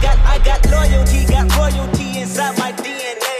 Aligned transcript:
Got, 0.00 0.16
I 0.36 0.38
got 0.50 0.70
loyalty, 0.70 1.26
got 1.26 1.54
royalty 1.56 2.18
inside 2.18 2.54
my 2.58 2.72
DNA. 2.72 3.36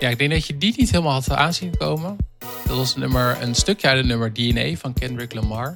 Ja, 0.00 0.08
ik 0.08 0.18
denk 0.18 0.30
dat 0.30 0.46
je 0.46 0.58
die 0.58 0.74
niet 0.76 0.90
helemaal 0.90 1.12
had 1.12 1.30
aanzien 1.30 1.76
komen. 1.76 2.16
Dat 2.66 2.76
was 2.76 2.94
een, 2.94 3.00
nummer, 3.00 3.36
een 3.42 3.54
stukje 3.54 3.88
uit 3.88 3.96
het 3.96 4.06
nummer 4.06 4.32
DNA 4.32 4.76
van 4.76 4.92
Kendrick 4.92 5.34
Lamar. 5.34 5.74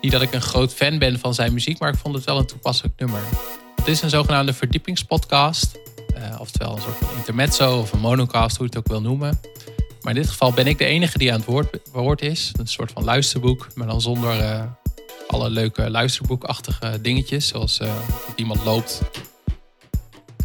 Niet 0.00 0.12
dat 0.12 0.22
ik 0.22 0.32
een 0.32 0.42
groot 0.42 0.74
fan 0.74 0.98
ben 0.98 1.18
van 1.18 1.34
zijn 1.34 1.52
muziek, 1.52 1.78
maar 1.78 1.92
ik 1.92 1.98
vond 1.98 2.14
het 2.14 2.24
wel 2.24 2.38
een 2.38 2.46
toepasselijk 2.46 2.94
nummer. 2.98 3.20
Het 3.76 3.88
is 3.88 4.02
een 4.02 4.10
zogenaamde 4.10 4.52
verdiepingspodcast. 4.52 5.78
eh, 6.14 6.40
oftewel 6.40 6.76
een 6.76 6.82
soort 6.82 6.96
van 6.96 7.16
intermezzo 7.16 7.78
of 7.78 7.92
een 7.92 8.00
monocast, 8.00 8.56
hoe 8.56 8.66
je 8.66 8.76
het 8.76 8.78
ook 8.78 8.92
wil 8.92 9.00
noemen. 9.00 9.40
Maar 10.00 10.14
in 10.14 10.20
dit 10.20 10.30
geval 10.30 10.52
ben 10.52 10.66
ik 10.66 10.78
de 10.78 10.84
enige 10.84 11.18
die 11.18 11.32
aan 11.32 11.38
het 11.38 11.48
woord, 11.48 11.78
woord 11.92 12.22
is. 12.22 12.52
Een 12.58 12.66
soort 12.66 12.92
van 12.92 13.04
luisterboek, 13.04 13.68
maar 13.74 13.86
dan 13.86 14.00
zonder 14.00 14.40
eh, 14.40 14.62
alle 15.26 15.50
leuke 15.50 15.90
luisterboekachtige 15.90 17.00
dingetjes. 17.00 17.48
Zoals 17.48 17.78
eh, 17.78 17.94
dat 18.26 18.32
iemand 18.36 18.64
loopt 18.64 19.00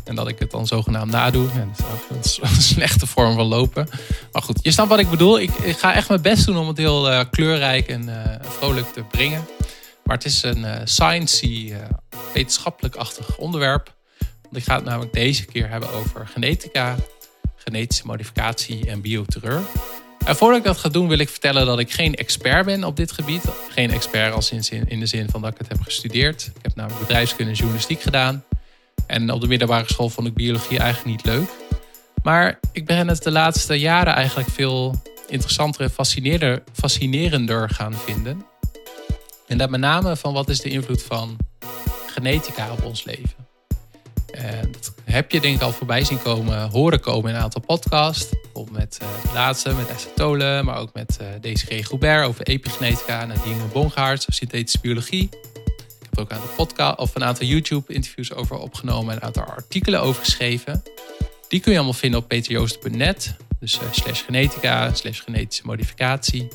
en 0.03 0.15
dat 0.15 0.27
ik 0.27 0.39
het 0.39 0.51
dan 0.51 0.67
zogenaamd 0.67 1.11
nadoe. 1.11 1.47
Ja, 1.55 1.67
dat 2.09 2.25
is 2.25 2.39
een 2.41 2.61
slechte 2.61 3.07
vorm 3.07 3.35
van 3.35 3.45
lopen. 3.45 3.87
Maar 4.31 4.41
goed, 4.41 4.59
je 4.61 4.71
snapt 4.71 4.89
wat 4.89 4.99
ik 4.99 5.09
bedoel. 5.09 5.39
Ik, 5.39 5.51
ik 5.51 5.77
ga 5.77 5.93
echt 5.93 6.09
mijn 6.09 6.21
best 6.21 6.45
doen 6.45 6.57
om 6.57 6.67
het 6.67 6.77
heel 6.77 7.11
eh, 7.11 7.25
kleurrijk 7.31 7.87
en 7.87 8.09
vrolijk 8.41 8.93
te 8.93 9.03
brengen. 9.03 9.45
Maar 10.05 10.15
het 10.15 10.25
is 10.25 10.43
een 10.43 10.87
sciencey, 10.87 11.71
eh, 11.71 11.89
wetenschappelijk-achtig 12.33 13.37
onderwerp. 13.37 13.95
Want 14.41 14.55
ik 14.55 14.63
ga 14.63 14.75
het 14.75 14.83
namelijk 14.83 15.13
deze 15.13 15.45
keer 15.45 15.69
hebben 15.69 15.89
over 15.89 16.27
genetica, 16.27 16.95
genetische 17.65 18.05
modificatie 18.05 18.89
en 18.89 19.01
bioterreur. 19.01 19.61
En 20.25 20.35
voordat 20.35 20.57
ik 20.57 20.63
dat 20.63 20.77
ga 20.77 20.89
doen 20.89 21.07
wil 21.07 21.19
ik 21.19 21.29
vertellen 21.29 21.65
dat 21.65 21.79
ik 21.79 21.91
geen 21.91 22.15
expert 22.15 22.65
ben 22.65 22.83
op 22.83 22.95
dit 22.95 23.11
gebied. 23.11 23.43
Geen 23.69 23.91
expert 23.91 24.33
als 24.33 24.51
in, 24.51 24.87
in 24.87 24.99
de 24.99 25.05
zin 25.05 25.29
van 25.29 25.41
dat 25.41 25.51
ik 25.51 25.57
het 25.57 25.67
heb 25.67 25.81
gestudeerd. 25.81 26.51
Ik 26.55 26.61
heb 26.61 26.75
namelijk 26.75 27.01
bedrijfskunde 27.01 27.51
en 27.51 27.57
journalistiek 27.57 28.01
gedaan. 28.01 28.43
En 29.07 29.31
op 29.31 29.41
de 29.41 29.47
middelbare 29.47 29.85
school 29.87 30.09
vond 30.09 30.27
ik 30.27 30.33
biologie 30.33 30.79
eigenlijk 30.79 31.17
niet 31.17 31.25
leuk. 31.25 31.49
Maar 32.23 32.59
ik 32.71 32.85
ben 32.85 33.07
het 33.07 33.23
de 33.23 33.31
laatste 33.31 33.79
jaren 33.79 34.13
eigenlijk 34.13 34.49
veel 34.49 35.01
interessanter 35.27 35.81
en 35.81 35.89
fascinerender, 35.89 36.63
fascinerender 36.73 37.69
gaan 37.69 37.93
vinden. 37.93 38.45
En 39.47 39.57
dat 39.57 39.69
met 39.69 39.79
name 39.79 40.15
van 40.15 40.33
wat 40.33 40.49
is 40.49 40.59
de 40.59 40.69
invloed 40.69 41.03
van 41.03 41.37
genetica 42.07 42.71
op 42.71 42.83
ons 42.83 43.03
leven. 43.03 43.44
En 44.35 44.71
dat 44.71 44.93
heb 45.03 45.31
je 45.31 45.39
denk 45.39 45.55
ik 45.55 45.61
al 45.61 45.71
voorbij 45.71 46.03
zien 46.03 46.21
komen, 46.21 46.69
horen 46.69 46.99
komen 46.99 47.29
in 47.29 47.35
een 47.35 47.41
aantal 47.41 47.61
podcasts. 47.61 48.29
Bijvoorbeeld 48.29 48.77
met 48.77 48.99
uh, 49.01 49.07
de 49.21 49.33
laatste, 49.33 49.73
met 49.73 49.89
Esther 49.89 50.65
maar 50.65 50.77
ook 50.77 50.93
met 50.93 51.17
uh, 51.21 51.53
DCG 51.53 51.87
Goubert 51.87 52.27
over 52.27 52.45
epigenetica, 52.45 53.25
Nadine 53.25 53.63
over 53.73 54.33
synthetische 54.33 54.79
biologie. 54.81 55.29
Ik 55.73 56.07
heb 56.09 56.19
ook 56.19 56.29
een 56.31 56.37
aantal, 56.37 56.55
podcast, 56.55 56.97
of 56.97 57.15
een 57.15 57.23
aantal 57.23 57.47
YouTube-interviews 57.47 58.33
over 58.33 58.57
opgenomen 58.57 59.11
en 59.11 59.17
een 59.17 59.23
aantal 59.23 59.43
artikelen 59.43 60.01
over 60.01 60.23
geschreven. 60.23 60.83
Die 61.47 61.59
kun 61.59 61.71
je 61.71 61.77
allemaal 61.77 61.99
vinden 61.99 62.19
op 62.19 62.27
peterjoost.net. 62.27 63.35
Dus 63.59 63.75
uh, 63.75 63.81
slash 63.91 64.23
genetica, 64.23 64.93
slash 64.93 65.21
genetische 65.23 65.63
modificatie. 65.65 66.47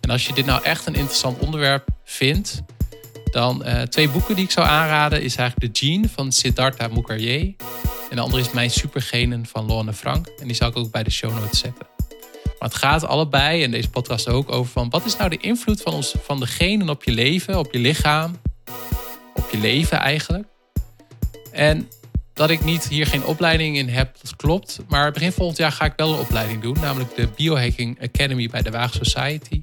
En 0.00 0.10
als 0.10 0.26
je 0.26 0.32
dit 0.32 0.46
nou 0.46 0.62
echt 0.62 0.86
een 0.86 0.94
interessant 0.94 1.38
onderwerp 1.38 1.88
vindt, 2.04 2.62
dan 3.32 3.62
uh, 3.66 3.82
twee 3.82 4.08
boeken 4.08 4.34
die 4.34 4.44
ik 4.44 4.50
zou 4.50 4.66
aanraden 4.66 5.22
is 5.22 5.36
eigenlijk 5.36 5.74
The 5.74 5.86
Gene 5.86 6.08
van 6.08 6.32
Siddhartha 6.32 6.88
Mukherjee. 6.88 7.56
En 8.10 8.16
de 8.16 8.22
andere 8.22 8.42
is 8.42 8.50
Mijn 8.50 8.70
Supergenen 8.70 9.46
van 9.46 9.66
Lorne 9.66 9.92
Frank. 9.92 10.26
En 10.26 10.46
die 10.46 10.56
zal 10.56 10.68
ik 10.68 10.76
ook 10.76 10.90
bij 10.90 11.02
de 11.02 11.10
show 11.10 11.34
notes 11.40 11.58
zetten. 11.58 11.86
Maar 12.58 12.68
het 12.68 12.74
gaat 12.74 13.04
allebei, 13.04 13.62
en 13.62 13.70
deze 13.70 13.90
podcast 13.90 14.28
ook, 14.28 14.52
over 14.52 14.72
van 14.72 14.90
wat 14.90 15.04
is 15.04 15.16
nou 15.16 15.30
de 15.30 15.36
invloed 15.36 15.82
van, 15.82 15.92
ons, 15.92 16.14
van 16.22 16.40
de 16.40 16.46
genen 16.46 16.88
op 16.88 17.04
je 17.04 17.10
leven, 17.10 17.58
op 17.58 17.72
je 17.72 17.78
lichaam, 17.78 18.40
op 19.34 19.50
je 19.50 19.58
leven 19.58 19.98
eigenlijk. 19.98 20.46
En 21.52 21.88
dat 22.32 22.50
ik 22.50 22.64
niet 22.64 22.88
hier 22.88 23.06
geen 23.06 23.24
opleiding 23.24 23.76
in 23.76 23.88
heb, 23.88 24.16
dat 24.22 24.36
klopt. 24.36 24.78
Maar 24.88 25.12
begin 25.12 25.32
volgend 25.32 25.58
jaar 25.58 25.72
ga 25.72 25.84
ik 25.84 25.92
wel 25.96 26.12
een 26.12 26.18
opleiding 26.18 26.62
doen, 26.62 26.76
namelijk 26.80 27.16
de 27.16 27.28
Biohacking 27.36 28.02
Academy 28.02 28.48
bij 28.48 28.62
de 28.62 28.70
Waag 28.70 28.94
Society. 28.94 29.62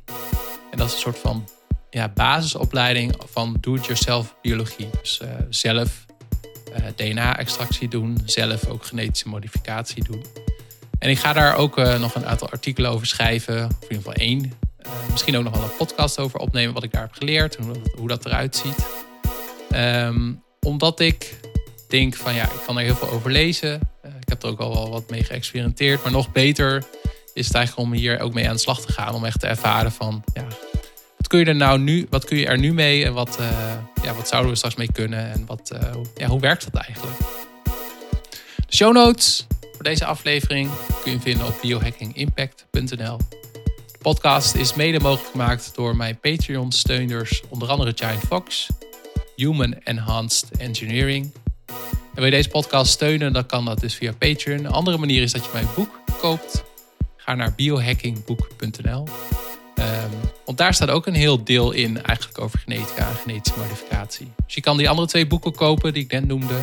En 0.71 0.77
dat 0.77 0.87
is 0.87 0.93
een 0.93 0.99
soort 0.99 1.19
van 1.19 1.47
ja, 1.95 2.09
basisopleiding 2.09 3.15
van 3.31 3.57
do-it-yourself 3.61 4.35
biologie. 4.41 4.89
Dus 5.01 5.19
uh, 5.23 5.29
zelf 5.49 6.05
uh, 6.69 6.85
DNA-extractie 6.95 7.87
doen, 7.87 8.17
zelf 8.25 8.67
ook 8.67 8.85
genetische 8.85 9.29
modificatie 9.29 10.03
doen. 10.03 10.25
En 10.99 11.09
ik 11.09 11.19
ga 11.19 11.33
daar 11.33 11.55
ook 11.55 11.77
uh, 11.77 11.99
nog 11.99 12.15
een 12.15 12.25
aantal 12.25 12.49
artikelen 12.49 12.91
over 12.91 13.07
schrijven, 13.07 13.65
of 13.65 13.71
in 13.71 13.81
ieder 13.81 13.97
geval 13.97 14.13
één. 14.13 14.53
misschien 15.11 15.37
ook 15.37 15.43
nog 15.43 15.53
wel 15.53 15.63
een 15.63 15.75
podcast 15.77 16.19
over 16.19 16.39
opnemen, 16.39 16.73
wat 16.73 16.83
ik 16.83 16.91
daar 16.91 17.01
heb 17.01 17.13
geleerd, 17.13 17.55
hoe 17.55 17.73
dat, 17.73 17.91
hoe 17.97 18.07
dat 18.07 18.25
eruit 18.25 18.55
ziet. 18.55 18.85
Um, 19.75 20.43
omdat 20.59 20.99
ik 20.99 21.39
denk 21.89 22.15
van 22.15 22.33
ja, 22.33 22.43
ik 22.43 22.61
kan 22.65 22.77
er 22.77 22.83
heel 22.83 22.95
veel 22.95 23.09
over 23.09 23.31
lezen. 23.31 23.79
ik 24.03 24.29
heb 24.29 24.43
er 24.43 24.49
ook 24.49 24.59
al 24.59 24.73
wel 24.73 24.89
wat 24.89 25.09
mee 25.09 25.23
geëxperimenteerd, 25.23 26.03
maar 26.03 26.11
nog 26.11 26.31
beter 26.31 26.83
is 27.33 27.47
het 27.47 27.55
eigenlijk 27.55 27.87
om 27.87 27.93
hier 27.93 28.19
ook 28.19 28.33
mee 28.33 28.47
aan 28.47 28.55
de 28.55 28.61
slag 28.61 28.81
te 28.81 28.91
gaan. 28.91 29.13
Om 29.13 29.25
echt 29.25 29.39
te 29.39 29.47
ervaren 29.47 29.91
van 29.91 30.23
ja, 30.33 30.47
je 31.37 31.45
er 31.45 31.55
nou 31.55 31.79
nu, 31.79 32.07
wat 32.09 32.25
kun 32.25 32.37
je 32.37 32.45
er 32.45 32.57
nu 32.57 32.73
mee 32.73 33.05
en 33.05 33.13
wat, 33.13 33.37
uh, 33.39 33.73
ja, 34.03 34.13
wat 34.13 34.27
zouden 34.27 34.51
we 34.51 34.57
straks 34.57 34.75
mee 34.75 34.91
kunnen 34.91 35.31
en 35.31 35.45
wat, 35.45 35.71
uh, 35.73 35.89
ja, 36.15 36.27
hoe 36.27 36.39
werkt 36.39 36.71
dat 36.71 36.81
eigenlijk? 36.81 37.17
De 38.67 38.75
show 38.75 38.93
notes 38.93 39.47
voor 39.73 39.83
deze 39.83 40.05
aflevering 40.05 40.69
kun 41.03 41.11
je 41.11 41.19
vinden 41.19 41.47
op 41.47 41.57
biohackingimpact.nl. 41.61 43.17
De 43.17 43.97
podcast 44.01 44.55
is 44.55 44.73
mede 44.73 44.99
mogelijk 44.99 45.29
gemaakt 45.31 45.71
door 45.75 45.95
mijn 45.95 46.19
Patreon-steuners, 46.19 47.41
onder 47.49 47.67
andere 47.67 47.91
Giant 47.95 48.23
Fox, 48.27 48.67
Human 49.35 49.73
Enhanced 49.73 50.57
Engineering. 50.57 51.33
En 51.65 51.75
wil 52.21 52.25
je 52.25 52.31
deze 52.31 52.49
podcast 52.49 52.91
steunen, 52.91 53.33
dan 53.33 53.45
kan 53.45 53.65
dat 53.65 53.79
dus 53.79 53.95
via 53.95 54.13
Patreon. 54.13 54.59
Een 54.59 54.71
andere 54.71 54.97
manier 54.97 55.21
is 55.21 55.31
dat 55.31 55.43
je 55.43 55.49
mijn 55.53 55.67
boek 55.75 55.99
koopt. 56.19 56.63
Ga 57.17 57.35
naar 57.35 57.53
biohackingboek.nl. 57.55 59.07
Um, 59.79 60.24
want 60.45 60.57
daar 60.57 60.73
staat 60.73 60.89
ook 60.89 61.05
een 61.05 61.13
heel 61.13 61.43
deel 61.43 61.71
in 61.71 62.03
eigenlijk 62.03 62.39
over 62.39 62.59
genetica 62.59 63.07
en 63.09 63.15
genetische 63.15 63.59
modificatie. 63.59 64.31
Dus 64.45 64.55
je 64.55 64.61
kan 64.61 64.77
die 64.77 64.89
andere 64.89 65.07
twee 65.07 65.27
boeken 65.27 65.55
kopen 65.55 65.93
die 65.93 66.03
ik 66.03 66.11
net 66.11 66.27
noemde. 66.27 66.53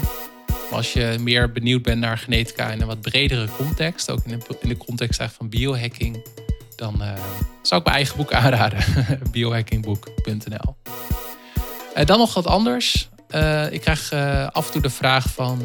Maar 0.47 0.81
als 0.81 0.93
je 0.93 1.17
meer 1.21 1.53
benieuwd 1.53 1.83
bent 1.83 2.01
naar 2.01 2.19
genetica 2.19 2.71
in 2.71 2.81
een 2.81 2.87
wat 2.87 3.01
bredere 3.01 3.49
context, 3.57 4.11
ook 4.11 4.21
in 4.25 4.39
de, 4.39 4.57
in 4.61 4.69
de 4.69 4.77
context 4.77 5.23
van 5.37 5.49
biohacking, 5.49 6.27
dan 6.77 6.95
uh, 7.01 7.13
zou 7.63 7.81
ik 7.81 7.87
mijn 7.87 7.97
eigen 7.97 8.17
boek 8.17 8.33
aanraden. 8.33 8.85
biohackingboek.nl 9.33 10.77
uh, 11.97 12.05
Dan 12.05 12.19
nog 12.19 12.35
wat 12.35 12.47
anders. 12.47 13.09
Uh, 13.31 13.73
ik 13.73 13.81
krijg 13.81 14.13
af 14.53 14.67
en 14.67 14.73
toe 14.73 14.83
de 14.83 14.91
vraag 14.91 15.27
van, 15.29 15.61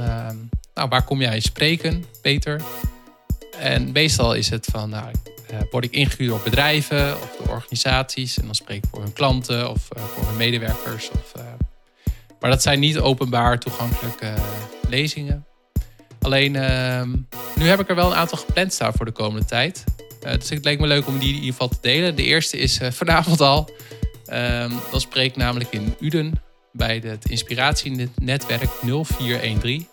nou, 0.73 0.89
waar 0.89 1.03
kom 1.03 1.21
jij 1.21 1.39
spreken, 1.39 2.05
Peter? 2.21 2.61
En 3.59 3.91
meestal 3.91 4.33
is 4.33 4.49
het 4.49 4.67
van, 4.71 4.89
nou, 4.89 5.11
uh, 5.51 5.57
word 5.71 5.83
ik 5.85 5.91
ingehuurd 5.91 6.29
door 6.29 6.41
bedrijven 6.43 7.21
of 7.21 7.35
door 7.37 7.55
organisaties. 7.55 8.37
En 8.37 8.45
dan 8.45 8.55
spreek 8.55 8.77
ik 8.83 8.89
voor 8.91 9.01
hun 9.01 9.13
klanten 9.13 9.69
of 9.69 9.87
uh, 9.97 10.03
voor 10.03 10.27
hun 10.27 10.37
medewerkers. 10.37 11.09
Of, 11.11 11.33
uh, 11.37 11.43
maar 12.39 12.49
dat 12.49 12.61
zijn 12.61 12.79
niet 12.79 12.99
openbaar 12.99 13.59
toegankelijke 13.59 14.33
lezingen. 14.89 15.45
Alleen 16.21 16.55
ehm, 16.55 17.09
nu 17.55 17.67
heb 17.67 17.79
ik 17.79 17.89
er 17.89 17.95
wel 17.95 18.11
een 18.11 18.17
aantal 18.17 18.37
gepland 18.37 18.73
staan 18.73 18.93
voor 18.93 19.05
de 19.05 19.11
komende 19.11 19.45
tijd. 19.45 19.83
dus 20.19 20.49
het 20.49 20.65
leek 20.65 20.79
me 20.79 20.87
leuk 20.87 21.07
om 21.07 21.17
die 21.19 21.29
in 21.29 21.35
ieder 21.35 21.51
geval 21.51 21.67
te 21.67 21.77
delen. 21.81 22.15
De 22.15 22.23
eerste 22.23 22.57
is 22.57 22.79
vanavond 22.91 23.41
al. 23.41 23.69
Um, 24.33 24.71
dan 24.91 25.01
spreek 25.01 25.29
ik 25.29 25.35
namelijk 25.35 25.71
in 25.71 25.95
Uden 25.99 26.41
bij 26.71 27.01
het 27.05 27.29
inspiratienetwerk 27.29 28.69
0413. 28.81 29.87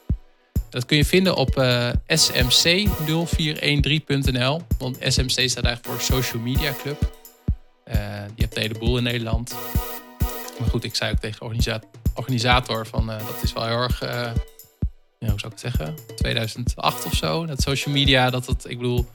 Dat 0.74 0.86
kun 0.86 0.96
je 0.96 1.04
vinden 1.04 1.36
op 1.36 1.58
uh, 1.58 1.88
smc0413.nl. 2.06 4.62
Want 4.78 4.96
SMC 5.00 5.48
staat 5.48 5.64
eigenlijk 5.64 5.84
voor 5.84 6.00
Social 6.00 6.42
Media 6.42 6.72
Club. 6.82 7.12
Uh, 7.88 7.94
je 8.34 8.42
hebt 8.42 8.56
een 8.56 8.62
heleboel 8.62 8.96
in 8.96 9.02
Nederland. 9.02 9.54
Maar 10.59 10.68
goed, 10.68 10.84
ik 10.84 10.94
zei 10.94 11.12
ook 11.12 11.18
tegen 11.18 11.38
de 11.38 11.44
organisa 11.44 11.80
organisator 12.15 12.86
van 12.86 13.10
uh, 13.10 13.18
dat 13.18 13.42
is 13.42 13.53
wel 13.53 13.66
heel 13.66 13.76
erg, 13.76 14.00
ja, 14.00 14.32
hoe 15.18 15.28
zou 15.36 15.36
ik 15.36 15.42
het 15.42 15.60
zeggen, 15.60 15.94
2008 16.16 17.04
of 17.04 17.15
zo. 17.15 17.47
Dat 17.47 17.62
social 17.62 17.94
media, 17.94 18.30
dat 18.30 18.47
het, 18.47 18.65
ik 18.68 18.78
bedoel, 18.78 19.06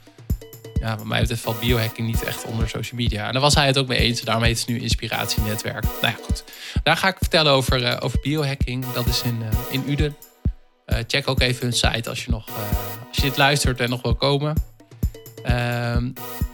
ja, 0.80 0.96
bij 0.96 1.04
mij 1.04 1.20
betreft 1.20 1.42
valt 1.42 1.60
biohacking 1.60 2.06
niet 2.06 2.22
echt 2.22 2.44
onder 2.44 2.68
social 2.68 3.00
media. 3.00 3.26
En 3.26 3.32
daar 3.32 3.42
was 3.42 3.54
hij 3.54 3.66
het 3.66 3.78
ook 3.78 3.88
mee 3.88 3.98
eens. 3.98 4.20
Daarom 4.20 4.44
heet 4.44 4.58
het 4.58 4.68
nu 4.68 4.80
Inspiratienetwerk. 4.80 5.84
Nou 5.84 5.96
ja, 6.00 6.16
goed. 6.22 6.44
Daar 6.82 6.96
ga 6.96 7.08
ik 7.08 7.16
vertellen 7.18 7.52
over, 7.52 8.02
over 8.02 8.18
biohacking. 8.20 8.92
Dat 8.92 9.06
is 9.06 9.22
in, 9.22 9.42
in 9.70 9.90
Uden. 9.90 10.16
Uh, 10.90 10.98
check 11.06 11.28
ook 11.28 11.40
even 11.40 11.62
hun 11.62 11.72
site 11.72 12.08
als 12.08 12.24
je, 12.24 12.30
nog, 12.30 12.48
uh, 12.48 12.54
als 13.08 13.16
je 13.16 13.22
dit 13.22 13.36
luistert 13.36 13.80
en 13.80 13.90
nog 13.90 14.02
wil 14.02 14.14
komen. 14.14 14.62
Uh, 15.44 15.94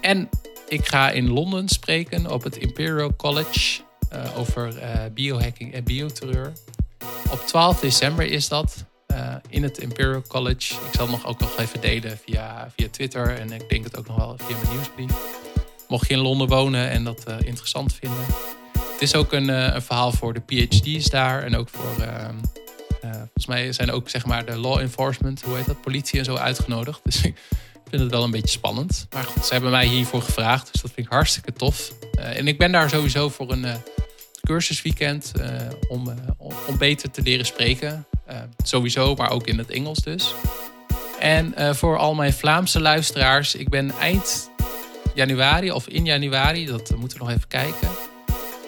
en 0.00 0.28
ik 0.68 0.88
ga 0.88 1.10
in 1.10 1.28
Londen 1.28 1.68
spreken 1.68 2.30
op 2.30 2.42
het 2.42 2.56
Imperial 2.56 3.16
College 3.16 3.80
uh, 4.12 4.38
over 4.38 4.74
biohacking 5.14 5.74
en 5.74 5.84
bioterreur. 5.84 6.52
Op 7.30 7.46
12 7.46 7.80
december 7.80 8.26
is 8.26 8.48
dat 8.48 8.84
in 9.48 9.62
het 9.62 9.78
Imperial 9.78 10.22
College. 10.28 10.74
Ik 10.74 10.92
zal 10.92 11.08
nog 11.08 11.26
ook 11.26 11.40
nog 11.40 11.58
even 11.58 11.80
delen 11.80 12.18
via, 12.24 12.70
via 12.76 12.88
Twitter 12.90 13.38
en 13.38 13.52
ik 13.52 13.68
denk 13.68 13.84
het 13.84 13.96
ook 13.98 14.06
nog 14.06 14.16
wel 14.16 14.36
via 14.38 14.56
mijn 14.56 14.72
nieuwsbrief. 14.72 15.10
Mocht 15.88 16.08
je 16.08 16.14
in 16.14 16.20
Londen 16.20 16.48
wonen 16.48 16.90
en 16.90 17.04
dat 17.04 17.24
eh, 17.24 17.36
interessant 17.44 17.94
vinden. 17.94 18.24
Het 18.92 19.02
is 19.02 19.14
ook 19.14 19.32
een, 19.32 19.50
eh, 19.50 19.74
een 19.74 19.82
verhaal 19.82 20.12
voor 20.12 20.34
de 20.34 20.40
PhD's 20.40 21.10
daar 21.10 21.42
en 21.42 21.56
ook 21.56 21.68
voor. 21.68 22.06
Eh, 23.06 23.18
volgens 23.18 23.46
mij 23.46 23.72
zijn 23.72 23.90
ook 23.90 24.08
zeg 24.08 24.26
maar 24.26 24.44
de 24.44 24.56
law 24.56 24.78
enforcement, 24.78 25.42
hoe 25.42 25.56
heet 25.56 25.66
dat, 25.66 25.80
politie 25.80 26.18
en 26.18 26.24
zo 26.24 26.36
uitgenodigd. 26.36 27.00
Dus 27.04 27.22
ik 27.24 27.34
vind 27.90 28.02
het 28.02 28.10
wel 28.10 28.24
een 28.24 28.30
beetje 28.30 28.48
spannend. 28.48 29.06
Maar 29.10 29.24
goed, 29.24 29.46
ze 29.46 29.52
hebben 29.52 29.70
mij 29.70 29.86
hiervoor 29.86 30.22
gevraagd, 30.22 30.72
dus 30.72 30.82
dat 30.82 30.90
vind 30.94 31.06
ik 31.06 31.12
hartstikke 31.12 31.52
tof. 31.52 31.92
Eh, 32.18 32.38
en 32.38 32.48
ik 32.48 32.58
ben 32.58 32.72
daar 32.72 32.90
sowieso 32.90 33.28
voor 33.28 33.52
een 33.52 33.64
eh, 33.64 33.74
cursusweekend 34.40 35.32
om, 35.88 36.14
om, 36.38 36.78
beter 36.78 37.10
te 37.10 37.22
leren 37.22 37.46
spreken. 37.46 38.06
Sowieso, 38.64 39.14
maar 39.14 39.30
ook 39.30 39.46
in 39.46 39.58
het 39.58 39.70
Engels 39.70 40.02
dus. 40.02 40.34
En 41.20 41.76
voor 41.76 41.98
al 41.98 42.14
mijn 42.14 42.32
Vlaamse 42.32 42.80
luisteraars, 42.80 43.54
ik 43.54 43.68
ben 43.68 43.90
eind 44.00 44.50
januari 45.14 45.70
of 45.70 45.88
in 45.88 46.04
januari, 46.04 46.66
dat 46.66 46.96
moeten 46.96 47.18
we 47.18 47.24
nog 47.24 47.32
even 47.32 47.48
kijken. 47.48 47.88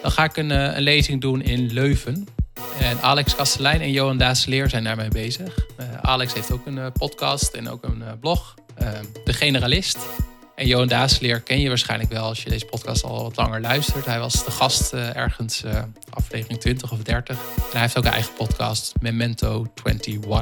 Dan 0.01 0.11
ga 0.11 0.23
ik 0.23 0.37
een, 0.37 0.49
een 0.49 0.81
lezing 0.81 1.21
doen 1.21 1.41
in 1.41 1.73
Leuven. 1.73 2.27
En 2.79 3.01
Alex 3.01 3.35
Kastelein 3.35 3.81
en 3.81 3.91
Johan 3.91 4.17
Daasleer 4.17 4.69
zijn 4.69 4.83
daarmee 4.83 5.07
bezig. 5.07 5.57
Eh, 5.77 5.85
Alex 6.01 6.33
heeft 6.33 6.51
ook 6.51 6.65
een 6.65 6.77
eh, 6.77 6.85
podcast 6.93 7.53
en 7.53 7.69
ook 7.69 7.83
een 7.83 8.01
eh, 8.01 8.11
blog. 8.19 8.55
de 9.23 9.33
Generalist. 9.33 9.97
En 10.55 10.67
Johan 10.67 10.87
Daasleer 10.87 11.41
ken 11.41 11.59
je 11.59 11.67
waarschijnlijk 11.67 12.11
wel 12.11 12.23
als 12.23 12.43
je 12.43 12.49
deze 12.49 12.65
podcast 12.65 13.03
al 13.03 13.23
wat 13.23 13.35
langer 13.35 13.61
luistert. 13.61 14.05
Hij 14.05 14.19
was 14.19 14.45
de 14.45 14.51
gast 14.51 14.93
ergens 14.93 15.63
aflevering 16.09 16.59
20 16.59 16.91
of 16.91 17.03
30. 17.03 17.35
En 17.35 17.71
hij 17.71 17.81
heeft 17.81 17.97
ook 17.97 18.05
een 18.05 18.11
eigen 18.11 18.33
podcast, 18.33 18.93
Memento 19.01 19.65
21. 19.83 20.41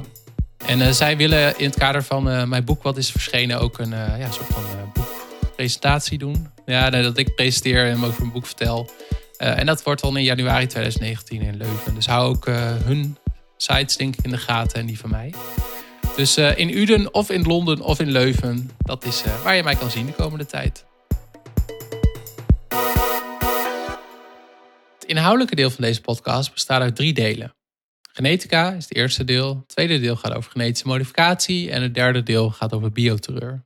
En 0.65 0.95
zij 0.95 1.17
willen 1.17 1.57
in 1.57 1.65
het 1.65 1.77
kader 1.77 2.03
van 2.03 2.49
mijn 2.49 2.63
boek 2.63 2.83
wat 2.83 2.97
is 2.97 3.11
verschenen 3.11 3.59
ook 3.59 3.79
een 3.79 3.89
ja, 3.89 4.31
soort 4.31 4.47
van 4.47 4.63
boekpresentatie 4.93 6.17
doen. 6.17 6.49
Ja, 6.65 6.89
dat 6.89 7.17
ik 7.17 7.35
presenteer 7.35 7.85
en 7.85 7.91
hem 7.91 8.05
over 8.05 8.19
mijn 8.19 8.33
boek 8.33 8.45
vertel. 8.45 8.89
Eh, 9.37 9.59
en 9.59 9.65
dat 9.65 9.83
wordt 9.83 10.01
dan 10.01 10.17
in 10.17 10.23
januari 10.23 10.67
2019 10.67 11.41
in 11.41 11.57
Leuven. 11.57 11.95
Dus 11.95 12.05
hou 12.05 12.35
ook 12.35 12.47
eh, 12.47 12.75
hun 12.75 13.17
sites 13.57 13.97
denk 13.97 14.15
ik 14.15 14.25
in 14.25 14.31
de 14.31 14.37
gaten 14.37 14.79
en 14.79 14.85
die 14.85 14.99
van 14.99 15.09
mij. 15.09 15.33
Dus 16.15 16.37
eh, 16.37 16.57
in 16.57 16.77
Uden 16.77 17.13
of 17.13 17.29
in 17.29 17.43
Londen 17.43 17.81
of 17.81 17.99
in 17.99 18.11
Leuven, 18.11 18.71
dat 18.77 19.05
is 19.05 19.23
waar 19.43 19.55
je 19.55 19.63
mij 19.63 19.75
kan 19.75 19.91
zien 19.91 20.05
de 20.05 20.11
komende 20.11 20.45
tijd. 20.45 20.85
Het 24.93 25.05
inhoudelijke 25.05 25.55
deel 25.55 25.69
van 25.69 25.83
deze 25.83 26.01
podcast 26.01 26.53
bestaat 26.53 26.81
uit 26.81 26.95
drie 26.95 27.13
delen. 27.13 27.55
Genetica 28.11 28.71
is 28.71 28.83
het 28.83 28.95
eerste 28.95 29.23
deel, 29.23 29.55
het 29.55 29.67
tweede 29.67 29.99
deel 29.99 30.15
gaat 30.15 30.33
over 30.33 30.51
genetische 30.51 30.87
modificatie 30.87 31.71
en 31.71 31.81
het 31.81 31.93
derde 31.93 32.23
deel 32.23 32.49
gaat 32.49 32.73
over 32.73 32.91
bioterreur. 32.91 33.65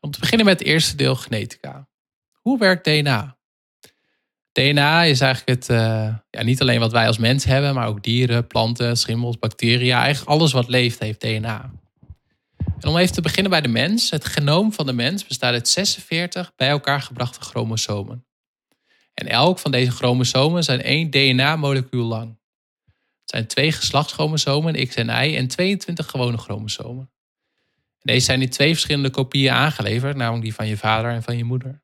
Om 0.00 0.10
te 0.10 0.20
beginnen 0.20 0.46
met 0.46 0.58
het 0.58 0.68
eerste 0.68 0.96
deel 0.96 1.14
genetica. 1.14 1.88
Hoe 2.32 2.58
werkt 2.58 2.84
DNA? 2.84 3.38
DNA 4.60 5.04
is 5.04 5.20
eigenlijk 5.20 5.58
het, 5.58 5.68
eh, 5.68 6.14
ja, 6.30 6.42
niet 6.42 6.60
alleen 6.60 6.80
wat 6.80 6.92
wij 6.92 7.06
als 7.06 7.18
mens 7.18 7.44
hebben, 7.44 7.74
maar 7.74 7.86
ook 7.86 8.02
dieren, 8.02 8.46
planten, 8.46 8.96
schimmels, 8.96 9.38
bacteriën. 9.38 9.92
Eigenlijk 9.92 10.30
alles 10.30 10.52
wat 10.52 10.68
leeft 10.68 10.98
heeft 10.98 11.20
DNA. 11.20 11.70
En 12.80 12.88
om 12.88 12.96
even 12.96 13.14
te 13.14 13.20
beginnen 13.20 13.50
bij 13.50 13.60
de 13.60 13.68
mens. 13.68 14.10
Het 14.10 14.24
genoom 14.24 14.72
van 14.72 14.86
de 14.86 14.92
mens 14.92 15.26
bestaat 15.26 15.52
uit 15.52 15.68
46 15.68 16.52
bij 16.56 16.68
elkaar 16.68 17.02
gebrachte 17.02 17.40
chromosomen. 17.40 18.24
En 19.14 19.28
elk 19.28 19.58
van 19.58 19.70
deze 19.70 19.90
chromosomen 19.90 20.64
zijn 20.64 20.82
één 20.82 21.10
DNA-molecuul 21.10 22.06
lang. 22.06 22.38
Het 23.20 23.30
zijn 23.30 23.46
twee 23.46 23.72
geslachtschromosomen, 23.72 24.86
X 24.86 24.94
en 24.94 25.08
Y, 25.08 25.36
en 25.36 25.48
22 25.48 26.06
gewone 26.06 26.36
chromosomen. 26.36 27.10
En 27.76 28.12
deze 28.12 28.24
zijn 28.24 28.42
in 28.42 28.50
twee 28.50 28.72
verschillende 28.72 29.10
kopieën 29.10 29.52
aangeleverd, 29.52 30.16
namelijk 30.16 30.42
die 30.42 30.54
van 30.54 30.66
je 30.66 30.76
vader 30.76 31.10
en 31.10 31.22
van 31.22 31.36
je 31.36 31.44
moeder. 31.44 31.82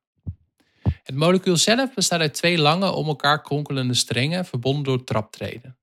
Het 1.06 1.14
molecuul 1.14 1.56
zelf 1.56 1.94
bestaat 1.94 2.20
uit 2.20 2.34
twee 2.34 2.58
lange, 2.58 2.90
om 2.90 3.06
elkaar 3.06 3.42
kronkelende 3.42 3.94
strengen, 3.94 4.44
verbonden 4.44 4.84
door 4.84 5.04
traptreden. 5.04 5.78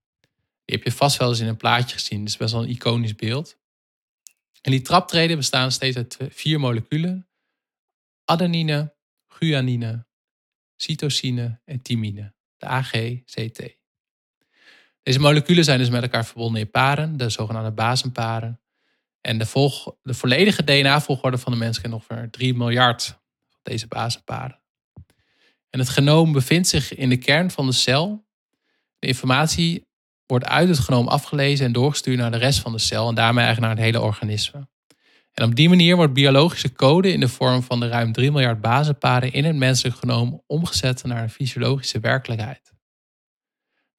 Die 0.65 0.75
heb 0.75 0.83
je 0.83 0.91
vast 0.91 1.17
wel 1.17 1.29
eens 1.29 1.39
in 1.39 1.47
een 1.47 1.57
plaatje 1.57 1.95
gezien, 1.95 2.19
dat 2.19 2.27
is 2.27 2.37
best 2.37 2.53
wel 2.53 2.63
een 2.63 2.69
iconisch 2.69 3.15
beeld. 3.15 3.57
En 4.61 4.71
die 4.71 4.81
traptreden 4.81 5.37
bestaan 5.37 5.71
steeds 5.71 5.97
uit 5.97 6.17
vier 6.29 6.59
moleculen: 6.59 7.27
adenine, 8.25 8.93
guanine, 9.27 10.05
cytosine 10.75 11.59
en 11.65 11.81
thymine, 11.81 12.33
de 12.57 12.65
AGCT. 12.65 13.77
Deze 15.03 15.19
moleculen 15.19 15.63
zijn 15.63 15.79
dus 15.79 15.89
met 15.89 16.01
elkaar 16.01 16.25
verbonden 16.25 16.61
in 16.61 16.71
paren, 16.71 17.17
de 17.17 17.29
zogenaamde 17.29 17.71
basenparen. 17.71 18.61
En 19.21 19.37
de, 19.37 19.45
de 20.01 20.13
volledige 20.13 20.63
DNA-volgorde 20.63 21.37
van 21.37 21.51
de 21.51 21.57
mens 21.57 21.81
kent 21.81 21.93
ongeveer 21.93 22.29
3 22.29 22.53
miljard 22.53 23.03
van 23.49 23.59
deze 23.61 23.87
basenparen. 23.87 24.61
En 25.73 25.79
het 25.79 25.89
genoom 25.89 26.31
bevindt 26.31 26.67
zich 26.67 26.95
in 26.95 27.09
de 27.09 27.17
kern 27.17 27.51
van 27.51 27.65
de 27.65 27.71
cel. 27.71 28.25
De 28.99 29.07
informatie 29.07 29.87
wordt 30.25 30.45
uit 30.45 30.69
het 30.69 30.79
genoom 30.79 31.07
afgelezen 31.07 31.65
en 31.65 31.71
doorgestuurd 31.71 32.17
naar 32.17 32.31
de 32.31 32.37
rest 32.37 32.59
van 32.59 32.71
de 32.71 32.79
cel 32.79 33.09
en 33.09 33.15
daarmee 33.15 33.43
eigenlijk 33.43 33.75
naar 33.75 33.83
het 33.83 33.93
hele 33.93 34.05
organisme. 34.05 34.67
En 35.33 35.45
op 35.45 35.55
die 35.55 35.69
manier 35.69 35.95
wordt 35.95 36.13
biologische 36.13 36.73
code 36.73 37.11
in 37.11 37.19
de 37.19 37.27
vorm 37.27 37.63
van 37.63 37.79
de 37.79 37.87
ruim 37.87 38.11
3 38.11 38.31
miljard 38.31 38.61
basenparen 38.61 39.31
in 39.31 39.45
het 39.45 39.55
menselijk 39.55 39.95
genoom 39.95 40.43
omgezet 40.47 41.03
naar 41.03 41.23
een 41.23 41.29
fysiologische 41.29 41.99
werkelijkheid. 41.99 42.73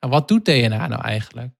Nou, 0.00 0.12
wat 0.12 0.28
doet 0.28 0.44
DNA 0.44 0.86
nou 0.86 1.02
eigenlijk? 1.02 1.52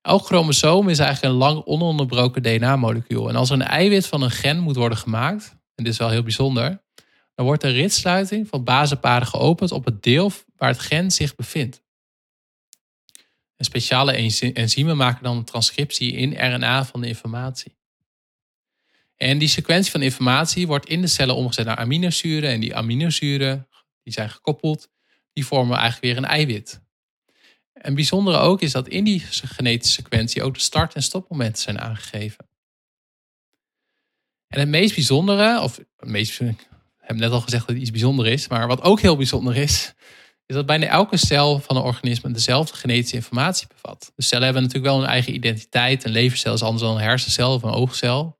Elk 0.00 0.24
chromosoom 0.24 0.88
is 0.88 0.98
eigenlijk 0.98 1.32
een 1.32 1.40
lang 1.40 1.64
ononderbroken 1.64 2.42
DNA-molecuul. 2.42 3.28
En 3.28 3.36
als 3.36 3.50
er 3.50 3.56
een 3.56 3.66
eiwit 3.66 4.06
van 4.06 4.22
een 4.22 4.30
gen 4.30 4.58
moet 4.58 4.76
worden 4.76 4.98
gemaakt, 4.98 5.50
en 5.74 5.84
dit 5.84 5.92
is 5.92 5.98
wel 5.98 6.10
heel 6.10 6.22
bijzonder, 6.22 6.83
dan 7.34 7.46
wordt 7.46 7.62
de 7.62 7.68
ritsluiting 7.68 8.48
van 8.48 8.64
basenparen 8.64 9.26
geopend 9.26 9.72
op 9.72 9.84
het 9.84 10.02
deel 10.02 10.32
waar 10.56 10.68
het 10.68 10.78
gen 10.78 11.10
zich 11.10 11.34
bevindt. 11.34 11.82
En 13.56 13.64
speciale 13.64 14.12
enzy- 14.12 14.50
enzymen 14.54 14.96
maken 14.96 15.22
dan 15.22 15.36
een 15.36 15.44
transcriptie 15.44 16.12
in 16.12 16.54
RNA 16.54 16.84
van 16.84 17.00
de 17.00 17.06
informatie. 17.06 17.76
En 19.16 19.38
die 19.38 19.48
sequentie 19.48 19.90
van 19.90 20.02
informatie 20.02 20.66
wordt 20.66 20.88
in 20.88 21.00
de 21.00 21.06
cellen 21.06 21.34
omgezet 21.34 21.66
naar 21.66 21.76
aminozuren. 21.76 22.50
En 22.50 22.60
die 22.60 22.76
aminozuren, 22.76 23.68
die 24.02 24.12
zijn 24.12 24.30
gekoppeld, 24.30 24.90
die 25.32 25.46
vormen 25.46 25.78
eigenlijk 25.78 26.04
weer 26.04 26.16
een 26.16 26.30
eiwit. 26.30 26.82
En 27.72 27.94
bijzondere 27.94 28.38
ook 28.38 28.60
is 28.60 28.72
dat 28.72 28.88
in 28.88 29.04
die 29.04 29.20
genetische 29.20 29.94
sequentie 30.02 30.42
ook 30.42 30.54
de 30.54 30.60
start- 30.60 30.94
en 30.94 31.02
stopmomenten 31.02 31.62
zijn 31.62 31.80
aangegeven. 31.80 32.48
En 34.48 34.60
het 34.60 34.68
meest 34.68 34.94
bijzondere, 34.94 35.60
of 35.60 35.76
het 35.76 36.08
meest, 36.08 36.40
heb 37.04 37.16
net 37.16 37.30
al 37.30 37.40
gezegd 37.40 37.66
dat 37.66 37.74
het 37.74 37.82
iets 37.82 37.90
bijzonder 37.90 38.26
is, 38.26 38.48
maar 38.48 38.66
wat 38.66 38.82
ook 38.82 39.00
heel 39.00 39.16
bijzonder 39.16 39.56
is, 39.56 39.94
is 40.46 40.54
dat 40.54 40.66
bijna 40.66 40.86
elke 40.86 41.16
cel 41.16 41.58
van 41.58 41.76
een 41.76 41.82
organisme 41.82 42.30
dezelfde 42.30 42.76
genetische 42.76 43.16
informatie 43.16 43.66
bevat. 43.66 44.12
De 44.14 44.22
cellen 44.22 44.44
hebben 44.44 44.62
natuurlijk 44.62 44.92
wel 44.92 45.02
een 45.02 45.08
eigen 45.08 45.34
identiteit. 45.34 46.04
Een 46.04 46.10
levercel 46.10 46.54
is 46.54 46.62
anders 46.62 46.82
dan 46.82 46.94
een 46.94 47.02
hersencel 47.02 47.54
of 47.54 47.62
een 47.62 47.70
oogcel. 47.70 48.38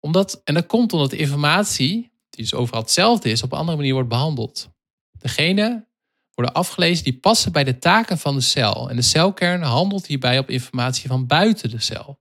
Omdat, 0.00 0.40
en 0.44 0.54
dat 0.54 0.66
komt 0.66 0.92
omdat 0.92 1.10
de 1.10 1.16
informatie, 1.16 2.10
die 2.30 2.42
dus 2.42 2.54
overal 2.54 2.80
hetzelfde 2.80 3.30
is, 3.30 3.42
op 3.42 3.52
een 3.52 3.58
andere 3.58 3.76
manier 3.76 3.92
wordt 3.92 4.08
behandeld. 4.08 4.68
De 5.12 5.28
genen 5.28 5.88
worden 6.34 6.54
afgelezen 6.54 7.04
die 7.04 7.18
passen 7.18 7.52
bij 7.52 7.64
de 7.64 7.78
taken 7.78 8.18
van 8.18 8.34
de 8.34 8.40
cel. 8.40 8.90
En 8.90 8.96
de 8.96 9.02
celkern 9.02 9.62
handelt 9.62 10.06
hierbij 10.06 10.38
op 10.38 10.50
informatie 10.50 11.08
van 11.08 11.26
buiten 11.26 11.70
de 11.70 11.80
cel. 11.80 12.20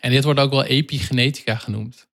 En 0.00 0.10
dit 0.10 0.24
wordt 0.24 0.40
ook 0.40 0.50
wel 0.50 0.64
epigenetica 0.64 1.56
genoemd. 1.56 2.10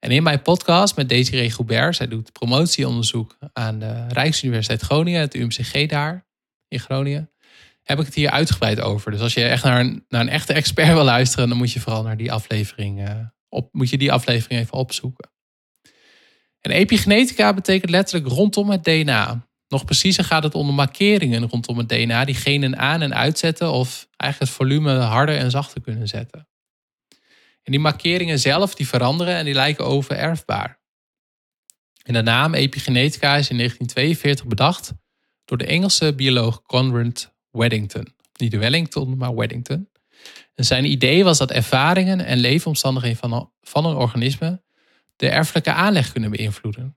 En 0.00 0.10
in 0.10 0.22
mijn 0.22 0.42
podcast 0.42 0.96
met 0.96 1.08
Desiree 1.08 1.50
Goubert, 1.50 1.96
zij 1.96 2.08
doet 2.08 2.32
promotieonderzoek 2.32 3.36
aan 3.52 3.78
de 3.78 4.06
Rijksuniversiteit 4.08 4.80
Groningen, 4.80 5.20
het 5.20 5.34
UMCG 5.34 5.86
daar 5.86 6.26
in 6.68 6.80
Groningen, 6.80 7.30
heb 7.82 7.98
ik 7.98 8.06
het 8.06 8.14
hier 8.14 8.30
uitgebreid 8.30 8.80
over. 8.80 9.10
Dus 9.10 9.20
als 9.20 9.34
je 9.34 9.44
echt 9.44 9.64
naar 9.64 9.80
een, 9.80 10.04
naar 10.08 10.20
een 10.20 10.28
echte 10.28 10.52
expert 10.52 10.92
wil 10.92 11.04
luisteren, 11.04 11.48
dan 11.48 11.58
moet 11.58 11.72
je 11.72 11.80
vooral 11.80 12.02
naar 12.02 12.16
die 12.16 12.32
aflevering, 12.32 13.06
eh, 13.08 13.14
op, 13.48 13.68
moet 13.72 13.90
je 13.90 13.98
die 13.98 14.12
aflevering 14.12 14.60
even 14.60 14.78
opzoeken. 14.78 15.30
En 16.60 16.70
epigenetica 16.70 17.54
betekent 17.54 17.90
letterlijk 17.90 18.32
rondom 18.32 18.70
het 18.70 18.84
DNA. 18.84 19.48
Nog 19.68 19.84
preciezer 19.84 20.24
gaat 20.24 20.42
het 20.42 20.54
om 20.54 20.66
de 20.66 20.72
markeringen 20.72 21.48
rondom 21.48 21.78
het 21.78 21.88
DNA 21.88 22.24
die 22.24 22.34
genen 22.34 22.78
aan 22.78 23.02
en 23.02 23.14
uitzetten 23.14 23.72
of 23.72 24.08
eigenlijk 24.16 24.52
het 24.52 24.60
volume 24.60 24.98
harder 24.98 25.36
en 25.36 25.50
zachter 25.50 25.80
kunnen 25.80 26.08
zetten. 26.08 26.49
En 27.70 27.76
die 27.76 27.84
markeringen 27.84 28.38
zelf 28.38 28.74
die 28.74 28.88
veranderen 28.88 29.34
en 29.34 29.44
die 29.44 29.54
lijken 29.54 29.86
overerfbaar. 29.86 30.78
En 32.02 32.12
de 32.12 32.22
naam 32.22 32.54
epigenetica 32.54 33.36
is 33.36 33.50
in 33.50 33.56
1942 33.56 34.46
bedacht 34.46 34.92
door 35.44 35.58
de 35.58 35.66
Engelse 35.66 36.14
bioloog 36.14 36.62
Conrad 36.62 37.34
Weddington. 37.50 38.14
Niet 38.36 38.50
de 38.50 38.58
Wellington, 38.58 39.16
maar 39.16 39.34
Weddington. 39.34 39.88
En 40.54 40.64
zijn 40.64 40.84
idee 40.84 41.24
was 41.24 41.38
dat 41.38 41.50
ervaringen 41.50 42.24
en 42.24 42.38
leefomstandigheden 42.38 43.18
van 43.18 43.32
een, 43.32 43.50
van 43.62 43.84
een 43.84 43.96
organisme 43.96 44.62
de 45.16 45.28
erfelijke 45.28 45.72
aanleg 45.72 46.12
kunnen 46.12 46.30
beïnvloeden. 46.30 46.96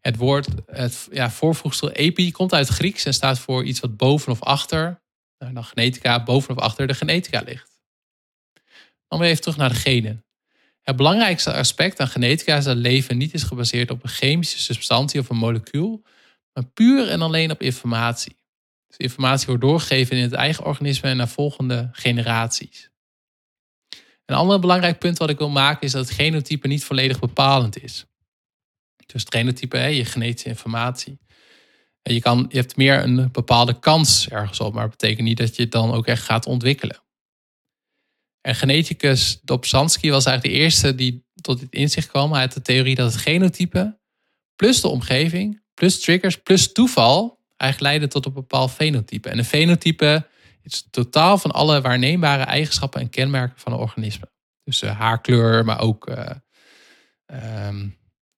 Het 0.00 0.16
woord, 0.16 0.48
het 0.66 1.08
ja, 1.12 1.30
voorvoegsel 1.30 1.90
epi, 1.90 2.32
komt 2.32 2.52
uit 2.52 2.68
het 2.68 2.76
Grieks 2.76 3.04
en 3.04 3.14
staat 3.14 3.38
voor 3.38 3.64
iets 3.64 3.80
wat 3.80 3.96
boven 3.96 4.32
of 4.32 4.42
achter, 4.42 5.00
nou, 5.38 5.64
genetica, 5.64 6.22
boven 6.22 6.56
of 6.56 6.62
achter 6.62 6.86
de 6.86 6.94
genetica 6.94 7.42
ligt. 7.46 7.75
Dan 9.08 9.18
weer 9.18 9.28
even 9.28 9.40
terug 9.40 9.56
naar 9.56 9.68
de 9.68 9.74
genen. 9.74 10.24
Het 10.82 10.96
belangrijkste 10.96 11.52
aspect 11.52 12.00
aan 12.00 12.08
genetica 12.08 12.56
is 12.56 12.64
dat 12.64 12.76
leven 12.76 13.16
niet 13.16 13.34
is 13.34 13.42
gebaseerd 13.42 13.90
op 13.90 14.02
een 14.02 14.08
chemische 14.08 14.58
substantie 14.58 15.20
of 15.20 15.28
een 15.28 15.36
molecuul, 15.36 16.02
maar 16.52 16.66
puur 16.66 17.08
en 17.08 17.22
alleen 17.22 17.50
op 17.50 17.62
informatie. 17.62 18.36
Dus 18.86 18.96
informatie 18.96 19.46
wordt 19.46 19.62
doorgegeven 19.62 20.16
in 20.16 20.22
het 20.22 20.32
eigen 20.32 20.64
organisme 20.64 21.08
en 21.08 21.16
naar 21.16 21.28
volgende 21.28 21.88
generaties. 21.92 22.90
Een 24.24 24.36
ander 24.36 24.60
belangrijk 24.60 24.98
punt 24.98 25.18
wat 25.18 25.30
ik 25.30 25.38
wil 25.38 25.50
maken 25.50 25.86
is 25.86 25.92
dat 25.92 26.06
het 26.06 26.14
genotype 26.14 26.68
niet 26.68 26.84
volledig 26.84 27.18
bepalend 27.18 27.82
is. 27.82 28.06
Dus 29.06 29.22
het 29.22 29.34
genotype, 29.34 29.78
je 29.78 30.04
genetische 30.04 30.48
informatie. 30.48 31.18
Je, 32.02 32.20
kan, 32.20 32.46
je 32.48 32.56
hebt 32.58 32.76
meer 32.76 33.02
een 33.02 33.32
bepaalde 33.32 33.78
kans 33.78 34.28
ergens 34.28 34.60
op, 34.60 34.72
maar 34.72 34.88
dat 34.88 34.98
betekent 34.98 35.26
niet 35.26 35.36
dat 35.36 35.56
je 35.56 35.62
het 35.62 35.72
dan 35.72 35.92
ook 35.92 36.06
echt 36.06 36.22
gaat 36.22 36.46
ontwikkelen. 36.46 37.04
En 38.46 38.54
geneticus 38.54 39.40
Dobzhansky 39.42 40.10
was 40.10 40.24
eigenlijk 40.24 40.56
de 40.56 40.62
eerste 40.62 40.94
die 40.94 41.24
tot 41.40 41.60
dit 41.60 41.72
inzicht 41.72 42.08
kwam. 42.08 42.32
Hij 42.32 42.40
had 42.40 42.52
de 42.52 42.62
theorie 42.62 42.94
dat 42.94 43.12
het 43.12 43.22
genotype 43.22 43.98
plus 44.56 44.80
de 44.80 44.88
omgeving, 44.88 45.62
plus 45.74 46.00
triggers, 46.00 46.36
plus 46.36 46.72
toeval 46.72 47.44
eigenlijk 47.56 47.90
leiden 47.90 48.08
tot 48.08 48.26
een 48.26 48.32
bepaald 48.32 48.70
fenotype. 48.70 49.28
En 49.28 49.38
een 49.38 49.44
fenotype 49.44 50.28
is 50.62 50.86
totaal 50.90 51.38
van 51.38 51.50
alle 51.50 51.80
waarneembare 51.80 52.42
eigenschappen 52.42 53.00
en 53.00 53.10
kenmerken 53.10 53.60
van 53.60 53.72
een 53.72 53.78
organisme. 53.78 54.30
Dus 54.64 54.82
uh, 54.82 54.98
haarkleur, 54.98 55.64
maar 55.64 55.80
ook 55.80 56.08
uh, 56.08 57.68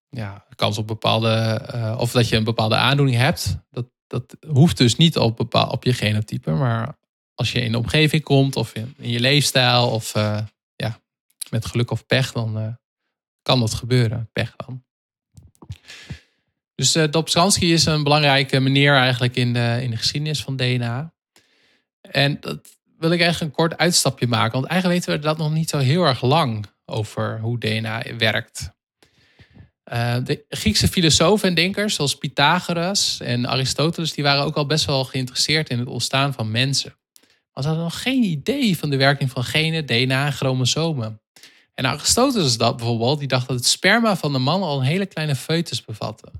ja, 0.08 0.46
kans 0.54 0.78
op 0.78 0.86
bepaalde, 0.86 1.68
uh, 1.74 1.96
of 1.98 2.12
dat 2.12 2.28
je 2.28 2.36
een 2.36 2.44
bepaalde 2.44 2.76
aandoening 2.76 3.16
hebt. 3.16 3.58
Dat, 3.70 3.86
dat 4.06 4.36
hoeft 4.46 4.76
dus 4.76 4.96
niet 4.96 5.16
op, 5.18 5.36
bepaal, 5.36 5.68
op 5.70 5.84
je 5.84 5.92
genotype, 5.92 6.50
maar 6.50 6.96
als 7.38 7.52
je 7.52 7.60
in 7.60 7.72
de 7.72 7.78
omgeving 7.78 8.22
komt 8.22 8.56
of 8.56 8.74
in, 8.74 8.94
in 8.98 9.10
je 9.10 9.20
leefstijl 9.20 9.90
of 9.90 10.12
ja, 10.76 11.00
met 11.50 11.66
geluk 11.66 11.90
of 11.90 12.06
pech, 12.06 12.32
dan 12.32 12.78
kan 13.42 13.60
dat 13.60 13.74
gebeuren. 13.74 14.28
Pech 14.32 14.56
dan. 14.56 14.84
Dus 16.74 16.96
uh, 16.96 17.04
Dobzhansky 17.10 17.64
is 17.64 17.84
een 17.84 18.02
belangrijke 18.02 18.60
meneer 18.60 18.96
eigenlijk 18.96 19.36
in 19.36 19.52
de, 19.52 19.78
in 19.82 19.90
de 19.90 19.96
geschiedenis 19.96 20.42
van 20.42 20.56
DNA. 20.56 21.12
En 22.00 22.40
dat 22.40 22.78
wil 22.98 23.10
ik 23.10 23.20
eigenlijk 23.20 23.50
een 23.50 23.56
kort 23.56 23.78
uitstapje 23.78 24.26
maken. 24.26 24.52
Want 24.52 24.66
eigenlijk 24.66 25.00
weten 25.00 25.20
we 25.20 25.26
dat 25.26 25.38
nog 25.38 25.52
niet 25.52 25.68
zo 25.68 25.78
heel 25.78 26.04
erg 26.04 26.22
lang 26.22 26.66
over 26.84 27.40
hoe 27.40 27.58
DNA 27.58 28.02
werkt. 28.18 28.70
De 30.24 30.44
Griekse 30.48 30.88
filosofen 30.88 31.48
en 31.48 31.54
denkers 31.54 31.94
zoals 31.94 32.18
Pythagoras 32.18 33.20
en 33.20 33.46
Aristoteles... 33.46 34.12
die 34.12 34.24
waren 34.24 34.44
ook 34.44 34.56
al 34.56 34.66
best 34.66 34.84
wel 34.84 35.04
geïnteresseerd 35.04 35.68
in 35.70 35.78
het 35.78 35.88
ontstaan 35.88 36.32
van 36.32 36.50
mensen. 36.50 36.98
Ze 37.62 37.66
hadden 37.66 37.84
nog 37.84 38.02
geen 38.02 38.22
idee 38.22 38.78
van 38.78 38.90
de 38.90 38.96
werking 38.96 39.30
van 39.30 39.44
genen, 39.44 39.86
DNA 39.86 40.26
en 40.26 40.32
chromosomen. 40.32 41.20
En 41.74 41.86
Aristoteles 41.86 42.56
dat 42.56 42.76
bijvoorbeeld, 42.76 43.18
die 43.18 43.28
dacht 43.28 43.48
dat 43.48 43.56
het 43.56 43.66
sperma 43.66 44.16
van 44.16 44.32
de 44.32 44.38
man 44.38 44.62
al 44.62 44.78
een 44.78 44.86
hele 44.86 45.06
kleine 45.06 45.34
foetus 45.36 45.84
bevatte. 45.84 46.32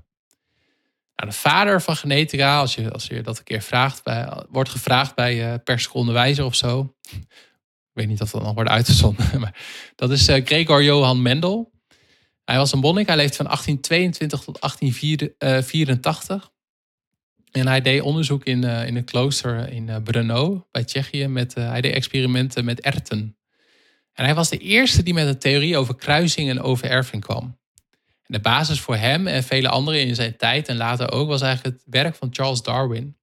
Nou, 1.15 1.31
de 1.31 1.37
vader 1.37 1.81
van 1.81 1.95
genetica, 1.95 2.59
als 2.59 2.75
je, 2.75 2.91
als 2.91 3.05
je 3.07 3.21
dat 3.21 3.37
een 3.37 3.43
keer 3.43 3.61
vraagt, 3.61 4.03
bij, 4.03 4.43
wordt 4.49 4.69
gevraagd 4.69 5.15
bij 5.15 5.51
uh, 5.51 5.53
per 5.63 5.79
seconde 5.79 6.11
wijzer 6.11 6.45
of 6.45 6.55
zo. 6.55 6.95
Ik 7.11 7.27
weet 7.93 8.07
niet 8.07 8.21
of 8.21 8.31
dat 8.31 8.43
nog 8.43 8.53
wordt 8.53 8.69
uitgezonden. 8.69 9.25
Maar 9.39 9.55
dat 9.95 10.11
is 10.11 10.29
uh, 10.29 10.45
Gregor 10.45 10.83
Johan 10.83 11.21
Mendel. 11.21 11.71
Hij 12.45 12.57
was 12.57 12.71
een 12.71 12.79
monnik. 12.79 13.07
Hij 13.07 13.15
leefde 13.15 13.35
van 13.35 13.45
1822 13.45 14.43
tot 14.43 14.61
1884. 14.61 16.51
En 17.51 17.67
hij 17.67 17.81
deed 17.81 18.01
onderzoek 18.01 18.43
in, 18.43 18.63
uh, 18.63 18.87
in 18.87 18.95
een 18.95 19.03
klooster 19.03 19.69
in 19.69 20.03
Brno 20.03 20.67
bij 20.71 20.83
Tsjechië. 20.83 21.27
Met, 21.27 21.53
hij 21.53 21.81
deed 21.81 21.93
experimenten 21.93 22.65
met 22.65 22.81
erten. 22.81 23.37
En 24.13 24.25
hij 24.25 24.35
was 24.35 24.49
de 24.49 24.57
eerste 24.57 25.03
die 25.03 25.13
met 25.13 25.27
een 25.27 25.39
theorie 25.39 25.77
over 25.77 25.95
kruising 25.95 26.49
en 26.49 26.61
overerving 26.61 27.23
kwam 27.23 27.59
de 28.29 28.39
basis 28.39 28.79
voor 28.79 28.95
hem 28.95 29.27
en 29.27 29.43
vele 29.43 29.69
anderen 29.69 30.01
in 30.01 30.15
zijn 30.15 30.37
tijd 30.37 30.67
en 30.67 30.77
later 30.77 31.11
ook 31.11 31.27
was 31.27 31.41
eigenlijk 31.41 31.75
het 31.75 31.85
werk 31.89 32.15
van 32.15 32.29
Charles 32.31 32.61
Darwin. 32.61 33.17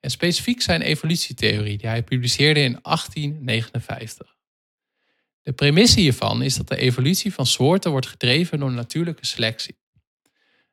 En 0.00 0.10
specifiek 0.10 0.62
zijn 0.62 0.82
evolutietheorie, 0.82 1.78
die 1.78 1.88
hij 1.88 2.02
publiceerde 2.02 2.60
in 2.60 2.78
1859. 2.82 4.36
De 5.42 5.52
premisse 5.52 6.00
hiervan 6.00 6.42
is 6.42 6.56
dat 6.56 6.68
de 6.68 6.76
evolutie 6.76 7.32
van 7.32 7.46
soorten 7.46 7.90
wordt 7.90 8.06
gedreven 8.06 8.58
door 8.58 8.72
natuurlijke 8.72 9.26
selectie. 9.26 9.79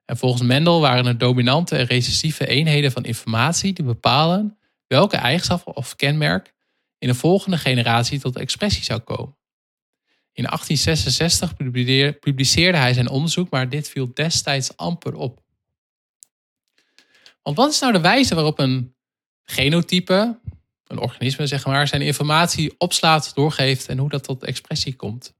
En 0.08 0.18
volgens 0.18 0.42
Mendel 0.42 0.82
waren 0.82 1.06
er 1.06 1.18
dominante 1.18 1.76
en 1.78 1.86
recessieve 1.86 2.48
eenheden 2.48 2.92
van 2.92 3.04
informatie 3.04 3.74
die 3.74 3.86
bepalen 3.86 4.58
welke 4.88 5.18
eigenschap 5.18 5.78
of 5.78 5.96
kenmerk 5.96 6.54
in 6.98 7.08
de 7.08 7.14
volgende 7.14 7.58
generatie 7.58 8.20
tot 8.20 8.36
expressie 8.36 8.84
zou 8.84 9.00
komen. 9.00 9.38
In 10.34 10.44
1866 10.44 12.20
publiceerde 12.20 12.78
hij 12.78 12.94
zijn 12.94 13.10
onderzoek, 13.10 13.50
maar 13.50 13.70
dit 13.70 13.90
viel 13.90 14.14
destijds 14.14 14.78
amper 14.78 15.16
op. 15.16 15.42
Want 17.42 17.58
wat 17.58 17.72
is 17.72 17.80
nou 17.80 17.94
de 17.94 18.02
wijze 18.02 18.36
waarop 18.36 18.60
een 18.60 18.96
genotype, 19.44 20.40
een 20.88 21.00
organisme 21.00 21.48
zeg 21.48 21.66
maar, 21.66 21.88
zijn 21.88 22.02
informatie 22.02 22.76
opslaat, 22.78 23.36
doorgeeft 23.36 23.88
en 23.88 23.98
hoe 23.98 24.10
dat 24.10 24.24
tot 24.24 24.44
expressie 24.44 24.96
komt? 24.96 25.37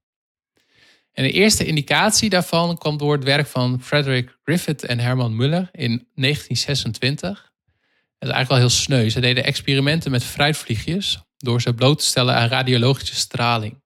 En 1.18 1.24
de 1.24 1.30
eerste 1.30 1.64
indicatie 1.64 2.30
daarvan 2.30 2.78
kwam 2.78 2.96
door 2.96 3.12
het 3.12 3.24
werk 3.24 3.46
van 3.46 3.80
Frederick 3.82 4.38
Griffith 4.44 4.84
en 4.84 4.98
Herman 4.98 5.36
Muller 5.36 5.68
in 5.72 6.08
1926. 6.14 7.20
Dat 7.30 8.28
is 8.28 8.34
eigenlijk 8.34 8.48
wel 8.48 8.58
heel 8.58 8.68
sneu. 8.68 9.08
Ze 9.08 9.20
deden 9.20 9.44
experimenten 9.44 10.10
met 10.10 10.24
fruitvliegjes 10.24 11.20
door 11.36 11.60
ze 11.60 11.74
bloot 11.74 11.98
te 11.98 12.04
stellen 12.04 12.34
aan 12.34 12.48
radiologische 12.48 13.14
straling. 13.14 13.82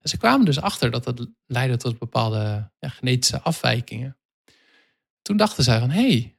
En 0.00 0.08
ze 0.08 0.16
kwamen 0.16 0.46
dus 0.46 0.60
achter 0.60 0.90
dat 0.90 1.04
dat 1.04 1.28
leidde 1.46 1.76
tot 1.76 1.98
bepaalde 1.98 2.70
ja, 2.78 2.88
genetische 2.88 3.40
afwijkingen. 3.40 4.16
Toen 5.22 5.36
dachten 5.36 5.64
zij 5.64 5.78
van, 5.78 5.90
hé, 5.90 6.08
hey, 6.08 6.36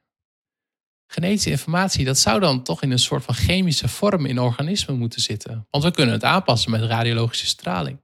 genetische 1.06 1.50
informatie, 1.50 2.04
dat 2.04 2.18
zou 2.18 2.40
dan 2.40 2.62
toch 2.62 2.82
in 2.82 2.90
een 2.90 2.98
soort 2.98 3.24
van 3.24 3.34
chemische 3.34 3.88
vorm 3.88 4.26
in 4.26 4.38
organismen 4.38 4.98
moeten 4.98 5.20
zitten. 5.20 5.66
Want 5.70 5.84
we 5.84 5.90
kunnen 5.90 6.14
het 6.14 6.24
aanpassen 6.24 6.70
met 6.70 6.82
radiologische 6.82 7.46
straling. 7.46 8.00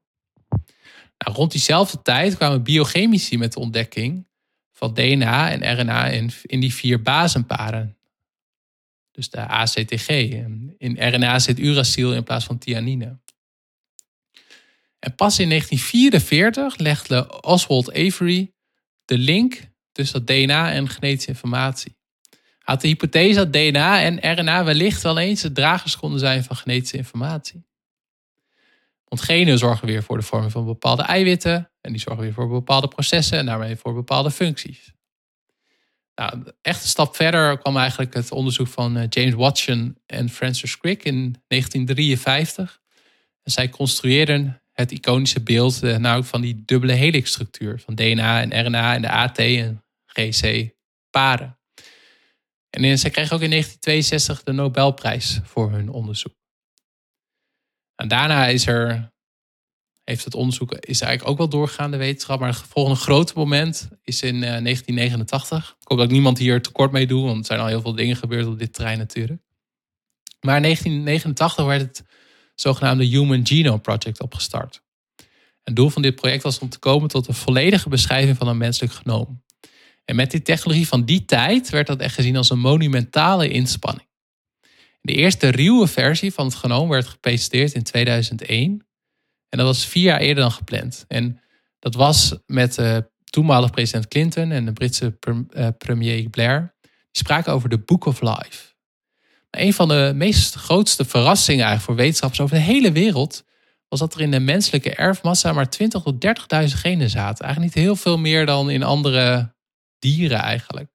Rond 1.17 1.53
diezelfde 1.53 2.03
tijd 2.03 2.37
kwamen 2.37 2.63
biochemici 2.63 3.39
met 3.39 3.53
de 3.53 3.61
ontdekking 3.61 4.27
van 4.73 4.95
DNA 4.95 5.51
en 5.51 5.81
RNA 5.81 6.07
in, 6.07 6.31
in 6.43 6.61
die 6.61 6.75
vier 6.75 7.03
basenparen. 7.03 7.97
Dus 9.11 9.31
de 9.31 9.41
ACTG. 9.41 10.09
In 10.79 10.97
RNA 10.99 11.39
zit 11.39 11.59
uracyl 11.59 12.15
in 12.15 12.23
plaats 12.25 12.45
van 12.45 12.59
thionine. 12.59 13.19
En 14.99 15.15
pas 15.15 15.39
in 15.39 15.49
1944 15.49 16.77
legde 16.77 17.43
Oswald 17.43 17.93
Avery 17.93 18.53
de 19.05 19.19
link 19.19 19.61
tussen 19.93 20.25
dat 20.25 20.37
DNA 20.37 20.73
en 20.73 20.89
genetische 20.89 21.29
informatie. 21.29 21.97
Hij 22.31 22.75
had 22.75 22.81
de 22.81 22.89
hypothese 22.89 23.35
dat 23.35 23.53
DNA 23.53 24.03
en 24.03 24.39
RNA 24.39 24.65
wellicht 24.65 25.03
wel 25.03 25.19
eens 25.19 25.41
de 25.41 25.53
dragers 25.53 25.97
konden 25.97 26.21
zijn 26.21 26.45
van 26.45 26.57
genetische 26.57 26.97
informatie. 26.97 27.66
Want 29.09 29.23
genen 29.23 29.59
zorgen 29.59 29.87
weer 29.87 30.03
voor 30.03 30.17
de 30.17 30.23
vorming 30.23 30.53
van 30.53 30.65
bepaalde 30.65 31.03
eiwitten 31.03 31.71
en 31.81 31.93
die 31.93 32.01
zorgen 32.01 32.23
weer 32.23 32.33
voor 32.33 32.49
bepaalde 32.49 32.89
processen 32.89 33.39
en 33.39 33.47
daarmee 33.47 33.77
voor 33.77 33.95
bepaalde 33.95 34.31
functies. 34.31 34.95
Nou, 36.15 36.53
echt 36.63 36.83
een 36.83 36.89
stap 36.89 37.17
verder 37.17 37.59
kwam 37.59 37.77
eigenlijk 37.77 38.15
het 38.15 38.33
onderzoek 38.33 38.69
van 38.69 38.97
eh, 38.97 39.07
James 39.09 39.35
Watson 39.35 39.99
en 40.07 40.29
Francis 40.29 40.79
Crick 40.79 41.05
in 41.05 41.43
1953. 41.47 42.81
En 43.43 43.53
zij 43.53 43.69
construeerden 43.69 44.63
het 44.73 44.93
iconische 44.93 45.43
beeld 45.43 45.81
nou 45.81 46.25
van 46.25 46.41
die 46.41 46.63
dubbele 46.65 46.93
helixstructuur 46.93 47.81
van 47.81 47.95
DNA 47.95 48.43
en 48.43 48.67
RNA 48.67 48.95
en 48.95 49.03
de 49.03 49.11
AT 49.11 49.39
en 49.39 49.85
GC 50.07 50.71
paren. 51.11 51.59
En 52.71 52.99
zij 52.99 53.11
kregen 53.11 53.37
ook 53.37 53.43
in 53.43 53.51
1962 53.51 54.43
de 54.43 54.53
Nobelprijs 54.53 55.41
voor 55.45 55.71
hun 55.71 55.89
onderzoek. 55.89 56.36
En 57.97 58.09
daarna 58.09 58.47
is 58.47 58.67
er, 58.67 59.13
heeft 60.05 60.25
het 60.25 60.35
onderzoek 60.35 60.73
is 60.73 61.01
eigenlijk 61.01 61.31
ook 61.31 61.39
wel 61.39 61.49
doorgaande 61.49 61.97
wetenschap, 61.97 62.41
maar 62.41 62.49
het 62.49 62.59
volgende 62.69 63.01
grote 63.01 63.33
moment 63.37 63.89
is 64.03 64.23
in 64.23 64.35
uh, 64.35 64.41
1989. 64.41 65.77
Ik 65.81 65.89
hoop 65.89 65.99
dat 65.99 66.07
ik 66.07 66.13
niemand 66.13 66.39
hier 66.39 66.63
tekort 66.63 66.93
mee 66.93 67.07
doe, 67.07 67.25
want 67.25 67.39
er 67.39 67.45
zijn 67.45 67.61
al 67.61 67.67
heel 67.67 67.81
veel 67.81 67.95
dingen 67.95 68.17
gebeurd 68.17 68.47
op 68.47 68.59
dit 68.59 68.73
terrein 68.73 68.99
natuurlijk. 68.99 69.43
Maar 70.41 70.57
in 70.57 70.63
1989 70.63 71.65
werd 71.65 71.81
het 71.81 72.05
zogenaamde 72.55 73.05
Human 73.05 73.47
Genome 73.47 73.79
Project 73.79 74.23
opgestart. 74.23 74.83
Het 75.63 75.77
doel 75.77 75.91
van 75.91 76.03
dit 76.03 76.15
project 76.15 76.43
was 76.43 76.59
om 76.59 76.69
te 76.69 76.79
komen 76.79 77.09
tot 77.09 77.29
een 77.29 77.35
volledige 77.35 77.89
beschrijving 77.89 78.37
van 78.37 78.49
een 78.49 78.57
menselijk 78.57 78.93
genoom. 78.93 79.43
En 80.05 80.17
met 80.17 80.31
die 80.31 80.43
technologie 80.43 80.89
van 80.89 81.05
die 81.05 81.25
tijd 81.25 81.69
werd 81.69 81.87
dat 81.87 82.01
echt 82.01 82.15
gezien 82.15 82.37
als 82.37 82.51
een 82.51 82.59
monumentale 82.59 83.49
inspanning. 83.49 84.06
De 85.07 85.13
eerste 85.13 85.49
ruwe 85.49 85.87
versie 85.87 86.33
van 86.33 86.47
het 86.47 86.55
genoom 86.55 86.89
werd 86.89 87.07
gepresenteerd 87.07 87.73
in 87.73 87.83
2001. 87.83 88.87
En 89.49 89.59
dat 89.59 89.67
was 89.67 89.87
vier 89.87 90.03
jaar 90.03 90.21
eerder 90.21 90.43
dan 90.43 90.53
gepland. 90.53 91.05
En 91.09 91.41
dat 91.79 91.95
was 91.95 92.37
met 92.47 92.75
de 92.75 93.11
toenmalig 93.25 93.71
president 93.71 94.09
Clinton 94.09 94.51
en 94.51 94.65
de 94.65 94.73
Britse 94.73 95.19
eh, 95.51 95.69
premier 95.79 96.29
Blair. 96.29 96.75
Die 96.81 96.91
spraken 97.23 97.53
over 97.53 97.69
de 97.69 97.79
Book 97.79 98.05
of 98.05 98.21
Life 98.21 98.75
een 99.57 99.73
van 99.73 99.89
de 99.89 100.13
meest 100.15 100.55
grootste 100.55 101.05
verrassingen 101.05 101.65
eigenlijk 101.65 101.85
voor 101.85 102.05
wetenschappers 102.05 102.41
over 102.41 102.57
de 102.57 102.63
hele 102.63 102.93
wereld 102.93 103.45
was 103.89 103.99
dat 103.99 104.15
er 104.15 104.21
in 104.21 104.31
de 104.31 104.41
menselijke 104.41 104.95
erfmassa 104.95 105.53
maar 105.53 105.71
20 105.71 106.03
tot 106.03 106.27
30.000 106.27 106.31
genen 106.67 107.11
zaten. 107.11 107.45
Eigenlijk 107.45 107.75
niet 107.75 107.85
heel 107.85 107.97
veel 107.97 108.19
meer 108.19 108.47
dan 108.47 108.71
in 108.71 108.83
andere 108.83 109.55
dieren 109.99 110.39
eigenlijk. 110.39 110.91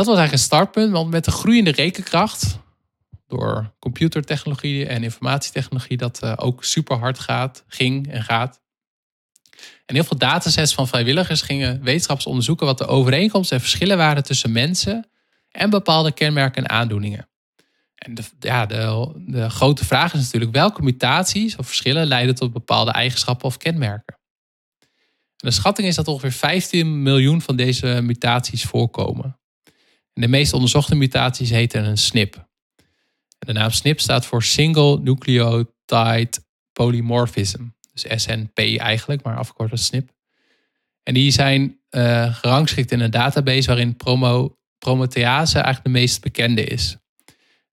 Dat 0.00 0.08
was 0.08 0.18
eigenlijk 0.18 0.48
een 0.50 0.56
startpunt, 0.56 0.92
want 0.92 1.10
met 1.10 1.24
de 1.24 1.30
groeiende 1.30 1.70
rekenkracht, 1.70 2.58
door 3.26 3.72
computertechnologie 3.78 4.86
en 4.86 5.02
informatietechnologie, 5.02 5.96
dat 5.96 6.20
uh, 6.24 6.32
ook 6.36 6.64
super 6.64 6.96
hard 6.96 7.18
gaat, 7.18 7.64
ging 7.66 8.10
en 8.10 8.22
gaat. 8.22 8.60
En 9.86 9.94
heel 9.94 10.04
veel 10.04 10.18
datasets 10.18 10.74
van 10.74 10.88
vrijwilligers 10.88 11.42
gingen 11.42 11.82
wetenschappers 11.82 12.26
onderzoeken 12.26 12.66
wat 12.66 12.78
de 12.78 12.86
overeenkomsten 12.86 13.56
en 13.56 13.62
verschillen 13.62 13.96
waren 13.96 14.24
tussen 14.24 14.52
mensen 14.52 15.10
en 15.50 15.70
bepaalde 15.70 16.12
kenmerken 16.12 16.64
en 16.64 16.70
aandoeningen. 16.70 17.28
En 17.94 18.14
de, 18.14 18.22
ja, 18.38 18.66
de, 18.66 19.12
de 19.26 19.50
grote 19.50 19.84
vraag 19.84 20.14
is 20.14 20.20
natuurlijk 20.20 20.52
welke 20.52 20.82
mutaties 20.82 21.56
of 21.56 21.66
verschillen 21.66 22.06
leiden 22.06 22.34
tot 22.34 22.52
bepaalde 22.52 22.90
eigenschappen 22.90 23.46
of 23.46 23.56
kenmerken. 23.56 24.18
En 25.36 25.48
de 25.48 25.50
schatting 25.50 25.88
is 25.88 25.96
dat 25.96 26.08
ongeveer 26.08 26.32
15 26.32 27.02
miljoen 27.02 27.42
van 27.42 27.56
deze 27.56 28.00
mutaties 28.02 28.64
voorkomen. 28.64 29.39
De 30.20 30.28
meest 30.28 30.52
onderzochte 30.52 30.94
mutaties 30.94 31.50
heten 31.50 31.84
een 31.84 31.98
SNP. 31.98 32.48
De 33.38 33.52
naam 33.52 33.70
SNP 33.70 34.00
staat 34.00 34.26
voor 34.26 34.42
Single 34.42 35.00
Nucleotide 35.00 36.30
Polymorphism. 36.72 37.62
Dus 37.92 38.22
SNP 38.22 38.58
eigenlijk, 38.58 39.22
maar 39.22 39.36
afgekort 39.36 39.70
als 39.70 39.84
SNP. 39.84 40.10
En 41.02 41.14
die 41.14 41.30
zijn 41.30 41.80
uh, 41.90 42.34
gerangschikt 42.34 42.92
in 42.92 43.00
een 43.00 43.10
database 43.10 43.66
waarin 43.66 43.96
promo, 43.96 44.56
Promethease 44.78 45.54
eigenlijk 45.54 45.84
de 45.84 46.00
meest 46.00 46.20
bekende 46.20 46.64
is. 46.64 46.96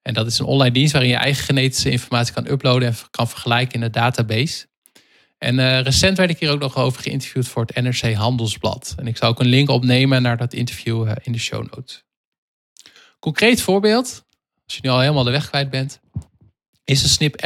En 0.01 0.13
dat 0.13 0.27
is 0.27 0.39
een 0.39 0.45
online 0.45 0.73
dienst 0.73 0.91
waarin 0.91 1.11
je 1.11 1.17
eigen 1.17 1.43
genetische 1.43 1.89
informatie 1.89 2.33
kan 2.33 2.47
uploaden 2.47 2.87
en 2.87 2.95
kan 3.09 3.27
vergelijken 3.27 3.73
in 3.73 3.81
de 3.81 3.89
database. 3.89 4.67
En 5.37 5.57
uh, 5.57 5.81
recent 5.81 6.17
werd 6.17 6.29
ik 6.29 6.39
hier 6.39 6.51
ook 6.51 6.59
nog 6.59 6.75
over 6.75 7.01
geïnterviewd 7.01 7.47
voor 7.47 7.65
het 7.65 7.81
NRC 7.81 8.13
Handelsblad. 8.13 8.93
En 8.97 9.07
ik 9.07 9.17
zal 9.17 9.29
ook 9.29 9.39
een 9.39 9.47
link 9.47 9.69
opnemen 9.69 10.21
naar 10.21 10.37
dat 10.37 10.53
interview 10.53 11.07
uh, 11.07 11.11
in 11.23 11.31
de 11.31 11.39
show 11.39 11.75
notes. 11.75 12.06
Concreet 13.19 13.61
voorbeeld, 13.61 14.25
als 14.65 14.75
je 14.75 14.79
nu 14.81 14.89
al 14.89 14.99
helemaal 14.99 15.23
de 15.23 15.31
weg 15.31 15.49
kwijt 15.49 15.69
bent, 15.69 15.99
is 16.83 17.01
de 17.01 17.07
snip 17.07 17.43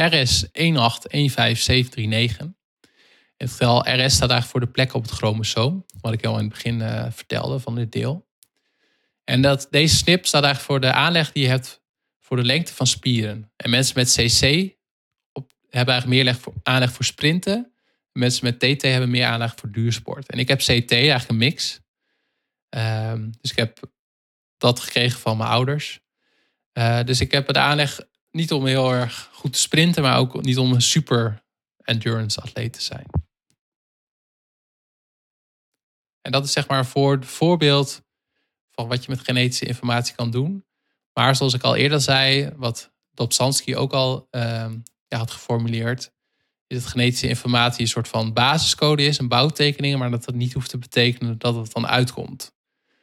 Het 3.36 3.50
getal 3.50 3.80
RS 3.80 4.14
staat 4.14 4.30
eigenlijk 4.30 4.44
voor 4.44 4.60
de 4.60 4.66
plek 4.66 4.94
op 4.94 5.02
het 5.02 5.10
chromosoom, 5.10 5.84
wat 6.00 6.12
ik 6.12 6.24
al 6.24 6.34
in 6.34 6.44
het 6.44 6.52
begin 6.52 6.80
uh, 6.80 7.06
vertelde 7.10 7.58
van 7.58 7.74
dit 7.74 7.92
deel. 7.92 8.26
En 9.24 9.42
dat, 9.42 9.66
deze 9.70 9.96
snip 9.96 10.26
staat 10.26 10.42
eigenlijk 10.44 10.72
voor 10.72 10.80
de 10.80 10.92
aanleg 10.92 11.32
die 11.32 11.42
je 11.42 11.48
hebt 11.48 11.82
voor 12.20 12.36
de 12.36 12.44
lengte 12.44 12.74
van 12.74 12.86
spieren. 12.86 13.52
En 13.56 13.70
mensen 13.70 13.94
met 13.96 14.12
CC 14.12 14.74
op, 15.32 15.52
hebben 15.68 15.94
eigenlijk 15.94 16.24
meer 16.24 16.34
voor, 16.34 16.52
aanleg 16.62 16.92
voor 16.92 17.04
sprinten. 17.04 17.72
Mensen 18.12 18.44
met 18.44 18.58
TT 18.58 18.82
hebben 18.82 19.10
meer 19.10 19.26
aanleg 19.26 19.54
voor 19.56 19.70
duursport. 19.70 20.30
En 20.30 20.38
ik 20.38 20.48
heb 20.48 20.58
CT, 20.58 20.92
eigenlijk 20.92 21.28
een 21.28 21.36
mix. 21.36 21.80
Um, 22.68 23.32
dus 23.40 23.50
ik 23.50 23.56
heb 23.56 23.80
dat 24.62 24.80
gekregen 24.80 25.20
van 25.20 25.36
mijn 25.36 25.50
ouders. 25.50 26.00
Uh, 26.78 27.02
dus 27.04 27.20
ik 27.20 27.32
heb 27.32 27.52
de 27.52 27.58
aanleg 27.58 28.00
niet 28.30 28.52
om 28.52 28.66
heel 28.66 28.92
erg 28.92 29.28
goed 29.32 29.52
te 29.52 29.58
sprinten, 29.58 30.02
maar 30.02 30.18
ook 30.18 30.42
niet 30.42 30.58
om 30.58 30.72
een 30.72 30.82
super 30.82 31.42
endurance 31.76 32.40
atleet 32.40 32.72
te 32.72 32.82
zijn. 32.82 33.06
En 36.20 36.32
dat 36.32 36.44
is 36.44 36.52
zeg 36.52 36.68
maar 36.68 36.86
voor 36.86 37.12
het 37.12 37.26
voorbeeld 37.26 38.02
van 38.70 38.88
wat 38.88 39.04
je 39.04 39.10
met 39.10 39.20
genetische 39.20 39.66
informatie 39.66 40.14
kan 40.14 40.30
doen. 40.30 40.64
Maar 41.12 41.36
zoals 41.36 41.54
ik 41.54 41.62
al 41.62 41.76
eerder 41.76 42.00
zei, 42.00 42.52
wat 42.56 42.92
Dobzhansky 43.10 43.74
ook 43.74 43.92
al 43.92 44.28
uh, 44.30 44.70
ja, 45.08 45.18
had 45.18 45.30
geformuleerd, 45.30 46.12
is 46.66 46.82
dat 46.82 46.90
genetische 46.90 47.28
informatie 47.28 47.80
een 47.80 47.88
soort 47.88 48.08
van 48.08 48.32
basiscode 48.32 49.02
is, 49.02 49.18
een 49.18 49.28
bouwtekening, 49.28 49.98
maar 49.98 50.10
dat 50.10 50.24
dat 50.24 50.34
niet 50.34 50.52
hoeft 50.52 50.70
te 50.70 50.78
betekenen 50.78 51.38
dat 51.38 51.54
het 51.54 51.72
dan 51.72 51.86
uitkomt. 51.86 52.52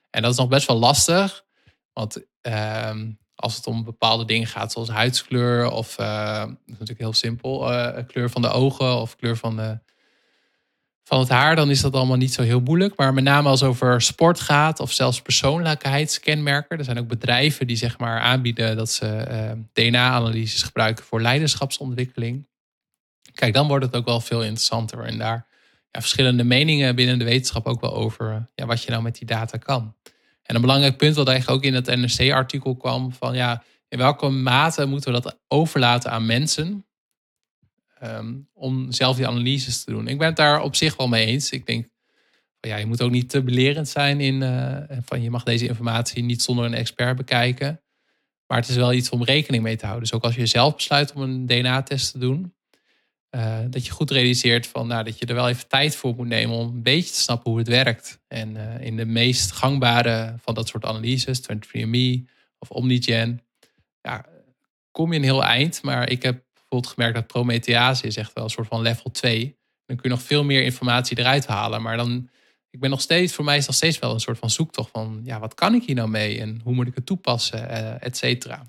En 0.09 0.21
dat 0.21 0.31
is 0.31 0.37
nog 0.37 0.47
best 0.47 0.67
wel 0.67 0.77
lastig, 0.77 1.45
want 1.93 2.23
uh, 2.47 2.91
als 3.35 3.55
het 3.55 3.67
om 3.67 3.83
bepaalde 3.83 4.25
dingen 4.25 4.47
gaat, 4.47 4.71
zoals 4.71 4.89
huidskleur 4.89 5.71
of, 5.71 5.99
uh, 5.99 6.39
dat 6.39 6.49
is 6.49 6.71
natuurlijk 6.71 6.99
heel 6.99 7.13
simpel, 7.13 7.71
uh, 7.71 7.97
kleur 8.07 8.29
van 8.29 8.41
de 8.41 8.49
ogen 8.49 8.95
of 8.95 9.15
kleur 9.15 9.37
van 9.37 9.55
de 9.55 9.79
van 11.09 11.19
het 11.19 11.29
haar, 11.29 11.55
dan 11.55 11.69
is 11.69 11.81
dat 11.81 11.93
allemaal 11.93 12.17
niet 12.17 12.33
zo 12.33 12.41
heel 12.41 12.59
moeilijk. 12.59 12.97
Maar 12.97 13.13
met 13.13 13.23
name 13.23 13.49
als 13.49 13.59
het 13.59 13.69
over 13.69 14.01
sport 14.01 14.39
gaat 14.39 14.79
of 14.79 14.91
zelfs 14.91 15.21
persoonlijkheidskenmerken. 15.21 16.77
Er 16.77 16.83
zijn 16.83 16.99
ook 16.99 17.07
bedrijven 17.07 17.67
die 17.67 17.75
zeg 17.75 17.97
maar 17.97 18.19
aanbieden 18.19 18.77
dat 18.77 18.91
ze 18.91 19.27
uh, 19.29 19.51
DNA-analyses 19.73 20.63
gebruiken 20.63 21.05
voor 21.05 21.21
leiderschapsontwikkeling. 21.21 22.47
Kijk, 23.33 23.53
dan 23.53 23.67
wordt 23.67 23.85
het 23.85 23.95
ook 23.95 24.05
wel 24.05 24.19
veel 24.19 24.43
interessanter. 24.43 25.03
En 25.03 25.17
daar 25.17 25.47
ja, 25.91 25.99
verschillende 25.99 26.43
meningen 26.43 26.95
binnen 26.95 27.19
de 27.19 27.25
wetenschap 27.25 27.65
ook 27.67 27.81
wel 27.81 27.93
over 27.93 28.49
ja, 28.55 28.65
wat 28.65 28.83
je 28.83 28.91
nou 28.91 29.03
met 29.03 29.17
die 29.17 29.27
data 29.27 29.57
kan. 29.57 29.95
En 30.49 30.55
een 30.55 30.61
belangrijk 30.61 30.97
punt 30.97 31.15
wat 31.15 31.27
eigenlijk 31.27 31.57
ook 31.57 31.65
in 31.65 31.73
het 31.73 31.85
NRC-artikel 31.85 32.75
kwam 32.75 33.13
van 33.13 33.35
ja, 33.35 33.63
in 33.87 33.97
welke 33.97 34.29
mate 34.29 34.85
moeten 34.85 35.13
we 35.13 35.21
dat 35.21 35.39
overlaten 35.47 36.11
aan 36.11 36.25
mensen? 36.25 36.85
Ehm, 37.99 38.35
om 38.53 38.91
zelf 38.91 39.15
die 39.15 39.27
analyses 39.27 39.83
te 39.83 39.91
doen. 39.91 40.07
Ik 40.07 40.17
ben 40.17 40.27
het 40.27 40.35
daar 40.35 40.61
op 40.61 40.75
zich 40.75 40.95
wel 40.95 41.07
mee 41.07 41.25
eens. 41.25 41.49
Ik 41.49 41.65
denk, 41.65 41.87
ja, 42.59 42.77
je 42.77 42.85
moet 42.85 43.01
ook 43.01 43.11
niet 43.11 43.29
te 43.29 43.43
belerend 43.43 43.87
zijn 43.87 44.21
in 44.21 44.41
uh, 44.41 44.77
van 45.05 45.21
je 45.21 45.29
mag 45.29 45.43
deze 45.43 45.67
informatie 45.67 46.23
niet 46.23 46.41
zonder 46.41 46.65
een 46.65 46.73
expert 46.73 47.17
bekijken. 47.17 47.81
Maar 48.47 48.57
het 48.57 48.69
is 48.69 48.75
wel 48.75 48.93
iets 48.93 49.09
om 49.09 49.23
rekening 49.23 49.63
mee 49.63 49.75
te 49.75 49.85
houden. 49.85 50.07
Dus 50.09 50.17
ook 50.17 50.23
als 50.23 50.35
je 50.35 50.45
zelf 50.45 50.75
besluit 50.75 51.13
om 51.13 51.21
een 51.21 51.45
DNA-test 51.45 52.11
te 52.11 52.17
doen, 52.17 52.53
uh, 53.35 53.59
dat 53.69 53.85
je 53.85 53.91
goed 53.91 54.11
realiseert 54.11 54.67
van, 54.67 54.87
nou, 54.87 55.03
dat 55.03 55.19
je 55.19 55.25
er 55.25 55.35
wel 55.35 55.49
even 55.49 55.67
tijd 55.67 55.95
voor 55.95 56.15
moet 56.15 56.27
nemen 56.27 56.55
om 56.55 56.67
een 56.67 56.83
beetje 56.83 57.13
te 57.13 57.19
snappen 57.19 57.49
hoe 57.49 57.59
het 57.59 57.67
werkt. 57.67 58.19
En 58.27 58.55
uh, 58.55 58.81
in 58.81 58.95
de 58.95 59.05
meest 59.05 59.51
gangbare 59.51 60.35
van 60.41 60.53
dat 60.53 60.67
soort 60.67 60.85
analyses, 60.85 61.41
23andMe 61.41 62.31
of 62.59 62.69
Omnigen, 62.69 63.41
ja, 64.01 64.25
kom 64.91 65.11
je 65.11 65.17
een 65.17 65.23
heel 65.23 65.43
eind. 65.43 65.81
Maar 65.81 66.09
ik 66.09 66.23
heb 66.23 66.43
bijvoorbeeld 66.53 66.93
gemerkt 66.93 67.15
dat 67.15 67.27
Promethease 67.27 68.07
is 68.07 68.17
echt 68.17 68.33
wel 68.33 68.43
een 68.43 68.49
soort 68.49 68.67
van 68.67 68.81
level 68.81 69.11
2. 69.11 69.57
Dan 69.85 69.97
kun 69.97 70.09
je 70.09 70.15
nog 70.15 70.25
veel 70.25 70.43
meer 70.43 70.63
informatie 70.63 71.19
eruit 71.19 71.45
halen. 71.45 71.81
Maar 71.81 71.97
dan, 71.97 72.29
ik 72.69 72.79
ben 72.79 72.89
nog 72.89 73.01
steeds, 73.01 73.33
voor 73.33 73.45
mij 73.45 73.57
is 73.57 73.65
dat 73.65 73.75
steeds 73.75 73.99
wel 73.99 74.13
een 74.13 74.19
soort 74.19 74.37
van 74.37 74.49
zoektocht 74.49 74.91
van, 74.91 75.21
ja, 75.23 75.39
wat 75.39 75.53
kan 75.53 75.73
ik 75.73 75.83
hier 75.83 75.95
nou 75.95 76.09
mee 76.09 76.39
en 76.39 76.61
hoe 76.63 76.73
moet 76.73 76.87
ik 76.87 76.95
het 76.95 77.05
toepassen, 77.05 77.59
uh, 77.59 78.03
et 78.03 78.17
cetera. 78.17 78.63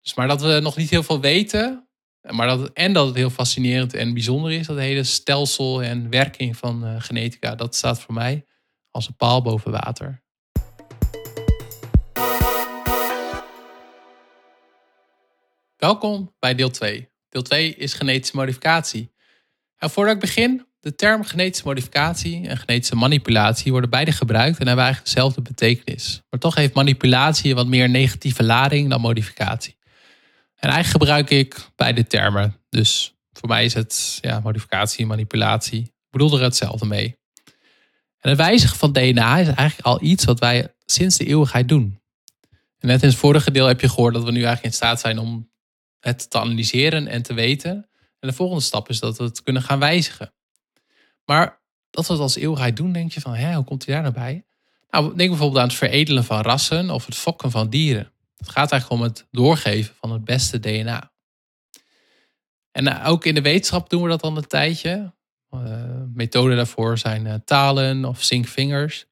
Dus 0.00 0.14
maar 0.14 0.28
dat 0.28 0.42
we 0.42 0.60
nog 0.62 0.76
niet 0.76 0.90
heel 0.90 1.02
veel 1.02 1.20
weten, 1.20 1.88
maar 2.30 2.46
dat, 2.46 2.70
en 2.72 2.92
dat 2.92 3.06
het 3.06 3.16
heel 3.16 3.30
fascinerend 3.30 3.94
en 3.94 4.12
bijzonder 4.12 4.52
is, 4.52 4.66
dat 4.66 4.78
hele 4.78 5.04
stelsel 5.04 5.82
en 5.82 6.10
werking 6.10 6.56
van 6.56 6.86
uh, 6.86 6.94
genetica, 6.98 7.54
dat 7.54 7.74
staat 7.74 8.00
voor 8.00 8.14
mij 8.14 8.46
als 8.90 9.08
een 9.08 9.16
paal 9.16 9.42
boven 9.42 9.70
water. 9.70 10.22
Welkom 15.76 16.34
bij 16.38 16.54
deel 16.54 16.70
2. 16.70 17.08
Deel 17.28 17.42
2 17.42 17.74
is 17.74 17.94
genetische 17.94 18.36
modificatie. 18.36 19.12
En 19.76 19.90
voordat 19.90 20.14
ik 20.14 20.20
begin, 20.20 20.66
de 20.80 20.94
term 20.94 21.24
genetische 21.24 21.66
modificatie 21.66 22.48
en 22.48 22.56
genetische 22.56 22.96
manipulatie 22.96 23.72
worden 23.72 23.90
beide 23.90 24.12
gebruikt 24.12 24.58
en 24.58 24.66
hebben 24.66 24.84
eigenlijk 24.84 25.14
dezelfde 25.14 25.42
betekenis. 25.42 26.22
Maar 26.30 26.40
toch 26.40 26.54
heeft 26.54 26.74
manipulatie 26.74 27.54
wat 27.54 27.66
meer 27.66 27.88
negatieve 27.88 28.42
lading 28.42 28.90
dan 28.90 29.00
modificatie. 29.00 29.76
En 30.64 30.70
eigenlijk 30.70 31.04
gebruik 31.04 31.30
ik 31.30 31.68
beide 31.76 32.06
termen. 32.06 32.56
Dus 32.70 33.14
voor 33.32 33.48
mij 33.48 33.64
is 33.64 33.74
het 33.74 34.18
ja, 34.20 34.40
modificatie 34.40 35.06
manipulatie. 35.06 35.82
Ik 35.82 36.10
bedoel 36.10 36.36
er 36.36 36.42
hetzelfde 36.42 36.86
mee. 36.86 37.18
En 38.18 38.30
het 38.30 38.38
wijzigen 38.38 38.76
van 38.76 38.92
DNA 38.92 39.38
is 39.38 39.46
eigenlijk 39.46 39.80
al 39.86 40.02
iets 40.02 40.24
wat 40.24 40.38
wij 40.38 40.74
sinds 40.86 41.16
de 41.16 41.26
eeuwigheid 41.26 41.68
doen. 41.68 42.00
En 42.78 42.88
net 42.88 43.02
in 43.02 43.08
het 43.08 43.16
vorige 43.16 43.50
deel 43.50 43.66
heb 43.66 43.80
je 43.80 43.88
gehoord 43.88 44.14
dat 44.14 44.24
we 44.24 44.30
nu 44.30 44.36
eigenlijk 44.36 44.66
in 44.66 44.72
staat 44.72 45.00
zijn 45.00 45.18
om 45.18 45.50
het 46.00 46.30
te 46.30 46.38
analyseren 46.38 47.06
en 47.06 47.22
te 47.22 47.34
weten. 47.34 47.88
En 48.20 48.28
de 48.28 48.32
volgende 48.32 48.62
stap 48.62 48.88
is 48.88 49.00
dat 49.00 49.18
we 49.18 49.24
het 49.24 49.42
kunnen 49.42 49.62
gaan 49.62 49.78
wijzigen. 49.78 50.32
Maar 51.24 51.60
dat 51.90 52.06
we 52.06 52.12
het 52.12 52.22
als 52.22 52.36
eeuwigheid 52.36 52.76
doen, 52.76 52.92
denk 52.92 53.12
je 53.12 53.20
van, 53.20 53.34
hè, 53.34 53.54
hoe 53.54 53.64
komt 53.64 53.84
hij 53.86 53.94
daar 53.94 54.02
nou 54.02 54.14
bij? 54.14 54.44
Nou, 54.90 55.16
denk 55.16 55.28
bijvoorbeeld 55.28 55.60
aan 55.60 55.68
het 55.68 55.76
veredelen 55.76 56.24
van 56.24 56.40
rassen 56.40 56.90
of 56.90 57.06
het 57.06 57.16
fokken 57.16 57.50
van 57.50 57.70
dieren. 57.70 58.12
Het 58.36 58.48
gaat 58.48 58.72
eigenlijk 58.72 59.02
om 59.02 59.08
het 59.08 59.26
doorgeven 59.30 59.94
van 59.94 60.12
het 60.12 60.24
beste 60.24 60.60
DNA. 60.60 61.12
En 62.70 62.86
eh, 62.86 63.08
ook 63.08 63.24
in 63.24 63.34
de 63.34 63.42
wetenschap 63.42 63.90
doen 63.90 64.02
we 64.02 64.08
dat 64.08 64.22
al 64.22 64.36
een 64.36 64.46
tijdje. 64.46 65.12
Uh, 65.50 65.60
methoden 66.14 66.56
daarvoor 66.56 66.98
zijn 66.98 67.26
uh, 67.26 67.34
talen 67.44 68.04
of 68.04 68.22
zinkvingers. 68.22 69.06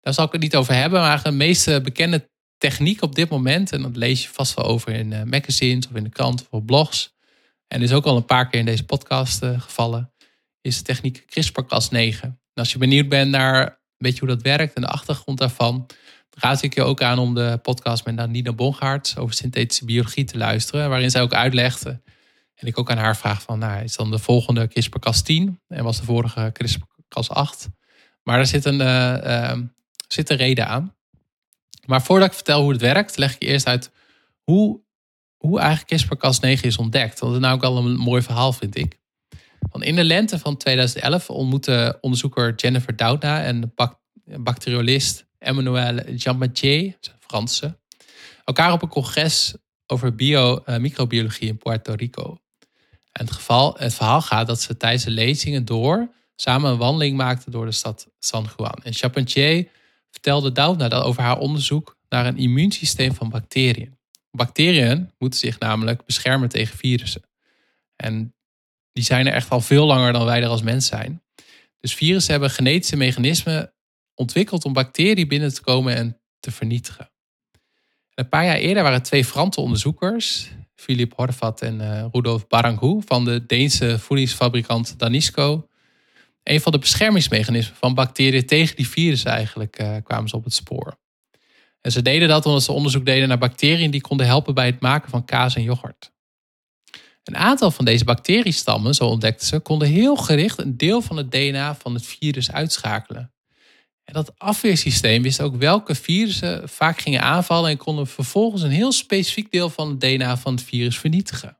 Daar 0.00 0.14
zal 0.14 0.24
ik 0.24 0.32
het 0.32 0.40
niet 0.40 0.56
over 0.56 0.74
hebben, 0.74 1.00
maar 1.00 1.22
de 1.22 1.30
meeste 1.30 1.80
bekende 1.80 2.30
techniek 2.58 3.02
op 3.02 3.14
dit 3.14 3.30
moment, 3.30 3.72
en 3.72 3.82
dat 3.82 3.96
lees 3.96 4.22
je 4.22 4.28
vast 4.28 4.54
wel 4.54 4.64
over 4.64 4.92
in 4.92 5.28
magazines 5.28 5.88
of 5.88 5.94
in 5.94 6.04
de 6.04 6.10
krant 6.10 6.46
of 6.50 6.64
blogs, 6.64 7.14
en 7.68 7.82
is 7.82 7.92
ook 7.92 8.04
al 8.04 8.16
een 8.16 8.24
paar 8.24 8.48
keer 8.48 8.60
in 8.60 8.66
deze 8.66 8.84
podcast 8.84 9.44
gevallen, 9.44 10.12
is 10.60 10.76
de 10.76 10.82
techniek 10.82 11.24
CRISPR-Cas9. 11.26 12.28
als 12.54 12.72
je 12.72 12.78
benieuwd 12.78 13.08
bent 13.08 13.30
naar 13.30 13.80
weet 14.00 14.14
je 14.14 14.20
hoe 14.20 14.28
dat 14.28 14.42
werkt 14.42 14.74
en 14.74 14.82
de 14.82 14.88
achtergrond 14.88 15.38
daarvan, 15.38 15.86
raad 16.40 16.62
ik 16.62 16.74
je 16.74 16.82
ook 16.82 17.02
aan 17.02 17.18
om 17.18 17.34
de 17.34 17.58
podcast 17.62 18.04
met 18.04 18.30
Nina 18.30 18.52
Bongaert 18.52 19.14
over 19.18 19.34
synthetische 19.34 19.84
biologie 19.84 20.24
te 20.24 20.38
luisteren, 20.38 20.88
waarin 20.88 21.10
zij 21.10 21.22
ook 21.22 21.32
uitlegde 21.32 22.00
En 22.54 22.66
ik 22.66 22.78
ook 22.78 22.90
aan 22.90 22.98
haar 22.98 23.16
vraag 23.16 23.42
van, 23.42 23.58
nou, 23.58 23.82
is 23.82 23.96
dan 23.96 24.10
de 24.10 24.18
volgende 24.18 24.68
CRISPR-Cas10 24.68 25.66
en 25.68 25.84
was 25.84 25.98
de 25.98 26.04
vorige 26.04 26.52
CRISPR-Cas8? 26.52 27.68
Maar 28.22 28.38
er 28.38 28.46
zit 28.46 28.64
een, 28.64 28.80
uh, 28.80 29.58
zit 30.08 30.30
een 30.30 30.36
reden 30.36 30.68
aan. 30.68 30.94
Maar 31.86 32.02
voordat 32.02 32.28
ik 32.28 32.34
vertel 32.34 32.60
hoe 32.60 32.72
het 32.72 32.80
werkt, 32.80 33.16
leg 33.16 33.34
ik 33.34 33.42
eerst 33.42 33.66
uit 33.66 33.90
hoe, 34.42 34.80
hoe 35.36 35.60
eigenlijk 35.60 36.02
CRISPR-Cas9 36.02 36.60
is 36.60 36.76
ontdekt. 36.76 37.18
Want 37.18 37.32
dat 37.32 37.40
is 37.42 37.46
nou 37.48 37.54
ook 37.54 37.60
wel 37.60 37.76
een 37.76 37.96
mooi 37.96 38.22
verhaal, 38.22 38.52
vind 38.52 38.76
ik. 38.76 38.98
Want 39.70 39.84
in 39.84 39.94
de 39.94 40.04
lente 40.04 40.38
van 40.38 40.56
2011 40.56 41.30
ontmoette 41.30 41.98
onderzoeker 42.00 42.54
Jennifer 42.54 42.96
Doudna 42.96 43.42
en 43.42 43.74
bacteriolist 44.24 45.28
Emmanuel 45.40 46.10
Jean-Mathieu, 46.10 46.94
Franse, 47.20 47.78
elkaar 48.44 48.72
op 48.72 48.82
een 48.82 48.88
congres 48.88 49.54
over 49.86 50.14
bio, 50.14 50.62
uh, 50.66 50.76
microbiologie 50.76 51.48
in 51.48 51.58
Puerto 51.58 51.94
Rico. 51.94 52.38
Het, 53.12 53.30
geval, 53.30 53.76
het 53.78 53.94
verhaal 53.94 54.22
gaat 54.22 54.46
dat 54.46 54.60
ze 54.60 54.76
tijdens 54.76 55.04
de 55.04 55.10
lezingen 55.10 55.64
door 55.64 56.12
samen 56.36 56.70
een 56.70 56.76
wandeling 56.76 57.16
maakten 57.16 57.52
door 57.52 57.64
de 57.64 57.72
stad 57.72 58.08
San 58.18 58.48
Juan. 58.56 58.78
En 58.82 58.94
Charpentier 58.94 59.68
vertelde 60.10 60.52
Doudna 60.52 60.88
over 60.88 61.22
haar 61.22 61.38
onderzoek 61.38 61.96
naar 62.08 62.26
een 62.26 62.38
immuunsysteem 62.38 63.14
van 63.14 63.28
bacteriën. 63.28 63.98
Bacteriën 64.30 65.10
moeten 65.18 65.38
zich 65.38 65.58
namelijk 65.58 66.04
beschermen 66.04 66.48
tegen 66.48 66.78
virussen. 66.78 67.22
En 67.96 68.34
die 68.92 69.04
zijn 69.04 69.26
er 69.26 69.32
echt 69.32 69.50
al 69.50 69.60
veel 69.60 69.86
langer 69.86 70.12
dan 70.12 70.24
wij 70.24 70.42
er 70.42 70.48
als 70.48 70.62
mens 70.62 70.86
zijn. 70.86 71.22
Dus 71.78 71.94
virussen 71.94 72.32
hebben 72.32 72.50
genetische 72.50 72.96
mechanismen 72.96 73.72
ontwikkeld 74.20 74.64
om 74.64 74.72
bacteriën 74.72 75.28
binnen 75.28 75.54
te 75.54 75.62
komen 75.62 75.96
en 75.96 76.20
te 76.40 76.50
vernietigen. 76.50 77.10
een 78.14 78.28
paar 78.28 78.44
jaar 78.44 78.56
eerder 78.56 78.82
waren 78.82 79.02
twee 79.02 79.24
Franse 79.24 79.60
onderzoekers, 79.60 80.50
Philippe 80.74 81.14
Horvat 81.16 81.62
en 81.62 81.80
uh, 81.80 82.04
Rudolf 82.12 82.46
Barangou 82.46 83.02
van 83.04 83.24
de 83.24 83.46
Deense 83.46 83.98
voedingsfabrikant 83.98 84.98
Danisco, 84.98 85.68
een 86.42 86.60
van 86.60 86.72
de 86.72 86.78
beschermingsmechanismen 86.78 87.76
van 87.76 87.94
bacteriën 87.94 88.46
tegen 88.46 88.76
die 88.76 88.88
virussen 88.88 89.30
eigenlijk 89.30 89.80
uh, 89.80 89.96
kwamen 90.04 90.28
ze 90.28 90.36
op 90.36 90.44
het 90.44 90.54
spoor. 90.54 90.98
En 91.80 91.92
ze 91.92 92.02
deden 92.02 92.28
dat 92.28 92.46
omdat 92.46 92.62
ze 92.62 92.72
onderzoek 92.72 93.04
deden 93.04 93.28
naar 93.28 93.38
bacteriën 93.38 93.90
die 93.90 94.00
konden 94.00 94.26
helpen 94.26 94.54
bij 94.54 94.66
het 94.66 94.80
maken 94.80 95.10
van 95.10 95.24
kaas 95.24 95.54
en 95.54 95.62
yoghurt. 95.62 96.12
Een 97.24 97.36
aantal 97.36 97.70
van 97.70 97.84
deze 97.84 98.04
bacteriestammen, 98.04 98.94
zo 98.94 99.04
ontdekten 99.04 99.46
ze, 99.46 99.60
konden 99.60 99.88
heel 99.88 100.16
gericht 100.16 100.58
een 100.58 100.76
deel 100.76 101.02
van 101.02 101.16
het 101.16 101.30
DNA 101.30 101.74
van 101.74 101.94
het 101.94 102.06
virus 102.06 102.52
uitschakelen. 102.52 103.32
Dat 104.12 104.38
afweersysteem 104.38 105.22
wist 105.22 105.40
ook 105.40 105.56
welke 105.56 105.94
virussen 105.94 106.68
vaak 106.68 107.00
gingen 107.00 107.22
aanvallen 107.22 107.70
en 107.70 107.76
konden 107.76 108.06
vervolgens 108.06 108.62
een 108.62 108.70
heel 108.70 108.92
specifiek 108.92 109.50
deel 109.50 109.70
van 109.70 109.88
het 109.88 110.00
DNA 110.00 110.36
van 110.36 110.54
het 110.54 110.62
virus 110.62 110.98
vernietigen. 110.98 111.58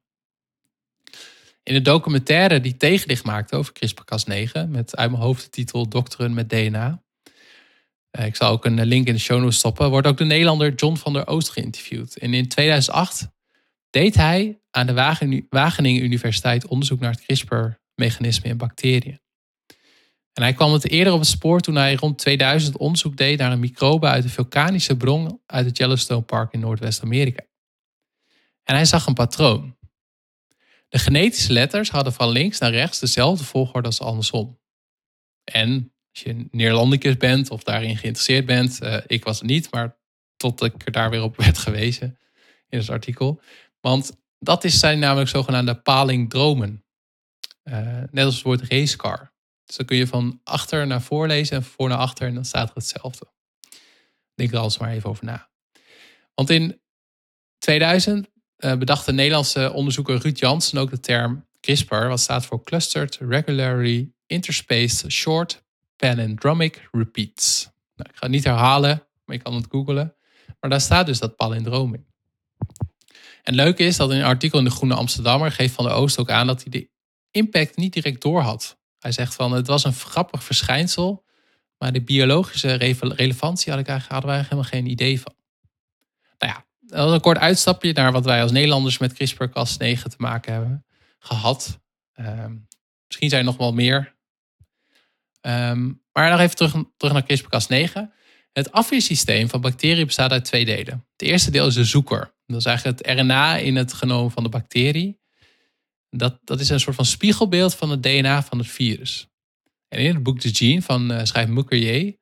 In 1.62 1.74
de 1.74 1.82
documentaire 1.82 2.60
die 2.60 2.76
tegenlicht 2.76 3.24
maakte 3.24 3.56
over 3.56 3.72
CRISPR-Cas9, 3.72 4.68
met 4.68 4.96
uit 4.96 5.10
mijn 5.10 5.22
hoofd 5.22 5.54
de 5.54 6.28
met 6.34 6.48
DNA. 6.48 7.02
Eh, 8.10 8.26
ik 8.26 8.36
zal 8.36 8.50
ook 8.50 8.64
een 8.64 8.84
link 8.84 9.06
in 9.06 9.14
de 9.14 9.20
show 9.20 9.40
notes 9.40 9.58
stoppen. 9.58 9.90
Wordt 9.90 10.06
ook 10.06 10.18
de 10.18 10.24
Nederlander 10.24 10.74
John 10.74 10.96
van 10.96 11.12
der 11.12 11.26
Oost 11.26 11.48
geïnterviewd. 11.48 12.16
En 12.16 12.34
in 12.34 12.48
2008 12.48 13.28
deed 13.90 14.14
hij 14.14 14.58
aan 14.70 14.86
de 14.86 15.44
Wageningen 15.48 16.02
Universiteit 16.02 16.66
onderzoek 16.66 17.00
naar 17.00 17.10
het 17.10 17.24
CRISPR-mechanisme 17.24 18.48
in 18.48 18.56
bacteriën. 18.56 19.20
En 20.32 20.42
hij 20.42 20.52
kwam 20.52 20.72
het 20.72 20.88
eerder 20.88 21.12
op 21.12 21.18
het 21.18 21.28
spoor 21.28 21.60
toen 21.60 21.74
hij 21.74 21.94
rond 21.94 22.18
2000 22.18 22.76
onderzoek 22.76 23.16
deed 23.16 23.38
naar 23.38 23.52
een 23.52 23.60
microbe 23.60 24.06
uit 24.06 24.24
een 24.24 24.30
vulkanische 24.30 24.96
bron 24.96 25.40
uit 25.46 25.66
het 25.66 25.76
Yellowstone 25.76 26.22
Park 26.22 26.52
in 26.52 26.60
Noordwest-Amerika. 26.60 27.44
En 28.64 28.74
hij 28.74 28.84
zag 28.84 29.06
een 29.06 29.14
patroon. 29.14 29.76
De 30.88 30.98
genetische 30.98 31.52
letters 31.52 31.90
hadden 31.90 32.12
van 32.12 32.28
links 32.28 32.58
naar 32.58 32.70
rechts 32.70 32.98
dezelfde 32.98 33.44
volgorde 33.44 33.88
als 33.88 34.00
andersom. 34.00 34.58
En 35.44 35.92
als 36.12 36.22
je 36.22 36.48
Neerlandicus 36.50 37.16
bent 37.16 37.50
of 37.50 37.62
daarin 37.62 37.96
geïnteresseerd 37.96 38.46
bent, 38.46 38.82
uh, 38.82 38.96
ik 39.06 39.24
was 39.24 39.38
het 39.38 39.48
niet, 39.48 39.70
maar 39.70 39.98
tot 40.36 40.62
ik 40.62 40.86
er 40.86 40.92
daar 40.92 41.10
weer 41.10 41.22
op 41.22 41.36
werd 41.36 41.58
gewezen 41.58 42.18
in 42.68 42.78
het 42.78 42.90
artikel. 42.90 43.40
Want 43.80 44.12
dat 44.38 44.64
is, 44.64 44.78
zijn 44.78 44.98
namelijk 44.98 45.30
zogenaamde 45.30 45.74
palindromen. 45.74 46.84
Uh, 47.64 48.02
net 48.10 48.24
als 48.24 48.34
het 48.34 48.44
woord 48.44 48.62
racecar. 48.62 49.29
Dus 49.70 49.78
dan 49.78 49.86
kun 49.86 49.96
je 49.96 50.06
van 50.06 50.40
achter 50.44 50.86
naar 50.86 51.02
voor 51.02 51.26
lezen 51.26 51.56
en 51.56 51.64
voor 51.64 51.88
naar 51.88 51.98
achter 51.98 52.28
en 52.28 52.34
dan 52.34 52.44
staat 52.44 52.68
er 52.68 52.74
hetzelfde. 52.74 53.26
Denk 54.34 54.52
er 54.52 54.58
alles 54.58 54.78
maar 54.78 54.90
even 54.90 55.10
over 55.10 55.24
na. 55.24 55.48
Want 56.34 56.50
in 56.50 56.80
2000 57.58 58.28
uh, 58.58 58.74
bedacht 58.74 59.06
de 59.06 59.12
Nederlandse 59.12 59.72
onderzoeker 59.72 60.18
Ruud 60.18 60.38
Jansen 60.38 60.78
ook 60.78 60.90
de 60.90 61.00
term 61.00 61.46
CRISPR, 61.60 62.06
wat 62.06 62.20
staat 62.20 62.46
voor 62.46 62.64
Clustered 62.64 63.18
Regularly 63.20 64.12
Interspaced 64.26 65.12
Short 65.12 65.62
Palindromic 65.96 66.88
Repeats. 66.92 67.64
Nou, 67.94 68.10
ik 68.10 68.16
ga 68.16 68.26
het 68.26 68.30
niet 68.30 68.44
herhalen, 68.44 69.06
maar 69.24 69.36
je 69.36 69.42
kan 69.42 69.54
het 69.54 69.66
googlen. 69.68 70.14
Maar 70.60 70.70
daar 70.70 70.80
staat 70.80 71.06
dus 71.06 71.18
dat 71.18 71.36
palindroom 71.36 71.94
in. 71.94 72.06
En 73.42 73.54
leuk 73.54 73.78
is 73.78 73.96
dat 73.96 74.10
in 74.10 74.16
een 74.16 74.24
artikel 74.24 74.58
in 74.58 74.64
de 74.64 74.70
Groene 74.70 74.94
Amsterdammer 74.94 75.52
geeft 75.52 75.74
Van 75.74 75.84
der 75.84 75.94
Oost 75.94 76.18
ook 76.18 76.30
aan 76.30 76.46
dat 76.46 76.62
hij 76.62 76.70
de 76.70 76.88
impact 77.30 77.76
niet 77.76 77.92
direct 77.92 78.22
door 78.22 78.40
had. 78.40 78.78
Hij 79.00 79.12
zegt 79.12 79.34
van 79.34 79.52
het 79.52 79.66
was 79.66 79.84
een 79.84 79.92
grappig 79.92 80.44
verschijnsel, 80.44 81.24
maar 81.78 81.92
de 81.92 82.02
biologische 82.02 82.72
relevantie 82.98 83.70
had 83.70 83.80
ik 83.80 83.88
eigenlijk, 83.88 84.12
hadden 84.12 84.30
wij 84.30 84.40
helemaal 84.40 84.70
geen 84.70 84.86
idee 84.86 85.20
van. 85.20 85.34
Nou 86.38 86.52
ja, 86.52 86.64
dat 86.80 87.04
was 87.04 87.12
een 87.12 87.20
kort 87.20 87.38
uitstapje 87.38 87.92
naar 87.92 88.12
wat 88.12 88.24
wij 88.24 88.42
als 88.42 88.52
Nederlanders 88.52 88.98
met 88.98 89.12
CRISPR-Cas9 89.12 90.02
te 90.02 90.14
maken 90.16 90.52
hebben 90.52 90.84
gehad. 91.18 91.80
Ehm, 92.12 92.54
misschien 93.06 93.28
zijn 93.28 93.40
er 93.40 93.46
nog 93.46 93.56
wel 93.56 93.72
meer. 93.72 94.18
Um, 95.40 96.02
maar 96.12 96.30
nog 96.30 96.40
even 96.40 96.56
terug, 96.56 96.84
terug 96.96 97.12
naar 97.12 97.24
CRISPR-Cas9. 97.24 98.18
Het 98.52 98.72
afweersysteem 98.72 99.48
van 99.48 99.60
bacteriën 99.60 100.06
bestaat 100.06 100.30
uit 100.30 100.44
twee 100.44 100.64
delen. 100.64 101.06
Het 101.12 101.28
eerste 101.28 101.50
deel 101.50 101.66
is 101.66 101.74
de 101.74 101.84
zoeker. 101.84 102.34
Dat 102.46 102.58
is 102.58 102.64
eigenlijk 102.64 102.98
het 102.98 103.18
RNA 103.18 103.56
in 103.56 103.76
het 103.76 103.92
genoom 103.92 104.30
van 104.30 104.42
de 104.42 104.48
bacterie. 104.48 105.19
Dat, 106.10 106.38
dat 106.44 106.60
is 106.60 106.68
een 106.68 106.80
soort 106.80 106.96
van 106.96 107.04
spiegelbeeld 107.04 107.74
van 107.74 107.90
het 107.90 108.02
DNA 108.02 108.42
van 108.42 108.58
het 108.58 108.68
virus. 108.68 109.28
En 109.88 109.98
in 109.98 110.14
het 110.14 110.22
boek 110.22 110.40
The 110.40 110.54
Gene 110.54 110.82
van 110.82 111.12
uh, 111.12 111.24
schrijft 111.24 111.50
Mukerje 111.50 112.18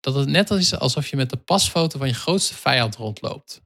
dat 0.00 0.14
het 0.14 0.28
net 0.28 0.50
is 0.50 0.74
alsof 0.74 1.06
je 1.06 1.16
met 1.16 1.30
de 1.30 1.36
pasfoto 1.36 1.98
van 1.98 2.08
je 2.08 2.14
grootste 2.14 2.54
vijand 2.54 2.96
rondloopt. 2.96 3.62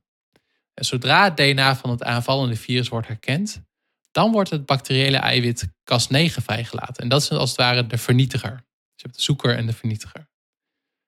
En 0.74 0.84
zodra 0.84 1.24
het 1.24 1.36
DNA 1.36 1.76
van 1.76 1.90
het 1.90 2.02
aanvallende 2.02 2.56
virus 2.56 2.88
wordt 2.88 3.06
herkend, 3.06 3.62
dan 4.10 4.32
wordt 4.32 4.50
het 4.50 4.66
bacteriële 4.66 5.16
eiwit 5.16 5.66
Cas9 5.66 6.42
vrijgelaten. 6.42 7.02
En 7.02 7.08
dat 7.08 7.22
is 7.22 7.30
als 7.30 7.48
het 7.48 7.58
ware 7.58 7.86
de 7.86 7.98
vernietiger. 7.98 8.50
Dus 8.50 8.64
je 8.94 9.02
hebt 9.02 9.14
de 9.14 9.22
zoeker 9.22 9.56
en 9.56 9.66
de 9.66 9.72
vernietiger. 9.72 10.28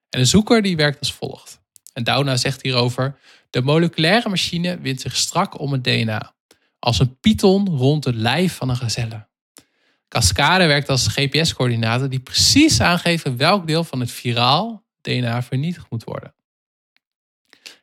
En 0.08 0.20
de 0.20 0.26
zoeker 0.26 0.62
die 0.62 0.76
werkt 0.76 0.98
als 0.98 1.12
volgt. 1.12 1.60
En 1.92 2.04
Doudna 2.04 2.36
zegt 2.36 2.62
hierover: 2.62 3.18
de 3.50 3.62
moleculaire 3.62 4.28
machine 4.28 4.78
wint 4.80 5.00
zich 5.00 5.16
strak 5.16 5.60
om 5.60 5.72
het 5.72 5.84
DNA, 5.84 6.34
als 6.78 6.98
een 6.98 7.18
python 7.20 7.68
rond 7.68 8.04
het 8.04 8.14
lijf 8.14 8.54
van 8.54 8.68
een 8.68 8.76
gazelle. 8.76 9.26
Cascade 10.08 10.66
werkt 10.66 10.88
als 10.88 11.06
GPS-coördinaten 11.06 12.10
die 12.10 12.20
precies 12.20 12.80
aangeven 12.80 13.36
welk 13.36 13.66
deel 13.66 13.84
van 13.84 14.00
het 14.00 14.10
viraal 14.10 14.86
DNA 15.00 15.42
vernietigd 15.42 15.90
moet 15.90 16.04
worden. 16.04 16.34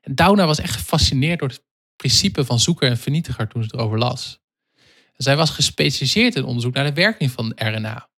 En 0.01 0.15
Doudna 0.15 0.45
was 0.45 0.59
echt 0.59 0.75
gefascineerd 0.75 1.39
door 1.39 1.47
het 1.47 1.63
principe 1.95 2.45
van 2.45 2.59
zoeker 2.59 2.89
en 2.89 2.97
vernietiger 2.97 3.47
toen 3.47 3.63
ze 3.63 3.69
erover 3.73 3.97
las. 3.97 4.39
zij 5.15 5.35
was 5.37 5.49
gespecialiseerd 5.49 6.35
in 6.35 6.43
onderzoek 6.43 6.73
naar 6.73 6.85
de 6.85 6.93
werking 6.93 7.31
van 7.31 7.51
RNA. 7.55 8.09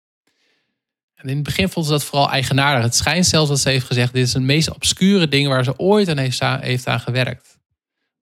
En 1.16 1.30
in 1.30 1.36
het 1.36 1.44
begin 1.44 1.70
vond 1.70 1.86
ze 1.86 1.92
dat 1.92 2.04
vooral 2.04 2.30
eigenaardig. 2.30 2.84
Het 2.84 2.96
schijnt 2.96 3.26
zelfs 3.26 3.50
dat 3.50 3.60
ze 3.60 3.70
heeft 3.70 3.86
gezegd: 3.86 4.14
dit 4.14 4.28
is 4.28 4.34
het 4.34 4.44
meest 4.44 4.70
obscure 4.70 5.28
ding 5.28 5.48
waar 5.48 5.64
ze 5.64 5.80
ooit 5.80 6.10
aan 6.10 6.60
heeft 6.62 6.88
aan 6.88 7.00
gewerkt. 7.00 7.57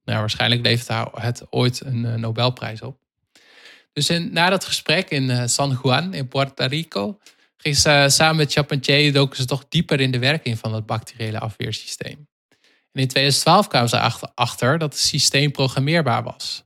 Nou, 0.05 0.19
waarschijnlijk 0.19 0.61
levert 0.61 0.87
haar 0.87 1.09
het 1.13 1.43
ooit 1.49 1.81
een 1.85 2.05
eh, 2.05 2.13
Nobelprijs 2.13 2.81
op. 2.81 2.97
Dus 3.93 4.09
in, 4.09 4.33
na 4.33 4.49
dat 4.49 4.65
gesprek 4.65 5.09
in 5.09 5.29
uh, 5.29 5.43
San 5.45 5.79
Juan 5.83 6.13
in 6.13 6.27
Puerto 6.27 6.65
Rico 6.65 7.19
ging 7.57 7.77
ze 7.77 8.05
samen 8.09 8.35
met 8.35 8.51
Charpentier 8.51 9.13
doken 9.13 9.37
ze 9.37 9.45
toch 9.45 9.65
dieper 9.69 9.99
in 9.99 10.11
de 10.11 10.19
werking 10.19 10.59
van 10.59 10.73
het 10.73 10.85
bacteriële 10.85 11.39
afweersysteem. 11.39 12.27
En 12.91 13.01
in 13.01 13.07
2012 13.07 13.67
kwamen 13.67 13.89
ze 13.89 13.99
achter 14.35 14.77
dat 14.77 14.93
het 14.93 15.01
systeem 15.01 15.51
programmeerbaar 15.51 16.23
was. 16.23 16.63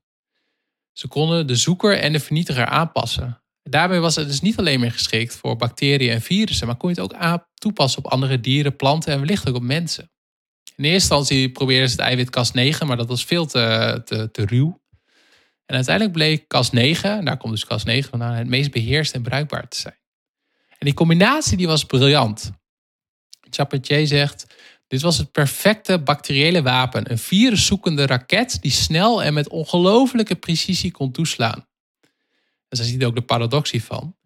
Ze 0.93 1.08
konden 1.08 1.47
de 1.47 1.56
zoeker 1.56 1.97
en 1.97 2.12
de 2.12 2.19
vernietiger 2.19 2.65
aanpassen. 2.65 3.41
Daarbij 3.63 3.99
was 3.99 4.15
het 4.15 4.28
dus 4.28 4.41
niet 4.41 4.58
alleen 4.58 4.80
meer 4.80 4.91
geschikt 4.91 5.36
voor 5.36 5.56
bacteriën 5.56 6.12
en 6.12 6.21
virussen, 6.21 6.67
maar 6.67 6.75
kon 6.75 6.93
je 6.93 7.02
het 7.02 7.13
ook 7.13 7.45
toepassen 7.54 8.06
op 8.06 8.12
andere 8.12 8.39
dieren, 8.39 8.75
planten 8.75 9.13
en 9.13 9.19
wellicht 9.19 9.49
ook 9.49 9.56
op 9.56 9.62
mensen. 9.62 10.12
In 10.79 10.85
eerste 10.85 11.15
instantie 11.15 11.51
probeerden 11.51 11.89
ze 11.89 11.95
het 11.95 12.05
eiwit 12.05 12.27
Cas9, 12.27 12.85
maar 12.85 12.97
dat 12.97 13.07
was 13.07 13.25
veel 13.25 13.45
te, 13.45 14.01
te, 14.05 14.31
te 14.31 14.45
ruw. 14.45 14.81
En 15.65 15.75
uiteindelijk 15.75 16.15
bleek 16.15 16.43
Cas9, 16.43 17.01
daar 17.01 17.37
komt 17.37 17.53
dus 17.53 17.65
Cas9 17.65 18.09
vandaan, 18.09 18.33
het 18.33 18.47
meest 18.47 18.71
beheerst 18.71 19.13
en 19.13 19.21
bruikbaar 19.21 19.67
te 19.67 19.77
zijn. 19.79 19.97
En 20.69 20.85
die 20.85 20.93
combinatie 20.93 21.57
die 21.57 21.67
was 21.67 21.85
briljant. 21.85 22.51
Charpentier 23.49 24.07
zegt, 24.07 24.45
dit 24.87 25.01
was 25.01 25.17
het 25.17 25.31
perfecte 25.31 25.99
bacteriële 25.99 26.61
wapen. 26.61 27.11
Een 27.11 27.17
viruszoekende 27.17 28.05
raket 28.05 28.61
die 28.61 28.71
snel 28.71 29.23
en 29.23 29.33
met 29.33 29.49
ongelofelijke 29.49 30.35
precisie 30.35 30.91
kon 30.91 31.11
toeslaan. 31.11 31.67
En 32.67 32.77
zij 32.77 32.85
ziet 32.85 33.03
ook 33.03 33.15
de 33.15 33.21
paradox 33.21 33.71
hiervan. 33.71 34.17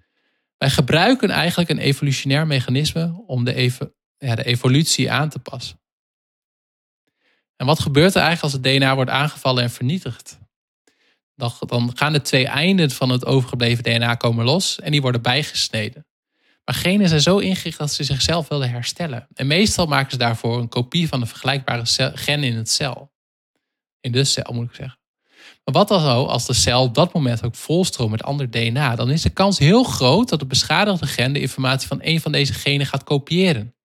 Wij 0.57 0.69
gebruiken 0.69 1.29
eigenlijk 1.29 1.69
een 1.69 1.77
evolutionair 1.77 2.47
mechanisme 2.47 3.23
om 3.27 3.43
de, 3.43 3.53
evo 3.53 3.91
ja, 4.17 4.35
de 4.35 4.45
evolutie 4.45 5.11
aan 5.11 5.29
te 5.29 5.39
passen. 5.39 5.81
En 7.63 7.69
wat 7.69 7.79
gebeurt 7.79 8.15
er 8.15 8.21
eigenlijk 8.21 8.43
als 8.43 8.53
het 8.53 8.63
DNA 8.63 8.95
wordt 8.95 9.09
aangevallen 9.09 9.63
en 9.63 9.69
vernietigd? 9.69 10.39
Dan, 11.35 11.91
gaan 11.93 12.13
de 12.13 12.21
twee 12.21 12.47
einden 12.47 12.91
van 12.91 13.09
het 13.09 13.25
overgebleven 13.25 13.83
DNA 13.83 14.15
komen 14.15 14.45
los 14.45 14.79
en 14.79 14.91
die 14.91 15.01
worden 15.01 15.21
bijgesneden. 15.21 16.05
Maar 16.65 16.75
genen 16.75 17.09
zijn 17.09 17.21
zo 17.21 17.37
ingericht 17.37 17.77
dat 17.77 17.91
ze 17.91 18.03
zichzelf 18.03 18.47
willen 18.47 18.69
herstellen. 18.69 19.27
En 19.33 19.47
meestal 19.47 19.85
maken 19.85 20.11
ze 20.11 20.17
daarvoor 20.17 20.57
een 20.57 20.69
kopie 20.69 21.07
van 21.07 21.21
een 21.21 21.27
vergelijkbare 21.27 21.85
gen 22.15 22.43
in 22.43 22.55
het 22.55 22.69
cel. 22.69 23.11
In 23.99 24.11
de 24.11 24.23
cel 24.23 24.53
moet 24.53 24.69
ik 24.69 24.75
zeggen. 24.75 24.99
Maar 25.63 25.73
wat 25.73 25.87
dan 25.87 26.01
zo 26.01 26.25
als 26.25 26.45
de 26.45 26.53
cel 26.53 26.81
op 26.81 26.95
dat 26.95 27.13
moment 27.13 27.43
ook 27.43 27.55
volstroomt 27.55 28.11
met 28.11 28.23
ander 28.23 28.51
DNA? 28.51 28.95
Dan 28.95 29.09
is 29.09 29.21
de 29.21 29.29
kans 29.29 29.59
heel 29.59 29.83
groot 29.83 30.29
dat 30.29 30.39
de 30.39 30.45
beschadigde 30.45 31.07
gen 31.07 31.33
de 31.33 31.41
informatie 31.41 31.87
van 31.87 31.99
een 32.01 32.21
van 32.21 32.31
deze 32.31 32.53
genen 32.53 32.85
gaat 32.85 33.03
kopiëren. 33.03 33.75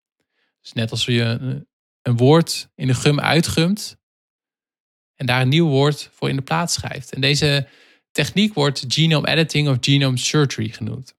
Dus 0.61 0.73
net 0.73 0.91
als 0.91 1.05
je 1.05 1.67
een 2.03 2.17
woord 2.17 2.69
in 2.75 2.87
de 2.87 2.95
gum 2.95 3.21
uitgumt 3.21 3.97
en 5.15 5.27
daar 5.27 5.41
een 5.41 5.49
nieuw 5.49 5.69
woord 5.69 6.11
voor 6.13 6.29
in 6.29 6.37
de 6.37 6.43
plaats 6.43 6.75
schrijft. 6.75 7.13
En 7.13 7.21
deze 7.21 7.69
techniek 8.13 8.55
wordt 8.55 8.85
genome 8.89 9.29
editing 9.29 9.69
of 9.69 9.77
genome 9.81 10.19
surgery 10.19 10.69
genoemd. 10.69 11.17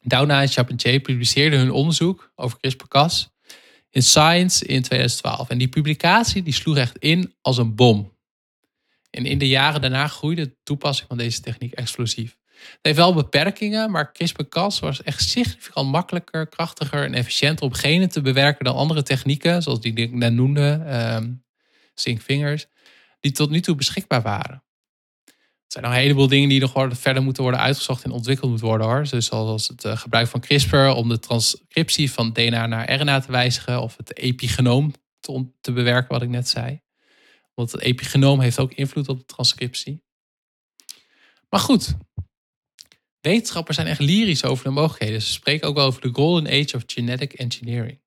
Doudna 0.00 0.40
en 0.40 0.48
Charpentier 0.48 1.00
publiceerden 1.00 1.58
hun 1.58 1.70
onderzoek 1.70 2.32
over 2.34 2.58
CRISPR-Cas 2.58 3.30
in 3.90 4.02
Science 4.02 4.66
in 4.66 4.82
2012. 4.82 5.48
En 5.48 5.58
die 5.58 5.68
publicatie 5.68 6.42
die 6.42 6.52
sloeg 6.52 6.76
echt 6.76 6.98
in 6.98 7.34
als 7.40 7.58
een 7.58 7.74
bom. 7.74 8.16
En 9.10 9.26
in 9.26 9.38
de 9.38 9.48
jaren 9.48 9.80
daarna 9.80 10.06
groeide 10.06 10.44
de 10.44 10.56
toepassing 10.62 11.08
van 11.08 11.18
deze 11.18 11.40
techniek 11.40 11.72
explosief. 11.72 12.39
Het 12.60 12.78
heeft 12.82 12.96
wel 12.96 13.14
beperkingen, 13.14 13.90
maar 13.90 14.12
CRISPR-Cas 14.12 14.80
was 14.80 15.02
echt 15.02 15.22
significant 15.22 15.90
makkelijker, 15.90 16.46
krachtiger 16.46 17.04
en 17.04 17.14
efficiënter 17.14 17.66
om 17.66 17.72
genen 17.72 18.08
te 18.08 18.20
bewerken 18.20 18.64
dan 18.64 18.74
andere 18.74 19.02
technieken, 19.02 19.62
zoals 19.62 19.80
die 19.80 19.94
ik 19.94 20.12
net 20.12 20.32
noemde, 20.32 20.82
um, 21.16 21.44
Sync 21.94 22.20
Fingers, 22.20 22.66
die 23.20 23.32
tot 23.32 23.50
nu 23.50 23.60
toe 23.60 23.74
beschikbaar 23.74 24.22
waren. 24.22 24.62
Er 25.70 25.76
zijn 25.76 25.84
nog 25.84 25.94
een 25.94 26.00
heleboel 26.00 26.28
dingen 26.28 26.48
die 26.48 26.60
nog 26.60 26.88
verder 26.90 27.22
moeten 27.22 27.42
worden 27.42 27.60
uitgezocht 27.60 28.04
en 28.04 28.10
ontwikkeld 28.10 28.50
moeten 28.50 28.68
worden 28.68 28.86
hoor. 28.86 29.04
Dus 29.10 29.26
zoals 29.26 29.68
het 29.68 29.84
eh, 29.84 29.96
gebruik 29.96 30.28
van 30.28 30.40
CRISPR 30.40 30.76
om 30.76 31.08
de 31.08 31.18
transcriptie 31.18 32.12
van 32.12 32.32
DNA 32.32 32.66
naar 32.66 32.92
RNA 32.92 33.20
te 33.20 33.32
wijzigen 33.32 33.80
of 33.80 33.96
het 33.96 34.16
epigenoom 34.16 34.92
te, 35.20 35.46
te 35.60 35.72
bewerken, 35.72 36.12
wat 36.12 36.22
ik 36.22 36.28
net 36.28 36.48
zei. 36.48 36.80
Want 37.54 37.72
het 37.72 37.80
epigenoom 37.80 38.40
heeft 38.40 38.58
ook 38.58 38.72
invloed 38.72 39.08
op 39.08 39.18
de 39.18 39.24
transcriptie. 39.24 40.02
Maar 41.48 41.60
goed, 41.60 41.96
wetenschappers 43.20 43.76
zijn 43.76 43.88
echt 43.88 44.00
lyrisch 44.00 44.44
over 44.44 44.64
de 44.64 44.70
mogelijkheden. 44.70 45.22
Ze 45.22 45.32
spreken 45.32 45.68
ook 45.68 45.78
over 45.78 46.00
de 46.00 46.10
golden 46.12 46.46
age 46.46 46.76
of 46.76 46.82
genetic 46.86 47.32
engineering. 47.32 48.00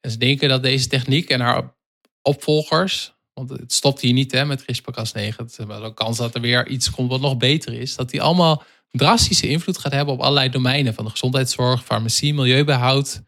En 0.00 0.10
ze 0.10 0.18
denken 0.18 0.48
dat 0.48 0.62
deze 0.62 0.88
techniek 0.88 1.30
en 1.30 1.40
haar 1.40 1.74
opvolgers, 2.22 3.14
want 3.34 3.50
het 3.50 3.72
stopt 3.72 4.00
hier 4.00 4.12
niet 4.12 4.32
hè, 4.32 4.44
met 4.44 4.62
CRISPR-Cas9, 4.62 5.36
het 5.36 5.58
is 5.58 5.64
wel 5.66 5.84
een 5.84 5.94
kans 5.94 6.16
dat 6.16 6.34
er 6.34 6.40
weer 6.40 6.68
iets 6.68 6.90
komt 6.90 7.10
wat 7.10 7.20
nog 7.20 7.36
beter 7.36 7.72
is, 7.72 7.96
dat 7.96 8.10
die 8.10 8.22
allemaal 8.22 8.62
drastische 8.90 9.48
invloed 9.48 9.78
gaat 9.78 9.92
hebben 9.92 10.14
op 10.14 10.20
allerlei 10.20 10.48
domeinen 10.48 10.94
van 10.94 11.04
de 11.04 11.10
gezondheidszorg, 11.10 11.84
farmacie, 11.84 12.34
milieubehoud, 12.34 13.22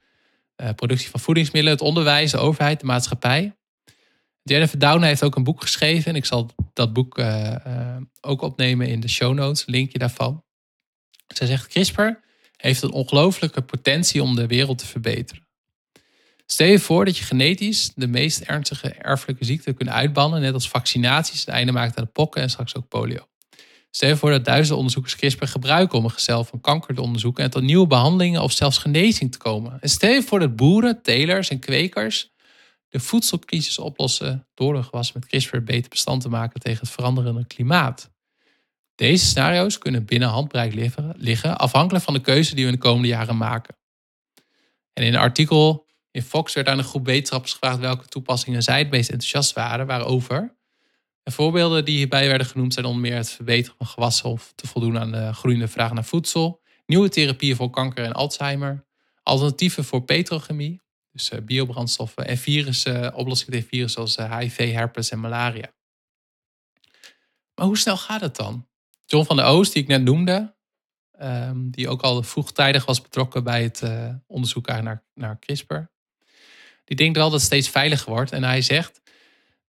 eh, 0.57 0.69
productie 0.75 1.11
van 1.11 1.21
voedingsmiddelen, 1.21 1.79
het 1.79 1.87
onderwijs, 1.87 2.31
de 2.31 2.39
overheid, 2.39 2.81
de 2.81 2.87
maatschappij. 2.87 3.55
Jennifer 4.43 4.79
Doudna 4.79 5.07
heeft 5.07 5.23
ook 5.23 5.37
een 5.37 5.45
boek 5.45 5.61
geschreven. 5.61 6.11
En 6.11 6.17
ik 6.17 6.25
zal 6.25 6.51
dat 6.73 6.93
boek 6.93 7.19
uh, 7.19 7.55
uh, 7.67 7.97
ook 8.21 8.43
opnemen 8.43 8.87
in 8.87 9.01
de 9.01 9.09
show 9.09 9.35
notes, 9.35 9.67
linkje 9.67 9.99
daarvan. 9.99 10.45
Zij 11.35 11.47
zegt: 11.47 11.67
CRISPR 11.67 12.09
heeft 12.57 12.83
een 12.83 12.93
ongelooflijke 12.93 13.63
potentie 13.63 14.23
om 14.23 14.35
de 14.35 14.47
wereld 14.47 14.79
te 14.79 14.87
verbeteren. 14.87 15.49
Stel 16.47 16.67
je 16.67 16.79
voor 16.79 17.05
dat 17.05 17.19
je 17.19 17.25
genetisch 17.25 17.93
de 17.95 18.07
meest 18.07 18.41
ernstige 18.41 18.89
erfelijke 18.89 19.45
ziekten 19.45 19.75
kunt 19.75 19.89
uitbannen, 19.89 20.41
net 20.41 20.55
als 20.55 20.69
vaccinaties 20.69 21.41
het 21.41 21.49
einde 21.49 21.73
maakt 21.73 21.99
aan 21.99 22.05
de 22.05 22.11
pokken 22.11 22.43
en 22.43 22.51
straks 22.51 22.77
ook 22.77 22.89
polio. 22.89 23.29
Stel 23.91 24.09
je 24.09 24.17
voor 24.17 24.31
dat 24.31 24.45
duizenden 24.45 24.77
onderzoekers 24.77 25.17
CRISPR 25.17 25.45
gebruiken 25.45 25.99
om 25.99 26.05
een 26.05 26.11
gezel 26.11 26.45
van 26.45 26.61
kanker 26.61 26.95
te 26.95 27.01
onderzoeken 27.01 27.45
en 27.45 27.51
tot 27.51 27.63
nieuwe 27.63 27.87
behandelingen 27.87 28.43
of 28.43 28.53
zelfs 28.53 28.79
genezing 28.79 29.33
te 29.33 29.39
komen. 29.39 29.79
En 29.81 29.89
stel 29.89 30.13
je 30.13 30.23
voor 30.23 30.39
dat 30.39 30.57
boeren, 30.57 31.03
telers 31.03 31.49
en 31.49 31.59
kwekers 31.59 32.33
de 32.89 33.01
voedselcrisis 33.01 33.79
oplossen 33.79 34.47
door 34.55 34.77
een 34.77 34.85
gewas 34.85 35.13
met 35.13 35.27
CRISPR 35.27 35.59
beter 35.59 35.89
bestand 35.89 36.23
te 36.23 36.29
maken 36.29 36.61
tegen 36.61 36.81
het 36.81 36.91
veranderende 36.91 37.47
klimaat. 37.47 38.11
Deze 39.01 39.25
scenario's 39.25 39.79
kunnen 39.79 40.05
binnen 40.05 40.29
handbereik 40.29 40.93
liggen, 41.17 41.59
afhankelijk 41.59 42.05
van 42.05 42.15
de 42.15 42.21
keuze 42.21 42.55
die 42.55 42.65
we 42.65 42.71
in 42.71 42.77
de 42.77 42.83
komende 42.83 43.09
jaren 43.09 43.37
maken. 43.37 43.77
En 44.93 45.05
in 45.05 45.15
een 45.15 45.21
artikel 45.21 45.87
in 46.11 46.23
Fox 46.23 46.55
werd 46.55 46.69
aan 46.69 46.79
een 46.79 46.85
groep 46.85 47.07
wetenschappers 47.07 47.53
gevraagd 47.53 47.79
welke 47.79 48.07
toepassingen 48.07 48.63
zij 48.63 48.79
het 48.79 48.91
meest 48.91 49.11
enthousiast 49.11 49.53
waren, 49.53 49.87
waarover. 49.87 50.57
En 51.23 51.33
voorbeelden 51.33 51.85
die 51.85 51.97
hierbij 51.97 52.29
werden 52.29 52.47
genoemd 52.47 52.75
zijn 52.75 52.87
onder 52.87 53.01
meer 53.01 53.17
het 53.17 53.31
verbeteren 53.31 53.77
van 53.79 53.87
gewassen 53.87 54.31
of 54.31 54.53
te 54.55 54.67
voldoen 54.67 54.99
aan 54.99 55.13
de 55.13 55.33
groeiende 55.33 55.69
vraag 55.69 55.93
naar 55.93 56.05
voedsel, 56.05 56.63
nieuwe 56.87 57.09
therapieën 57.09 57.57
voor 57.57 57.71
kanker 57.71 58.05
en 58.05 58.13
Alzheimer, 58.13 58.85
alternatieven 59.23 59.85
voor 59.85 60.05
petrochemie, 60.05 60.83
dus 61.13 61.31
uh, 61.31 61.39
biobrandstoffen 61.43 62.27
en 62.27 62.39
virussen, 62.39 63.15
oplossingen 63.15 63.53
tegen 63.53 63.69
virussen 63.69 64.09
zoals 64.09 64.41
HIV, 64.41 64.59
eh, 64.59 64.73
herpes 64.73 65.11
en 65.11 65.21
malaria. 65.21 65.73
Maar 67.55 67.67
hoe 67.67 67.79
snel 67.79 67.97
gaat 67.97 68.21
het 68.21 68.37
dan? 68.37 68.69
John 69.11 69.27
van 69.27 69.37
der 69.37 69.45
Oost, 69.45 69.73
die 69.73 69.83
ik 69.83 69.89
net 69.89 70.03
noemde, 70.03 70.55
um, 71.23 71.71
die 71.71 71.89
ook 71.89 72.03
al 72.03 72.23
vroegtijdig 72.23 72.85
was 72.85 73.03
betrokken 73.03 73.45
bij 73.45 73.63
het 73.63 73.81
uh, 73.85 74.15
onderzoek 74.27 74.67
naar, 74.67 75.05
naar 75.15 75.39
CRISPR, 75.39 75.81
die 76.85 76.97
denkt 76.97 77.17
wel 77.17 77.31
dat 77.31 77.39
het 77.39 77.43
steeds 77.43 77.69
veiliger 77.69 78.11
wordt. 78.11 78.33
En 78.33 78.45
hij 78.45 78.63
zegt, 78.63 79.01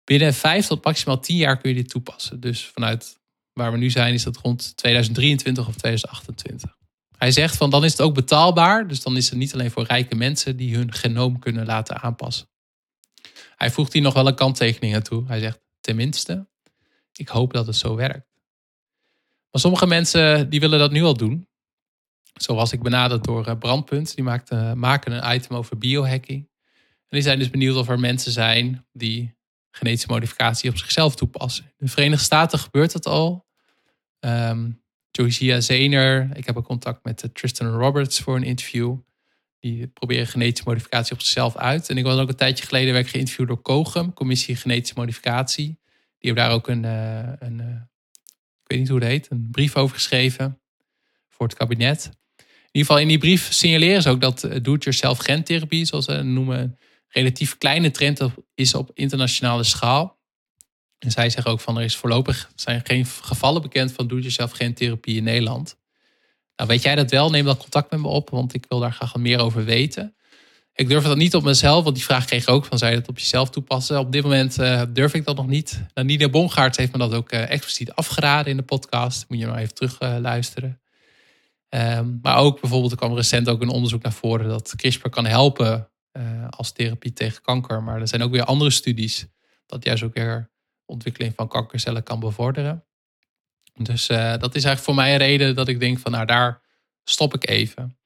binnen 0.05 0.35
vijf 0.35 0.67
tot 0.67 0.85
maximaal 0.85 1.21
tien 1.21 1.37
jaar 1.37 1.59
kun 1.59 1.71
je 1.71 1.77
dit 1.77 1.89
toepassen. 1.89 2.41
Dus 2.41 2.67
vanuit 2.67 3.19
waar 3.53 3.73
we 3.73 3.79
nu 3.79 3.91
zijn, 3.91 4.15
is 4.15 4.23
dat 4.23 4.37
rond 4.37 4.77
2023 4.77 5.69
of 5.69 5.77
2028. 5.77 6.77
Hij 7.17 7.31
zegt 7.31 7.57
van 7.57 7.71
dan 7.71 7.85
is 7.85 7.91
het 7.91 8.01
ook 8.01 8.15
betaalbaar. 8.15 8.89
Dus 8.89 9.01
dan 9.01 9.17
is 9.17 9.29
het 9.29 9.39
niet 9.39 9.55
alleen 9.55 9.71
voor 9.71 9.85
rijke 9.85 10.15
mensen 10.15 10.57
die 10.57 10.77
hun 10.77 10.93
genoom 10.93 11.39
kunnen 11.39 11.67
laten 11.67 12.01
aanpassen. 12.03 12.49
Hij 13.57 13.71
voegt 13.71 13.93
hier 13.93 14.03
nog 14.03 14.15
wel 14.15 14.27
een 14.27 14.35
kanttekening 14.35 14.95
aan 14.95 15.03
toe. 15.03 15.27
Hij 15.27 15.41
zegt 15.41 15.61
tenminste, 15.81 16.49
ik 17.13 17.29
hoop 17.29 17.53
dat 17.53 17.67
het 17.67 17.77
zo 17.77 17.95
werkt. 17.95 18.36
Maar 19.57 19.65
sommige 19.65 19.87
mensen 19.87 20.51
die 20.51 20.61
willen 20.61 20.79
dat 20.79 20.91
nu 20.91 21.03
al 21.03 21.17
doen. 21.17 21.49
Zo 22.35 22.55
was 22.55 22.73
ik 22.73 22.83
benaderd 22.83 23.25
door 23.25 23.47
eh, 23.47 23.59
Brandpunt. 23.59 24.15
Die 24.15 24.25
maakte, 24.25 24.73
maken 24.77 25.13
een 25.13 25.35
item 25.35 25.57
over 25.57 25.79
biohacking. 25.79 26.39
En 26.39 27.09
die 27.09 27.23
zijn 27.23 27.39
dus 27.39 27.51
benieuwd 27.51 27.77
of 27.77 27.89
er 27.89 28.01
mensen 28.01 28.33
zijn 28.33 28.87
die 28.93 29.37
genetische 29.71 30.09
modificatie 30.11 30.71
op 30.71 30.77
zichzelf 30.77 31.15
toepassen. 31.15 31.65
In 31.65 31.87
de 31.87 31.89
Verenigde 31.89 32.25
Staten 32.25 32.59
gebeurt 32.59 32.93
dat 32.93 33.07
al. 33.07 33.47
Um, 34.21 34.83
Georgia 35.11 35.61
Zener. 35.61 36.31
Ik 36.35 36.47
heb 36.47 36.57
ook 36.57 36.67
contact 36.67 37.05
met 37.05 37.23
eh, 37.23 37.31
Tristan 37.31 37.69
Roberts 37.69 38.21
voor 38.21 38.37
een 38.37 38.43
interview. 38.43 38.97
Die 39.61 39.87
proberen 39.87 40.27
genetische 40.27 40.69
modificatie 40.69 41.13
op 41.13 41.21
zichzelf 41.21 41.57
uit. 41.57 41.89
En 41.89 41.99
ik 41.99 42.05
was 42.05 42.19
ook 42.19 42.29
een 42.29 42.37
tijdje 42.37 42.67
geleden 42.67 42.93
werd 42.93 43.09
geïnterviewd 43.09 43.49
door 43.49 43.63
COGEM, 43.63 44.13
Commissie 44.13 44.57
Genetische 44.57 44.95
Modificatie. 44.97 45.79
Die 46.19 46.33
hebben 46.33 46.45
daar 46.45 46.53
ook 46.53 46.69
een, 46.69 46.85
eh, 46.85 47.49
een, 47.49 47.61
eh, 47.61 47.67
ik 48.67 48.73
weet 48.73 48.79
niet 48.81 48.89
hoe 48.89 48.99
het 48.99 49.09
heet, 49.09 49.31
een 49.31 49.49
brief 49.51 49.77
over 49.77 49.95
geschreven 49.95 50.61
voor 51.29 51.47
het 51.47 51.57
kabinet. 51.57 52.05
In 52.37 52.45
ieder 52.73 52.81
geval 52.81 52.99
in 52.99 53.09
die 53.09 53.19
brief 53.19 53.53
signaleren 53.53 54.03
ze 54.03 54.11
ook 54.11 54.21
dat 54.21 54.41
do-it-yourself 54.41 55.19
gentherapie, 55.19 55.85
zoals 55.85 56.05
ze 56.05 56.23
noemen, 56.23 56.59
een 56.59 56.77
relatief 57.09 57.59
kleine 57.59 57.91
trend 57.91 58.21
is 58.55 58.75
op 58.75 58.91
internationale 58.95 59.65
schaal. 59.65 60.19
En 60.99 61.11
zij 61.11 61.31
zeggen 61.31 61.53
ook 61.53 61.61
van 61.61 61.79
er 61.79 61.85
is 61.85 61.97
voorlopig 61.97 62.51
zijn 62.55 62.81
geen 62.85 63.07
gevallen 63.07 63.63
bekend 63.63 63.93
van 63.93 64.07
doe 64.07 64.21
jezelf 64.21 64.51
geen 64.51 64.75
therapie 64.75 65.17
in 65.17 65.25
Nederland. 65.25 65.77
Nou, 66.57 66.69
weet 66.69 66.83
jij 66.83 66.95
dat 66.95 67.11
wel? 67.11 67.31
Neem 67.31 67.45
dan 67.45 67.57
contact 67.57 67.91
met 67.91 68.01
me 68.01 68.09
op, 68.09 68.31
want 68.31 68.55
ik 68.55 68.65
wil 68.69 68.79
daar 68.79 68.93
graag 68.93 69.17
meer 69.17 69.39
over 69.39 69.65
weten. 69.65 70.16
Ik 70.77 70.89
durf 70.89 71.05
dat 71.05 71.17
niet 71.17 71.35
op 71.35 71.43
mezelf, 71.43 71.85
want 71.85 71.97
die 71.97 72.05
vraag 72.05 72.25
kreeg 72.25 72.43
ik 72.43 72.49
ook 72.49 72.65
van 72.65 72.79
zij 72.79 72.95
dat 72.95 73.09
op 73.09 73.19
jezelf 73.19 73.51
toepassen. 73.51 73.99
Op 73.99 74.13
dit 74.13 74.23
moment 74.23 74.59
uh, 74.59 74.83
durf 74.89 75.15
ik 75.15 75.25
dat 75.25 75.37
nog 75.37 75.47
niet. 75.47 75.83
Nina 75.95 76.29
Bongaert 76.29 76.77
heeft 76.77 76.93
me 76.93 76.99
dat 76.99 77.15
ook 77.15 77.33
uh, 77.33 77.51
expliciet 77.51 77.93
afgeraden 77.93 78.51
in 78.51 78.57
de 78.57 78.63
podcast. 78.63 79.25
Moet 79.29 79.39
je 79.39 79.47
maar 79.47 79.59
even 79.59 79.75
terug 79.75 80.01
uh, 80.01 80.17
luisteren. 80.21 80.81
Um, 81.69 82.19
maar 82.23 82.37
ook 82.37 82.61
bijvoorbeeld, 82.61 82.93
er 82.93 82.99
kwam 82.99 83.15
recent 83.15 83.49
ook 83.49 83.63
een 83.63 83.69
onderzoek 83.69 84.03
naar 84.03 84.13
voren 84.13 84.49
dat 84.49 84.75
CRISPR 84.77 85.09
kan 85.09 85.27
helpen 85.27 85.91
als 86.51 86.73
therapie 86.73 87.13
tegen 87.13 87.43
kanker. 87.43 87.83
Maar 87.83 88.01
er 88.01 88.09
zijn 88.09 88.23
ook 88.23 88.31
weer 88.31 88.45
andere 88.45 88.71
studies 88.71 89.27
dat 89.67 89.85
juist 89.85 90.03
ook 90.03 90.15
weer 90.15 90.51
ontwikkeling 90.85 91.33
van 91.37 91.49
kankercellen 91.49 92.03
kan 92.03 92.21
bevorderen. 92.21 92.85
Dus 93.75 94.07
dat 94.07 94.55
is 94.55 94.65
eigenlijk 94.65 94.79
voor 94.79 94.95
mij 94.95 95.13
een 95.13 95.19
reden 95.19 95.55
dat 95.55 95.69
ik 95.69 95.81
denk 95.81 95.99
van 95.99 96.13
nou 96.13 96.27
daar 96.27 96.61
stop 97.05 97.35
ik 97.35 97.49
even. 97.49 97.99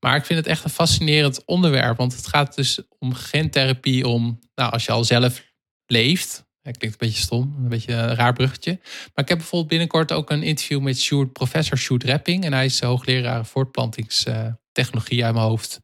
Maar 0.00 0.16
ik 0.16 0.24
vind 0.24 0.38
het 0.38 0.48
echt 0.48 0.64
een 0.64 0.70
fascinerend 0.70 1.44
onderwerp, 1.44 1.96
want 1.96 2.16
het 2.16 2.26
gaat 2.26 2.54
dus 2.54 2.80
om 2.98 3.14
gentherapie 3.14 4.08
om, 4.08 4.38
nou 4.54 4.72
als 4.72 4.84
je 4.84 4.92
al 4.92 5.04
zelf 5.04 5.42
leeft, 5.86 6.48
Ja, 6.62 6.70
klinkt 6.70 7.00
een 7.00 7.08
beetje 7.08 7.22
stom, 7.22 7.54
een 7.62 7.68
beetje 7.68 7.92
een 7.92 8.14
raar 8.14 8.32
bruggetje. 8.32 8.78
Maar 8.82 9.24
ik 9.24 9.28
heb 9.28 9.38
bijvoorbeeld 9.38 9.70
binnenkort 9.70 10.12
ook 10.12 10.30
een 10.30 10.42
interview 10.42 10.80
met 10.80 11.32
professor 11.32 11.78
Sjoerd 11.78 12.04
Rapping. 12.04 12.44
En 12.44 12.52
hij 12.52 12.64
is 12.64 12.80
hoogleraar 12.80 13.46
voortplantingstechnologie 13.46 15.24
uit 15.24 15.34
mijn 15.34 15.46
hoofd 15.46 15.80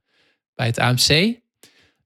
bij 0.55 0.67
het 0.67 0.79
AMC. 0.79 1.39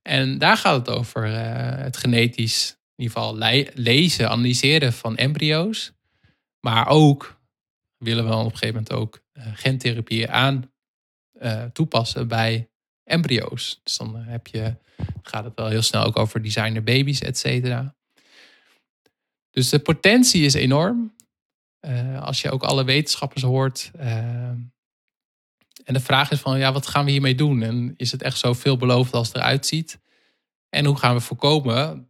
En 0.03 0.39
daar 0.39 0.57
gaat 0.57 0.87
het 0.87 0.97
over 0.97 1.35
eh, 1.35 1.83
het 1.83 1.97
genetisch, 1.97 2.77
in 2.97 3.05
ieder 3.05 3.17
geval 3.17 3.37
lezen, 3.75 4.31
analyseren 4.31 4.93
van 4.93 5.17
embryo's. 5.17 5.93
Maar 6.61 6.89
ook 6.89 7.41
willen 7.99 8.25
we 8.29 8.35
op 8.35 8.45
een 8.45 8.51
gegeven 8.51 8.75
moment 8.75 8.93
ook 8.93 9.23
uh, 9.33 9.45
gentherapieën 9.55 10.31
aan 10.31 10.71
uh, 11.43 11.65
toepassen 11.65 12.29
bij 12.29 12.69
embryo's. 13.05 13.81
Dus 13.83 13.97
dan 13.97 14.17
heb 14.17 14.47
je, 14.47 14.77
gaat 15.23 15.45
het 15.45 15.55
wel 15.55 15.69
heel 15.69 15.83
snel 15.83 16.05
ook 16.05 16.17
over 16.17 16.43
designer 16.43 16.83
baby's, 16.83 17.21
et 17.21 17.39
cetera. 17.39 17.95
Dus 19.51 19.69
de 19.69 19.79
potentie 19.79 20.45
is 20.45 20.55
enorm. 20.55 21.15
Uh, 21.81 22.23
als 22.23 22.41
je 22.41 22.51
ook 22.51 22.63
alle 22.63 22.85
wetenschappers 22.85 23.43
hoort. 23.43 23.91
En 25.85 25.95
de 25.95 26.01
vraag 26.01 26.31
is 26.31 26.41
van, 26.41 26.59
ja, 26.59 26.73
wat 26.73 26.87
gaan 26.87 27.05
we 27.05 27.11
hiermee 27.11 27.35
doen? 27.35 27.63
En 27.63 27.95
is 27.97 28.13
het 28.13 28.23
echt 28.23 28.39
zo 28.39 28.53
veelbelovend 28.53 29.15
als 29.15 29.27
het 29.27 29.37
eruit 29.37 29.67
ziet? 29.67 30.01
En 30.69 30.85
hoe 30.85 30.97
gaan 30.97 31.15
we 31.15 31.21
voorkomen, 31.21 32.09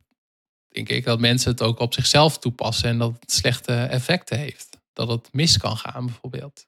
denk 0.69 0.89
ik, 0.89 1.05
dat 1.05 1.21
mensen 1.21 1.51
het 1.51 1.63
ook 1.63 1.79
op 1.79 1.95
zichzelf 1.95 2.39
toepassen 2.39 2.89
en 2.89 2.99
dat 2.99 3.17
het 3.21 3.33
slechte 3.33 3.73
effecten 3.75 4.39
heeft? 4.39 4.79
Dat 4.93 5.09
het 5.09 5.33
mis 5.33 5.59
kan 5.59 5.77
gaan, 5.77 6.07
bijvoorbeeld. 6.07 6.67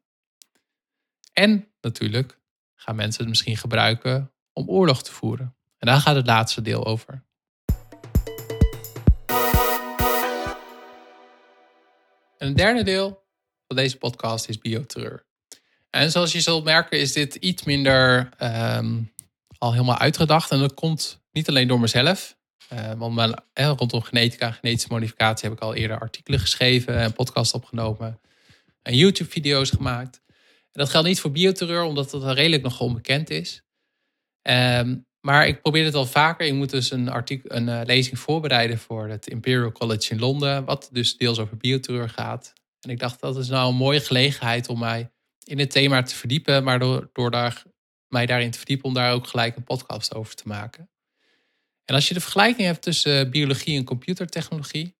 En 1.32 1.68
natuurlijk 1.80 2.38
gaan 2.82 2.96
mensen 2.96 3.20
het 3.20 3.28
misschien 3.28 3.56
gebruiken 3.56 4.32
om 4.52 4.68
oorlog 4.68 5.02
te 5.02 5.12
voeren. 5.12 5.56
En 5.78 5.86
daar 5.86 6.00
gaat 6.00 6.16
het 6.16 6.26
laatste 6.26 6.62
deel 6.62 6.86
over. 6.86 7.24
En 12.38 12.48
het 12.48 12.56
derde 12.56 12.82
deel 12.82 13.26
van 13.66 13.76
deze 13.76 13.96
podcast 13.96 14.48
is 14.48 14.58
bioterreur. 14.58 15.26
En 15.90 16.10
zoals 16.10 16.32
je 16.32 16.40
zult 16.40 16.64
merken 16.64 17.00
is 17.00 17.12
dit 17.12 17.34
iets 17.34 17.62
minder 17.62 18.28
um, 18.76 19.12
al 19.58 19.72
helemaal 19.72 19.98
uitgedacht. 19.98 20.50
En 20.50 20.58
dat 20.58 20.74
komt 20.74 21.22
niet 21.32 21.48
alleen 21.48 21.68
door 21.68 21.80
mezelf. 21.80 22.36
Uh, 22.72 22.92
want 22.92 23.42
eh, 23.52 23.72
rondom 23.76 24.02
genetica 24.02 24.46
en 24.46 24.54
genetische 24.54 24.92
modificatie 24.92 25.48
heb 25.48 25.58
ik 25.58 25.64
al 25.64 25.74
eerder 25.74 25.98
artikelen 25.98 26.40
geschreven 26.40 26.98
en 26.98 27.12
podcast 27.12 27.54
opgenomen. 27.54 28.20
En 28.82 28.96
YouTube-video's 28.96 29.70
gemaakt. 29.70 30.22
En 30.72 30.80
dat 30.80 30.90
geldt 30.90 31.08
niet 31.08 31.20
voor 31.20 31.30
bioterreur, 31.30 31.82
omdat 31.82 32.12
het 32.12 32.22
redelijk 32.22 32.62
nog 32.62 32.80
onbekend 32.80 33.30
is. 33.30 33.62
Um, 34.42 35.06
maar 35.20 35.46
ik 35.46 35.62
probeer 35.62 35.84
het 35.84 35.94
al 35.94 36.06
vaker. 36.06 36.46
Ik 36.46 36.54
moet 36.54 36.70
dus 36.70 36.90
een, 36.90 37.08
artikel, 37.08 37.56
een 37.56 37.68
uh, 37.68 37.80
lezing 37.84 38.18
voorbereiden 38.18 38.78
voor 38.78 39.08
het 39.08 39.26
Imperial 39.26 39.72
College 39.72 40.12
in 40.12 40.18
Londen. 40.18 40.64
Wat 40.64 40.88
dus 40.92 41.16
deels 41.16 41.38
over 41.38 41.56
bioterreur 41.56 42.08
gaat. 42.08 42.52
En 42.80 42.90
ik 42.90 42.98
dacht, 42.98 43.20
dat 43.20 43.36
is 43.36 43.48
nou 43.48 43.68
een 43.68 43.76
mooie 43.76 44.00
gelegenheid 44.00 44.68
om 44.68 44.78
mij 44.78 45.10
in 45.44 45.58
het 45.58 45.70
thema 45.70 46.02
te 46.02 46.14
verdiepen. 46.14 46.64
Maar 46.64 46.78
door, 46.78 47.10
door 47.12 47.30
daar, 47.30 47.62
mij 48.08 48.26
daarin 48.26 48.50
te 48.50 48.58
verdiepen, 48.58 48.84
om 48.84 48.94
daar 48.94 49.12
ook 49.12 49.26
gelijk 49.26 49.56
een 49.56 49.64
podcast 49.64 50.14
over 50.14 50.34
te 50.34 50.48
maken. 50.48 50.90
En 51.84 51.94
als 51.94 52.08
je 52.08 52.14
de 52.14 52.20
vergelijking 52.20 52.66
hebt 52.66 52.82
tussen 52.82 53.30
biologie 53.30 53.76
en 53.76 53.84
computertechnologie. 53.84 54.96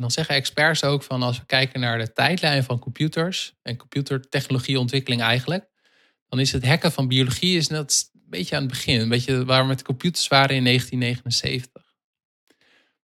Dan 0.00 0.10
zeggen 0.10 0.34
experts 0.34 0.84
ook 0.84 1.02
van 1.02 1.22
als 1.22 1.38
we 1.38 1.46
kijken 1.46 1.80
naar 1.80 1.98
de 1.98 2.12
tijdlijn 2.12 2.64
van 2.64 2.78
computers 2.78 3.54
en 3.62 3.76
computertechnologieontwikkeling 3.76 5.22
eigenlijk. 5.22 5.68
Dan 6.28 6.40
is 6.40 6.52
het 6.52 6.66
hacken 6.66 6.92
van 6.92 7.08
biologie 7.08 7.56
is 7.56 7.68
net 7.68 8.12
beetje 8.34 8.56
aan 8.56 8.62
het 8.62 8.70
begin. 8.70 9.00
Een 9.00 9.08
beetje 9.08 9.44
waar 9.44 9.62
we 9.62 9.68
met 9.68 9.82
computers 9.82 10.28
waren 10.28 10.56
in 10.56 10.64
1979. 10.64 11.82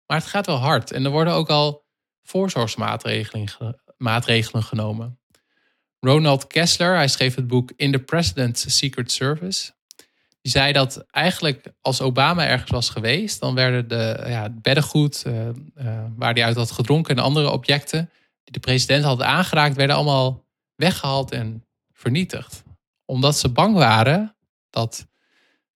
Maar 0.07 0.17
het 0.17 0.27
gaat 0.27 0.47
wel 0.47 0.57
hard. 0.57 0.91
En 0.91 1.05
er 1.05 1.11
worden 1.11 1.33
ook 1.33 1.49
al 1.49 1.87
voorzorgsmaatregelen 2.23 3.49
maatregelen 3.97 4.63
genomen. 4.63 5.21
Ronald 6.01 6.47
Kessler, 6.47 6.95
hij 6.95 7.09
schreef 7.09 7.35
het 7.35 7.47
boek 7.47 7.73
In 7.77 7.93
the 7.93 7.99
President's 7.99 8.77
Secret 8.77 9.13
Service. 9.13 9.73
Die 10.49 10.57
zei 10.57 10.73
dat 10.73 11.05
eigenlijk 11.11 11.73
als 11.81 12.01
Obama 12.01 12.47
ergens 12.47 12.71
was 12.71 12.91
geweest, 12.91 13.41
dan 13.41 13.55
werden 13.55 13.89
de 13.89 14.25
ja, 14.27 14.51
beddengoed 14.51 15.25
uh, 15.27 15.47
uh, 15.49 15.53
waar 16.17 16.33
hij 16.35 16.45
uit 16.45 16.57
had 16.57 16.71
gedronken 16.71 17.17
en 17.17 17.23
andere 17.23 17.51
objecten 17.51 18.11
die 18.45 18.53
de 18.53 18.61
president 18.61 19.05
had 19.05 19.23
aangeraakt, 19.23 19.77
werden 19.77 19.97
allemaal 19.97 20.45
weggehaald 20.75 21.31
en 21.31 21.65
vernietigd. 21.93 22.63
Omdat 23.05 23.37
ze 23.37 23.49
bang 23.49 23.75
waren 23.75 24.37
dat 24.71 25.07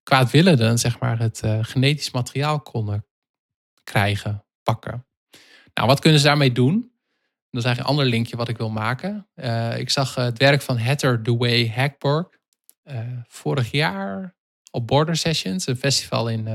kwaadwillenden 0.03 0.77
zeg 0.79 0.99
maar, 0.99 1.19
het 1.19 1.41
uh, 1.45 1.57
genetisch 1.61 2.11
materiaal 2.11 2.59
konden 2.59 3.05
krijgen, 3.83 4.45
pakken. 4.63 5.05
Nou, 5.73 5.87
wat 5.87 5.99
kunnen 5.99 6.19
ze 6.19 6.25
daarmee 6.25 6.51
doen? 6.51 6.91
Dat 7.49 7.61
is 7.61 7.67
eigenlijk 7.67 7.79
een 7.79 7.95
ander 7.95 8.05
linkje 8.05 8.37
wat 8.37 8.49
ik 8.49 8.57
wil 8.57 8.69
maken. 8.69 9.27
Ik 9.77 9.89
zag 9.89 10.15
het 10.15 10.37
werk 10.37 10.61
van 10.61 10.77
Hatter 10.77 11.23
Dewey 11.23 11.71
Hackborg 11.75 12.27
uh, 12.83 12.97
vorig 13.27 13.71
jaar 13.71 14.41
op 14.73 14.87
Border 14.87 15.15
Sessions, 15.15 15.67
een 15.67 15.77
festival 15.77 16.29
in, 16.29 16.47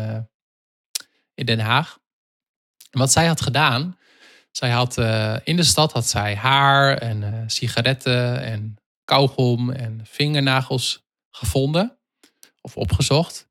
in 1.35 1.47
Den 1.47 1.59
Haag. 1.59 1.99
Wat 2.91 3.13
zij 3.13 3.27
had 3.27 3.41
gedaan, 3.41 3.99
zij 4.51 4.71
had 4.71 4.97
in 5.45 5.57
de 5.57 5.63
stad 5.63 5.93
had 5.93 6.07
zij 6.07 6.37
haar 6.37 6.99
en 6.99 7.51
sigaretten 7.51 8.43
en 8.43 8.77
kauwgom 9.05 9.71
en 9.71 10.01
vingernagels 10.05 11.07
gevonden 11.31 11.99
of 12.61 12.77
opgezocht. 12.77 13.49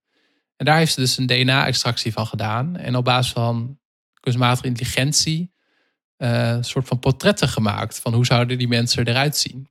En 0.55 0.65
daar 0.65 0.77
heeft 0.77 0.93
ze 0.93 0.99
dus 0.99 1.17
een 1.17 1.27
DNA-extractie 1.27 2.11
van 2.11 2.27
gedaan. 2.27 2.77
En 2.77 2.95
op 2.95 3.03
basis 3.03 3.31
van 3.31 3.79
kunstmatige 4.19 4.67
intelligentie 4.67 5.53
een 6.17 6.63
soort 6.63 6.87
van 6.87 6.99
portretten 6.99 7.47
gemaakt 7.47 7.99
van 7.99 8.13
hoe 8.13 8.25
zouden 8.25 8.57
die 8.57 8.67
mensen 8.67 9.07
eruit 9.07 9.37
zien. 9.37 9.69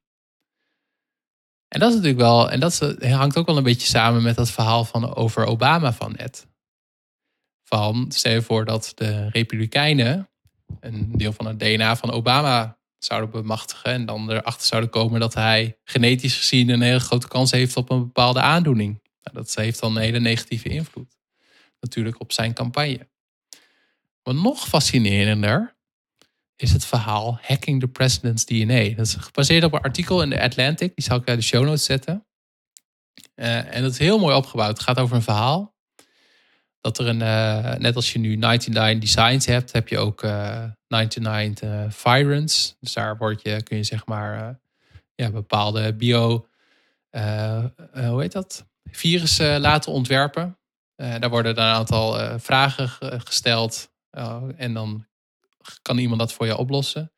En 1.77 1.83
dat 1.83 1.91
is 1.91 1.97
natuurlijk 1.97 2.23
wel, 2.23 2.51
en 2.51 2.61
dat 2.61 2.97
hangt 3.01 3.37
ook 3.37 3.47
wel 3.47 3.57
een 3.57 3.63
beetje 3.63 3.87
samen 3.87 4.23
met 4.23 4.37
dat 4.37 4.51
verhaal 4.51 4.85
van 4.85 5.15
over 5.15 5.45
Obama 5.45 5.93
van 5.93 6.15
net. 6.17 6.47
Van 7.65 8.07
stel 8.09 8.33
je 8.33 8.43
voor 8.43 8.65
dat 8.65 8.93
de 8.95 9.29
Republikeinen 9.29 10.29
een 10.81 11.13
deel 11.13 11.33
van 11.33 11.47
het 11.47 11.59
DNA 11.59 11.97
van 11.97 12.11
Obama 12.11 12.79
zouden 12.99 13.31
bemachtigen 13.31 13.93
en 13.93 14.07
dan 14.07 14.31
erachter 14.31 14.67
zouden 14.67 14.91
komen 14.91 15.21
dat 15.21 15.35
hij 15.35 15.79
genetisch 15.85 16.37
gezien 16.37 16.69
een 16.69 16.81
hele 16.81 17.01
grote 17.01 17.29
kans 17.29 17.51
heeft 17.51 17.77
op 17.77 17.91
een 17.91 18.01
bepaalde 18.01 18.41
aandoening. 18.41 19.03
Nou, 19.23 19.37
dat 19.37 19.55
heeft 19.55 19.81
dan 19.81 19.97
een 19.97 20.03
hele 20.03 20.21
negatieve 20.21 20.69
invloed 20.69 21.17
natuurlijk 21.81 22.21
op 22.21 22.33
zijn 22.33 22.55
campagne. 22.55 23.09
Maar 24.23 24.35
nog 24.35 24.69
fascinerender 24.69 25.76
is 26.57 26.73
het 26.73 26.85
verhaal 26.85 27.39
Hacking 27.43 27.81
the 27.81 27.89
President's 27.89 28.45
DNA. 28.45 28.95
Dat 28.95 29.07
is 29.07 29.15
gebaseerd 29.15 29.65
op 29.65 29.73
een 29.73 29.81
artikel 29.81 30.23
in 30.23 30.31
de 30.31 30.41
Atlantic. 30.41 30.95
Die 30.95 31.05
zal 31.05 31.17
ik 31.17 31.25
bij 31.25 31.37
de 31.37 31.43
show 31.43 31.65
notes 31.65 31.85
zetten. 31.85 32.27
Uh, 33.35 33.75
en 33.75 33.83
dat 33.83 33.93
is 33.93 33.99
heel 33.99 34.19
mooi 34.19 34.37
opgebouwd. 34.37 34.69
Het 34.69 34.81
gaat 34.81 34.99
over 34.99 35.17
een 35.17 35.23
verhaal. 35.23 35.75
Dat 36.81 36.99
er 36.99 37.07
een, 37.07 37.21
uh, 37.21 37.75
net 37.75 37.97
als 37.97 38.13
je 38.13 38.19
nu 38.19 38.37
99 38.37 39.01
designs 39.01 39.47
hebt, 39.47 39.73
heb 39.73 39.89
je 39.89 39.99
ook 39.99 40.23
uh, 40.23 40.65
99 40.89 41.69
uh, 41.69 41.85
virants. 41.89 42.77
Dus 42.81 42.93
daar 42.93 43.17
word 43.17 43.43
je, 43.43 43.63
kun 43.63 43.77
je 43.77 43.83
zeg 43.83 44.07
maar 44.07 44.59
ja, 45.15 45.31
bepaalde 45.31 45.95
bio, 45.95 46.49
hoe 47.93 48.21
heet 48.21 48.33
dat? 48.33 48.67
virussen 48.91 49.61
laten 49.61 49.93
ontwerpen. 49.93 50.59
Daar 50.97 51.31
worden 51.31 51.55
dan 51.55 51.65
een 51.65 51.75
aantal 51.75 52.39
vragen 52.39 52.89
gesteld 53.25 53.91
uh, 54.19 54.43
en 54.57 54.75
dan 54.75 55.07
kan 55.83 55.99
iemand 55.99 56.21
dat 56.21 56.33
voor 56.33 56.47
je 56.47 56.57
oplossen. 56.57 57.13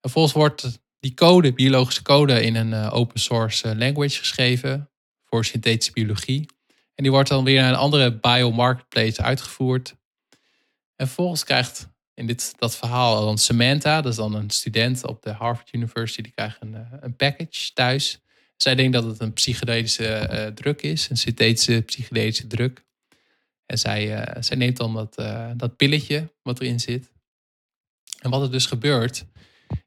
Vervolgens 0.00 0.34
wordt 0.34 0.80
die 1.00 1.14
code, 1.14 1.52
biologische 1.52 2.02
code, 2.02 2.42
in 2.42 2.54
een 2.54 2.90
open 2.90 3.20
source 3.20 3.76
language 3.76 4.18
geschreven 4.18 4.90
voor 5.24 5.44
synthetische 5.44 5.92
biologie. 5.92 6.48
En 6.94 7.02
die 7.02 7.10
wordt 7.10 7.28
dan 7.28 7.44
weer 7.44 7.60
naar 7.60 7.70
een 7.70 7.78
andere 7.78 8.18
biomarketplace 8.18 9.22
uitgevoerd. 9.22 9.94
En 10.96 11.06
vervolgens 11.06 11.44
krijgt 11.44 11.88
in 12.14 12.26
dit, 12.26 12.54
dat 12.58 12.76
verhaal 12.76 13.24
dan 13.24 13.38
Samantha, 13.38 14.00
dat 14.00 14.12
is 14.12 14.18
dan 14.18 14.34
een 14.34 14.50
student 14.50 15.06
op 15.06 15.22
de 15.22 15.30
Harvard 15.30 15.72
University, 15.72 16.22
die 16.22 16.32
krijgt 16.32 16.56
een, 16.60 16.86
een 17.00 17.16
package 17.16 17.72
thuis. 17.72 18.20
Zij 18.56 18.74
denkt 18.74 18.92
dat 18.92 19.04
het 19.04 19.20
een 19.20 19.32
psychedelische 19.32 20.28
uh, 20.32 20.46
druk 20.46 20.82
is, 20.82 21.10
een 21.10 21.16
synthetische 21.16 21.80
psychedelische 21.80 22.46
druk. 22.46 22.84
En 23.66 23.78
zij, 23.78 24.28
zij 24.40 24.56
neemt 24.56 24.76
dan 24.76 24.94
dat, 24.94 25.14
dat 25.56 25.76
pilletje 25.76 26.32
wat 26.42 26.60
erin 26.60 26.80
zit. 26.80 27.12
En 28.20 28.30
wat 28.30 28.42
er 28.42 28.50
dus 28.50 28.66
gebeurt, 28.66 29.24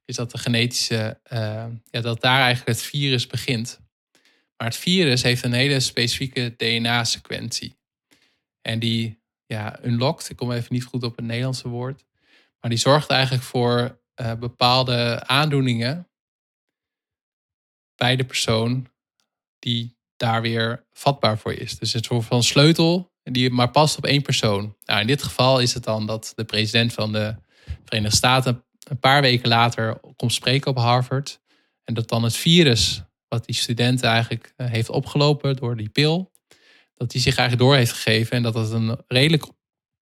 is 0.05 0.15
dat 0.15 0.31
de 0.31 0.37
genetische, 0.37 1.19
ja, 1.89 2.01
dat 2.01 2.21
daar 2.21 2.41
eigenlijk 2.41 2.77
het 2.77 2.87
virus 2.87 3.27
begint. 3.27 3.81
Maar 4.57 4.67
het 4.67 4.77
virus 4.77 5.21
heeft 5.21 5.43
een 5.43 5.53
hele 5.53 5.79
specifieke 5.79 6.53
DNA-sequentie. 6.57 7.77
En 8.61 8.79
die 8.79 9.21
ja, 9.45 9.79
unlockt, 9.83 10.29
ik 10.29 10.35
kom 10.35 10.51
even 10.51 10.73
niet 10.73 10.83
goed 10.83 11.03
op 11.03 11.15
het 11.15 11.25
Nederlandse 11.25 11.67
woord, 11.67 12.05
maar 12.59 12.69
die 12.69 12.79
zorgt 12.79 13.09
eigenlijk 13.09 13.43
voor 13.43 14.01
bepaalde 14.39 15.23
aandoeningen 15.25 16.07
bij 17.95 18.15
de 18.15 18.25
persoon 18.25 18.87
die 19.59 19.97
daar 20.17 20.41
weer 20.41 20.85
vatbaar 20.91 21.37
voor 21.37 21.53
is. 21.53 21.77
Dus 21.77 21.93
het 21.93 22.05
soort 22.05 22.25
van 22.25 22.43
sleutel 22.43 23.11
die 23.23 23.49
maar 23.49 23.71
past 23.71 23.97
op 23.97 24.05
één 24.05 24.21
persoon. 24.21 24.75
Nou, 24.85 25.01
in 25.01 25.07
dit 25.07 25.23
geval 25.23 25.59
is 25.59 25.73
het 25.73 25.83
dan 25.83 26.05
dat 26.05 26.33
de 26.35 26.43
president 26.43 26.93
van 26.93 27.11
de 27.11 27.35
Verenigde 27.85 28.15
Staten 28.15 28.63
een 28.83 28.99
paar 28.99 29.21
weken 29.21 29.49
later 29.49 29.99
komt 30.15 30.33
spreken 30.33 30.71
op 30.71 30.77
Harvard. 30.77 31.41
En 31.83 31.93
dat 31.93 32.09
dan 32.09 32.23
het 32.23 32.35
virus 32.35 33.03
wat 33.27 33.45
die 33.45 33.55
studenten 33.55 34.09
eigenlijk 34.09 34.53
eh, 34.55 34.67
heeft 34.67 34.89
opgelopen 34.89 35.55
door 35.55 35.77
die 35.77 35.89
pil, 35.89 36.31
dat 36.95 37.11
die 37.11 37.21
zich 37.21 37.37
eigenlijk 37.37 37.67
door 37.67 37.77
heeft 37.77 37.91
gegeven. 37.91 38.37
En 38.37 38.43
dat 38.43 38.53
het 38.53 38.71
een 38.71 38.97
redelijk 39.07 39.45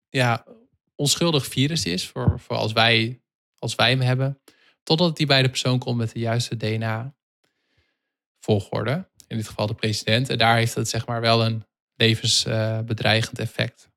ja, 0.08 0.46
onschuldig 0.94 1.46
virus 1.46 1.84
is 1.84 2.06
voor, 2.06 2.40
voor 2.40 2.56
als, 2.56 2.72
wij, 2.72 3.22
als 3.58 3.74
wij 3.74 3.90
hem 3.90 4.00
hebben. 4.00 4.40
Totdat 4.82 5.16
die 5.16 5.26
bij 5.26 5.42
de 5.42 5.48
persoon 5.48 5.78
komt 5.78 5.96
met 5.96 6.12
de 6.12 6.18
juiste 6.18 6.56
DNA-volgorde. 6.56 9.08
In 9.26 9.36
dit 9.36 9.48
geval 9.48 9.66
de 9.66 9.74
president. 9.74 10.28
En 10.28 10.38
daar 10.38 10.56
heeft 10.56 10.74
het 10.74 10.88
zeg 10.88 11.06
maar 11.06 11.20
wel 11.20 11.44
een 11.44 11.66
levensbedreigend 11.94 13.38
effect. 13.38 13.90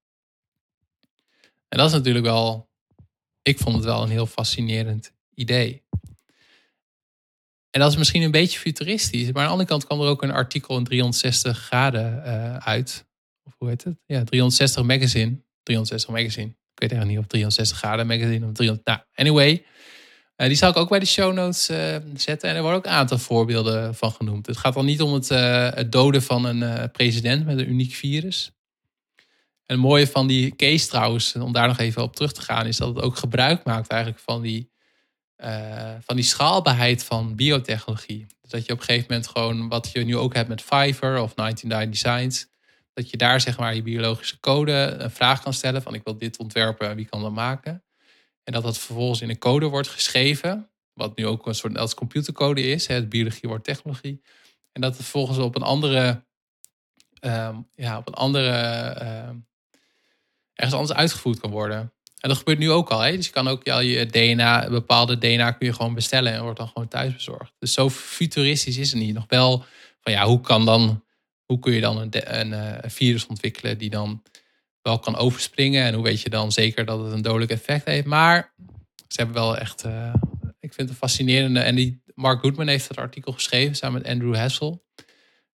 En 1.68 1.78
dat 1.78 1.88
is 1.88 1.94
natuurlijk 1.94 2.26
wel, 2.26 2.71
ik 3.42 3.60
vond 3.60 3.76
het 3.76 3.86
wel 3.86 4.04
een 4.04 4.10
heel 4.10 4.26
fascinerend 4.26 5.14
idee. 5.34 5.84
En 7.72 7.80
dat 7.80 7.92
is 7.92 7.98
misschien 7.98 8.22
een 8.22 8.32
beetje 8.32 8.60
futuristisch. 8.60 9.32
Maar 9.32 9.36
aan 9.36 9.44
de 9.44 9.52
andere 9.52 9.70
kant 9.70 9.86
kwam 9.86 10.02
er 10.02 10.08
ook 10.08 10.24
een 10.24 10.32
artikel 10.32 10.78
in 10.78 10.84
360 10.84 11.58
graden 11.58 12.24
uh, 12.26 12.56
uit. 12.56 13.06
Of 13.44 13.54
hoe 13.58 13.70
heet 13.70 13.84
het? 13.84 13.96
Ja, 14.06 14.24
360 14.24 14.84
magazine. 14.84 15.42
360 15.64 16.10
magazine. 16.10 16.48
Ik 16.48 16.80
weet 16.80 16.92
eigenlijk 16.92 17.10
niet 17.10 17.20
of 17.20 17.28
360 17.28 17.78
graden 17.78 18.08
magazine 18.08 18.46
of 18.46 18.52
300. 18.52 18.88
Nou, 18.88 19.00
anyway. 19.16 19.66
Uh, 20.38 20.48
die 20.48 20.56
zal 20.56 20.70
ik 20.70 20.78
ook 20.78 20.90
bij 20.90 21.00
de 21.00 21.06
show 21.06 21.34
notes 21.34 21.70
uh, 21.70 21.96
zetten. 22.16 22.50
En 22.50 22.56
er 22.56 22.62
worden 22.62 22.80
ook 22.80 22.86
een 22.86 22.92
aantal 22.92 23.18
voorbeelden 23.18 23.96
van 23.96 24.12
genoemd. 24.12 24.46
Het 24.46 24.58
gaat 24.58 24.74
dan 24.74 24.86
niet 24.86 25.02
om 25.02 25.14
het, 25.14 25.30
het 25.76 25.92
doden 25.92 26.22
van 26.22 26.46
een 26.46 26.92
president 26.92 27.46
met 27.46 27.58
een 27.58 27.70
uniek 27.70 27.94
virus. 27.94 28.52
En 29.66 29.78
het 29.78 29.86
mooie 29.86 30.08
van 30.08 30.28
die 30.28 30.56
case 30.56 30.88
trouwens, 30.88 31.36
om 31.36 31.52
daar 31.52 31.68
nog 31.68 31.78
even 31.78 32.04
op 32.04 32.16
terug 32.16 32.32
te 32.32 32.42
gaan, 32.42 32.66
is 32.66 32.78
dat 32.78 32.96
het 32.96 33.04
ook 33.04 33.16
gebruik 33.16 33.64
maakt 33.64 33.90
eigenlijk 33.90 34.22
van 34.22 34.42
die 34.42 34.72
uh, 35.44 35.94
van 36.00 36.16
die 36.16 36.26
schaalbaarheid 36.26 37.04
van 37.04 37.36
biotechnologie. 37.36 38.26
Dus 38.42 38.52
dat 38.52 38.66
je 38.66 38.74
op 38.74 38.80
een 38.80 38.86
gegeven 38.86 39.08
moment 39.10 39.28
gewoon, 39.28 39.68
wat 39.68 39.92
je 39.92 40.04
nu 40.04 40.18
ook 40.18 40.34
hebt 40.34 40.50
met 40.50 40.62
Fiverr 40.62 41.22
of 41.22 41.36
99 41.36 41.90
Designs, 41.90 42.48
dat 42.94 43.10
je 43.10 43.18
daar 43.18 43.42
zeg 43.42 43.58
maar 43.58 43.76
je 43.76 43.82
biologische 43.82 44.40
code 44.40 44.72
een 44.72 45.12
vraag 45.12 45.42
kan 45.42 45.54
stellen 45.54 45.82
van 45.82 45.94
ik 45.94 46.04
wil 46.04 46.18
dit 46.18 46.38
ontwerpen, 46.38 46.96
wie 46.96 47.06
kan 47.06 47.22
dat 47.22 47.32
maken? 47.32 47.84
En 48.44 48.54
dat 48.54 48.64
dat 48.64 48.78
vervolgens 48.78 49.22
in 49.22 49.30
een 49.30 49.38
code 49.38 49.66
wordt 49.66 49.88
geschreven, 49.88 50.70
wat 50.94 51.18
nu 51.18 51.28
ook 51.28 51.48
een 51.48 51.56
soort 51.56 51.78
als 51.78 51.94
computercode 51.94 52.62
is, 52.62 52.88
hè, 52.88 53.08
biologie 53.08 53.50
wordt 53.50 53.64
technologie. 53.64 54.22
En 54.72 54.82
dat 54.82 54.94
het 54.94 55.02
vervolgens 55.02 55.38
op 55.38 55.56
een 55.56 55.62
andere, 55.62 56.26
um, 57.22 57.70
ja, 57.76 57.98
op 57.98 58.08
een 58.08 58.14
andere, 58.14 58.50
uh, 59.02 59.30
ergens 60.62 60.80
anders 60.80 61.00
uitgevoerd 61.00 61.40
kan 61.40 61.52
worden. 61.52 61.94
En 62.22 62.30
dat 62.30 62.38
gebeurt 62.38 62.58
nu 62.58 62.72
ook 62.72 62.90
al. 62.90 63.00
Hè? 63.00 63.16
Dus 63.16 63.26
je 63.26 63.32
kan 63.32 63.48
ook 63.48 63.64
ja, 63.64 63.80
je 63.80 64.06
DNA, 64.06 64.70
bepaalde 64.70 65.18
DNA 65.18 65.52
kun 65.52 65.68
je 65.68 65.74
gewoon 65.74 65.94
bestellen 65.94 66.34
en 66.34 66.42
wordt 66.42 66.58
dan 66.58 66.68
gewoon 66.68 66.88
thuis 66.88 67.14
bezorgd. 67.14 67.54
Dus 67.60 67.74
zo 67.74 67.90
futuristisch 67.90 68.78
is 68.78 68.92
het 68.92 69.02
niet. 69.02 69.14
Nog 69.14 69.26
wel 69.28 69.66
van 70.02 70.14
ja, 70.14 70.26
hoe 70.26 70.42
kan 70.42 70.66
dan, 70.66 71.04
hoe 71.46 71.60
kun 71.60 71.74
je 71.74 71.82
dan 71.82 71.98
een, 71.98 72.12
eh, 72.12 72.78
een, 72.82 72.92
virus 72.92 73.28
ontwikkelen 73.28 73.78
die 73.78 73.90
dan 73.90 74.24
wel 74.82 75.00
kan 75.00 75.16
overspringen? 75.16 75.86
En 75.86 75.94
hoe 75.94 76.04
weet 76.04 76.22
je 76.22 76.30
dan 76.30 76.52
zeker 76.52 76.86
dat 76.86 77.04
het 77.04 77.14
een 77.14 77.22
dodelijk 77.22 77.52
effect 77.52 77.86
heeft? 77.86 78.06
Maar 78.06 78.54
ze 79.08 79.22
hebben 79.22 79.36
wel 79.36 79.58
echt, 79.58 79.86
uh, 79.86 80.14
ik 80.60 80.74
vind 80.74 80.90
het 80.90 80.98
fascinerende. 80.98 81.60
En 81.60 81.76
die 81.76 82.04
Mark 82.16 82.40
Goodman 82.42 82.68
heeft 82.68 82.88
het 82.88 82.98
artikel 82.98 83.32
geschreven 83.32 83.76
samen 83.76 84.02
met 84.02 84.12
Andrew 84.12 84.36
Hassel. 84.36 84.84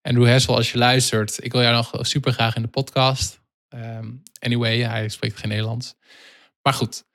Andrew 0.02 0.28
Hassel, 0.28 0.56
als 0.56 0.72
je 0.72 0.78
luistert, 0.78 1.44
ik 1.44 1.52
wil 1.52 1.62
jou 1.62 1.76
nog 1.76 2.08
super 2.08 2.32
graag 2.32 2.56
in 2.56 2.62
de 2.62 2.68
podcast. 2.68 3.44
Um, 3.76 4.24
anyway, 4.40 4.80
hij 4.80 5.10
spreekt 5.10 5.38
geen 5.38 5.50
Nederlands. 5.50 5.96
Maar 6.62 6.74
goed. 6.74 7.06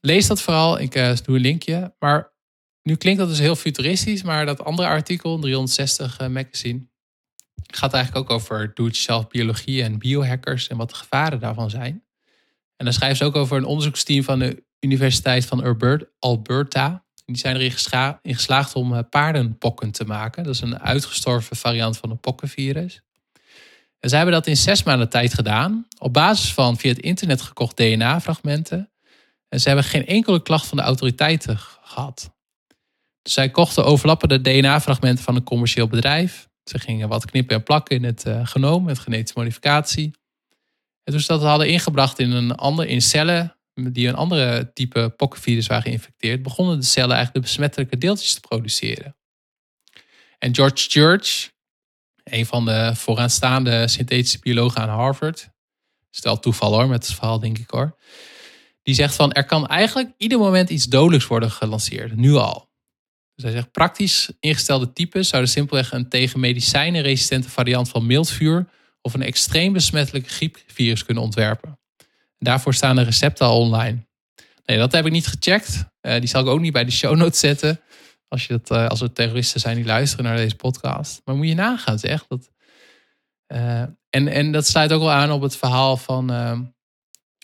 Lees 0.00 0.26
dat 0.26 0.40
vooral. 0.40 0.80
Ik 0.80 0.94
uh, 0.94 1.16
doe 1.24 1.36
een 1.36 1.40
linkje. 1.40 1.94
Maar 1.98 2.32
nu 2.82 2.96
klinkt 2.96 3.20
dat 3.20 3.28
dus 3.28 3.38
heel 3.38 3.56
futuristisch. 3.56 4.22
Maar 4.22 4.46
dat 4.46 4.64
andere 4.64 4.88
artikel, 4.88 5.38
360 5.38 6.20
uh, 6.20 6.28
magazine, 6.28 6.86
gaat 7.66 7.94
eigenlijk 7.94 8.24
ook 8.24 8.36
over 8.36 8.58
do-it-yourself 8.58 9.28
biologie 9.28 9.82
en 9.82 9.98
biohackers 9.98 10.68
en 10.68 10.76
wat 10.76 10.88
de 10.88 10.94
gevaren 10.94 11.40
daarvan 11.40 11.70
zijn. 11.70 12.04
En 12.76 12.84
dan 12.84 12.94
schrijven 12.94 13.16
ze 13.16 13.24
ook 13.24 13.36
over 13.36 13.56
een 13.56 13.64
onderzoeksteam 13.64 14.22
van 14.22 14.38
de 14.38 14.64
Universiteit 14.80 15.46
van 15.46 15.86
Alberta. 16.18 17.04
Die 17.24 17.36
zijn 17.36 17.56
erin 17.56 18.18
in 18.22 18.34
geslaagd 18.34 18.74
om 18.74 18.92
uh, 18.92 18.98
paardenpokken 19.10 19.90
te 19.90 20.04
maken. 20.04 20.44
Dat 20.44 20.54
is 20.54 20.60
een 20.60 20.78
uitgestorven 20.78 21.56
variant 21.56 21.96
van 21.96 22.10
een 22.10 22.20
pokkenvirus. 22.20 23.02
En 24.04 24.10
zij 24.10 24.18
hebben 24.18 24.36
dat 24.36 24.46
in 24.46 24.56
zes 24.56 24.82
maanden 24.82 25.08
tijd 25.08 25.34
gedaan. 25.34 25.86
Op 25.98 26.12
basis 26.12 26.52
van 26.52 26.76
via 26.76 26.90
het 26.90 27.00
internet 27.00 27.40
gekocht 27.42 27.76
DNA-fragmenten. 27.76 28.90
En 29.48 29.60
ze 29.60 29.66
hebben 29.66 29.84
geen 29.86 30.06
enkele 30.06 30.42
klacht 30.42 30.66
van 30.66 30.76
de 30.76 30.82
autoriteiten 30.82 31.58
gehad. 31.58 32.30
Dus 33.22 33.32
zij 33.32 33.50
kochten 33.50 33.84
overlappende 33.84 34.40
DNA-fragmenten 34.40 35.24
van 35.24 35.36
een 35.36 35.44
commercieel 35.44 35.86
bedrijf. 35.86 36.48
Ze 36.64 36.78
gingen 36.78 37.08
wat 37.08 37.24
knippen 37.24 37.56
en 37.56 37.62
plakken 37.62 37.96
in 37.96 38.04
het 38.04 38.24
uh, 38.26 38.46
genoom, 38.46 38.84
met 38.84 38.98
genetische 38.98 39.38
modificatie. 39.38 40.10
En 41.04 41.12
toen 41.12 41.20
ze 41.20 41.26
dat 41.26 41.42
hadden 41.42 41.68
ingebracht 41.68 42.18
in, 42.18 42.30
een 42.30 42.54
ander, 42.54 42.86
in 42.86 43.02
cellen 43.02 43.56
die 43.74 44.08
een 44.08 44.14
andere 44.14 44.72
type 44.72 45.12
pokkenvirus 45.16 45.66
waren 45.66 45.82
geïnfecteerd, 45.82 46.42
begonnen 46.42 46.78
de 46.78 46.84
cellen 46.84 47.16
eigenlijk 47.16 47.34
de 47.44 47.50
besmettelijke 47.50 47.98
deeltjes 47.98 48.34
te 48.34 48.40
produceren. 48.40 49.16
En 50.38 50.54
George 50.54 50.88
Church, 50.88 51.52
een 52.24 52.46
van 52.46 52.64
de 52.64 52.92
vooraanstaande 52.94 53.88
synthetische 53.88 54.38
biologen 54.38 54.80
aan 54.80 54.88
Harvard. 54.88 55.48
Stel 56.10 56.40
toeval 56.40 56.72
hoor, 56.72 56.88
met 56.88 57.06
het 57.06 57.16
verhaal 57.16 57.40
denk 57.40 57.58
ik 57.58 57.70
hoor. 57.70 57.96
Die 58.82 58.94
zegt 58.94 59.14
van 59.14 59.32
er 59.32 59.44
kan 59.44 59.66
eigenlijk 59.66 60.12
ieder 60.16 60.38
moment 60.38 60.70
iets 60.70 60.84
dodelijks 60.84 61.26
worden 61.26 61.50
gelanceerd, 61.50 62.16
nu 62.16 62.34
al. 62.34 62.72
Dus 63.34 63.44
hij 63.44 63.52
zegt 63.52 63.72
praktisch 63.72 64.30
ingestelde 64.40 64.92
types 64.92 65.28
zouden 65.28 65.50
simpelweg 65.50 65.92
een 65.92 66.08
tegen 66.08 66.40
medicijnen 66.40 67.02
resistente 67.02 67.48
variant 67.48 67.88
van 67.88 68.06
mildvuur 68.06 68.66
of 69.00 69.14
een 69.14 69.22
extreem 69.22 69.72
besmettelijke 69.72 70.28
griepvirus 70.28 71.04
kunnen 71.04 71.22
ontwerpen. 71.22 71.78
daarvoor 72.38 72.74
staan 72.74 72.96
de 72.96 73.02
recepten 73.02 73.46
al 73.46 73.60
online. 73.60 74.06
Nee, 74.64 74.78
dat 74.78 74.92
heb 74.92 75.06
ik 75.06 75.12
niet 75.12 75.26
gecheckt. 75.26 75.84
Uh, 76.02 76.18
die 76.18 76.28
zal 76.28 76.40
ik 76.42 76.46
ook 76.46 76.60
niet 76.60 76.72
bij 76.72 76.84
de 76.84 76.90
show 76.90 77.16
notes 77.16 77.38
zetten. 77.38 77.80
Als, 78.34 78.46
je 78.46 78.60
dat, 78.62 78.70
uh, 78.70 78.86
als 78.86 79.00
er 79.00 79.12
terroristen 79.12 79.60
zijn 79.60 79.76
die 79.76 79.84
luisteren 79.84 80.24
naar 80.24 80.36
deze 80.36 80.56
podcast. 80.56 81.20
Maar 81.24 81.36
moet 81.36 81.48
je 81.48 81.54
nagaan, 81.54 81.98
zeg. 81.98 82.26
Dat, 82.26 82.50
uh, 83.48 83.80
en, 84.10 84.28
en 84.28 84.52
dat 84.52 84.66
sluit 84.66 84.92
ook 84.92 85.00
wel 85.00 85.10
aan 85.10 85.30
op 85.30 85.42
het 85.42 85.56
verhaal 85.56 85.96
van 85.96 86.30
uh, 86.30 86.58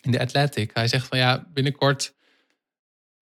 in 0.01 0.11
de 0.11 0.19
Atlantic. 0.19 0.71
Hij 0.73 0.87
zegt 0.87 1.07
van 1.07 1.17
ja, 1.17 1.47
binnenkort 1.53 2.15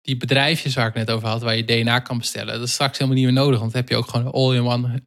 die 0.02 0.18
bedrijfjes 0.18 0.74
waar 0.76 0.88
ik 0.88 0.94
net 0.94 1.12
over 1.12 1.28
had, 1.28 1.42
waar 1.42 1.56
je 1.56 1.66
DNA 1.66 2.00
kan 2.00 2.18
bestellen, 2.18 2.54
dat 2.54 2.68
is 2.68 2.74
straks 2.74 2.98
helemaal 2.98 3.20
niet 3.20 3.26
meer 3.26 3.44
nodig. 3.44 3.60
Want 3.60 3.72
dan 3.72 3.82
heb 3.82 3.90
je 3.90 3.96
ook 3.96 4.10
gewoon 4.10 4.26
een 4.26 4.32
all-in-one 4.32 5.02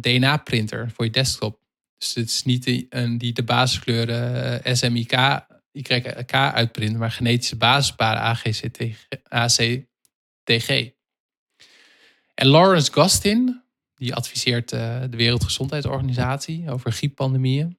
DNA-printer 0.00 0.90
voor 0.94 1.04
je 1.04 1.10
desktop. 1.10 1.60
Dus 1.98 2.14
het 2.14 2.28
is 2.28 2.42
niet 2.42 2.64
die, 2.64 2.88
die 3.16 3.32
de 3.32 3.42
basiskleuren 3.42 4.76
SMIK, 4.76 5.12
YK 5.72 6.32
uitprint, 6.32 6.96
maar 6.96 7.10
genetische 7.10 7.56
basisparen 7.56 8.38
ACTG. 9.28 10.92
En 12.34 12.46
Lawrence 12.46 12.92
Gostin, 12.92 13.62
die 13.94 14.14
adviseert 14.14 14.72
uh, 14.72 15.00
de 15.10 15.16
Wereldgezondheidsorganisatie 15.16 16.70
over 16.70 16.92
grieppandemieën. 16.92 17.76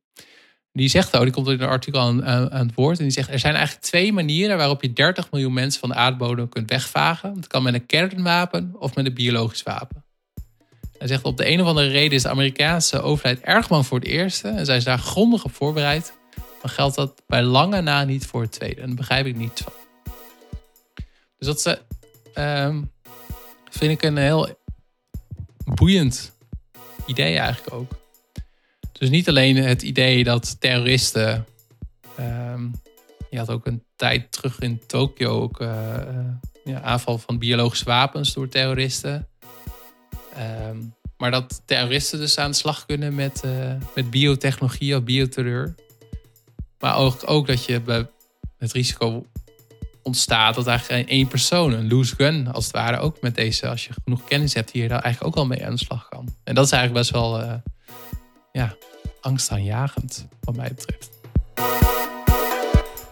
Die 0.72 0.88
zegt 0.89 1.16
ook, 1.16 1.24
die 1.24 1.32
komt 1.32 1.47
in 1.47 1.62
een 1.62 1.68
artikel 1.68 1.99
aan, 1.99 2.26
aan, 2.26 2.66
het 2.68 2.76
woord. 2.76 2.97
En 2.97 3.04
die 3.04 3.14
zegt, 3.14 3.30
er 3.30 3.39
zijn 3.39 3.56
eigenlijk 3.56 3.86
twee 3.86 4.14
manieren 4.14 4.58
waarop 4.58 4.82
je 4.82 4.93
30 4.93 5.32
miljoen 5.32 5.54
mensen 5.54 5.80
van 5.80 5.89
de 5.89 5.95
aardbodem 5.95 6.49
kunt 6.49 6.70
wegvagen. 6.70 7.36
Het 7.36 7.47
kan 7.47 7.64
met 7.64 7.74
een 7.74 7.86
kernwapen 7.86 8.76
of 8.80 8.95
met 8.95 9.06
een 9.06 9.14
biologisch 9.14 9.64
wapen. 9.64 10.06
Hij 10.97 11.08
zegt, 11.08 11.24
op 11.24 11.38
de 11.38 11.49
een 11.49 11.62
of 11.62 11.68
andere 11.68 11.88
reden 11.88 12.12
is 12.12 12.22
de 12.22 12.30
Amerikaanse 12.30 13.01
overheid 13.01 13.39
erg 13.39 13.68
bang 13.68 13.86
voor 13.86 13.99
het 13.99 14.08
eerste. 14.08 14.47
En 14.47 14.66
zij 14.66 14.78
is 14.78 14.84
daar 14.84 14.97
grondig 14.97 15.43
op 15.43 15.54
voorbereid. 15.54 16.14
Dan 16.62 16.70
geldt 16.70 16.95
dat 16.95 17.22
bij 17.28 17.43
lange 17.43 17.82
na 17.82 18.04
niet 18.04 18.26
voor 18.26 18.41
het 18.41 18.51
tweede. 18.51 18.82
En 18.82 18.88
daar 18.88 18.95
begrijp 18.95 19.26
ik 19.26 19.36
niet 19.36 19.64
van. 19.64 19.74
Dus 21.38 21.47
dat 21.47 21.62
ze... 21.62 21.80
Uh, 22.36 22.78
vind 23.78 23.91
ik 23.91 24.03
een 24.03 24.17
heel 24.17 24.57
boeiend 25.65 26.32
idee 27.05 27.38
eigenlijk 27.38 27.76
ook. 27.76 27.91
Dus 28.91 29.09
niet 29.09 29.30
alleen 29.30 29.55
het 29.55 29.82
idee 29.82 30.24
dat 30.24 30.55
terroristen. 30.59 31.45
Um, 32.19 32.71
je 33.30 33.38
had 33.38 33.49
ook 33.49 33.65
een 33.65 33.84
tijd 33.95 34.32
terug 34.32 34.59
in 34.59 34.82
Tokio 34.88 35.41
ook 35.41 35.61
uh, 35.61 35.67
ja, 36.63 36.82
aanval 36.82 37.17
van 37.17 37.38
biologische 37.38 37.86
wapens 37.86 38.34
door 38.34 38.49
terroristen. 38.49 39.28
Um, 40.67 40.95
maar 41.17 41.32
dat 41.32 41.61
terroristen 41.65 42.19
dus 42.19 42.38
aan 42.38 42.51
de 42.51 42.57
slag 42.57 42.86
kunnen 42.86 43.15
met, 43.15 43.41
uh, 43.45 43.74
met 43.95 44.09
biotechnologie 44.09 44.95
of 44.95 45.03
bioterreur. 45.03 45.76
Maar 46.80 46.97
ook, 46.97 47.21
ook 47.26 47.47
dat 47.47 47.65
je 47.65 47.82
bij 47.82 48.09
het 48.57 48.71
risico 48.71 49.26
ontstaat 50.04 50.56
dat 50.56 50.68
eigenlijk 50.68 51.10
één 51.10 51.28
persoon, 51.28 51.74
een 51.74 51.88
loose 51.88 52.16
gun 52.16 52.54
als 52.54 52.66
het 52.66 52.74
ware, 52.74 52.97
ook 52.97 53.22
met 53.22 53.36
deze, 53.36 53.68
als 53.68 53.86
je 53.86 53.93
genoeg 54.04 54.24
kennis 54.24 54.54
hebt, 54.54 54.72
hier 54.72 54.89
daar 54.89 55.01
eigenlijk 55.01 55.36
ook 55.36 55.43
al 55.43 55.49
mee 55.49 55.66
aan 55.66 55.72
de 55.72 55.86
slag 55.86 56.10
kan. 56.10 56.36
En 56.43 56.56
dat 56.56 56.66
is 56.66 56.72
eigenlijk 56.72 57.01
best 57.01 57.14
wel, 57.14 57.41
uh, 57.41 57.54
ja, 58.51 58.76
angstaanjagend, 59.22 60.28
wat 60.41 60.56
mij 60.56 60.72
betreft. 60.76 61.10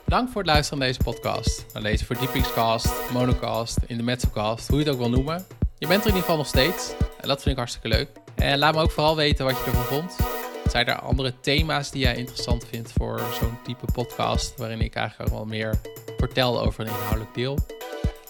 Bedankt 0.03 0.31
voor 0.31 0.41
het 0.41 0.51
luisteren 0.51 0.79
naar 0.79 0.87
deze 0.87 1.03
podcast. 1.03 1.65
Naar 1.73 1.83
deze 1.83 2.05
verdiepingscast, 2.05 2.93
monocast, 3.11 3.77
in 3.87 3.97
de 3.97 4.03
Metzocast, 4.03 4.67
hoe 4.67 4.77
je 4.77 4.83
het 4.83 4.93
ook 4.93 4.99
wil 4.99 5.09
noemen. 5.09 5.45
Je 5.77 5.87
bent 5.87 6.01
er 6.01 6.09
in 6.09 6.15
ieder 6.15 6.21
geval 6.21 6.37
nog 6.37 6.47
steeds. 6.47 6.93
En 7.21 7.27
dat 7.27 7.41
vind 7.41 7.49
ik 7.51 7.57
hartstikke 7.57 7.87
leuk. 7.87 8.09
En 8.35 8.57
laat 8.57 8.75
me 8.75 8.81
ook 8.81 8.91
vooral 8.91 9.15
weten 9.15 9.45
wat 9.45 9.57
je 9.57 9.63
ervan 9.65 9.83
vond. 9.83 10.15
Zijn 10.71 10.87
er 10.87 10.99
andere 10.99 11.33
thema's 11.39 11.91
die 11.91 12.01
jij 12.01 12.15
interessant 12.15 12.65
vindt 12.65 12.91
voor 12.91 13.21
zo'n 13.39 13.57
type 13.63 13.85
podcast, 13.93 14.57
waarin 14.57 14.81
ik 14.81 14.95
eigenlijk 14.95 15.29
ook 15.29 15.37
wel 15.37 15.45
meer 15.45 15.79
vertel 16.17 16.61
over 16.61 16.81
een 16.81 16.91
inhoudelijk 16.91 17.33
deel? 17.33 17.57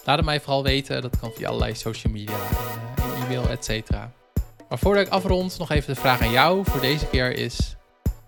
Laat 0.04 0.16
het 0.16 0.24
mij 0.24 0.40
vooral 0.40 0.62
weten. 0.62 1.02
Dat 1.02 1.18
kan 1.20 1.30
via 1.34 1.48
allerlei 1.48 1.74
social 1.74 2.12
media 2.12 2.34
en, 2.34 3.04
uh, 3.04 3.22
e-mail, 3.22 3.48
et 3.48 3.64
cetera. 3.64 4.12
Maar 4.68 4.78
voordat 4.78 5.06
ik 5.06 5.12
afrond, 5.12 5.58
nog 5.58 5.70
even 5.70 5.94
de 5.94 6.00
vraag 6.00 6.20
aan 6.20 6.30
jou 6.30 6.64
voor 6.64 6.80
deze 6.80 7.06
keer 7.06 7.32
is: 7.36 7.76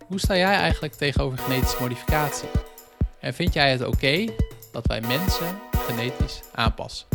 hoe 0.07 0.21
sta 0.21 0.37
jij 0.37 0.55
eigenlijk 0.55 0.95
tegenover 0.95 1.39
genetische 1.39 1.77
modificatie? 1.81 2.49
En 3.21 3.35
vind 3.35 3.53
jij 3.53 3.71
het 3.71 3.87
oké 3.87 4.25
dat 4.73 4.87
wij 4.87 5.01
mensen 5.01 5.59
genetisch 5.87 6.41
aanpassen? 6.55 7.07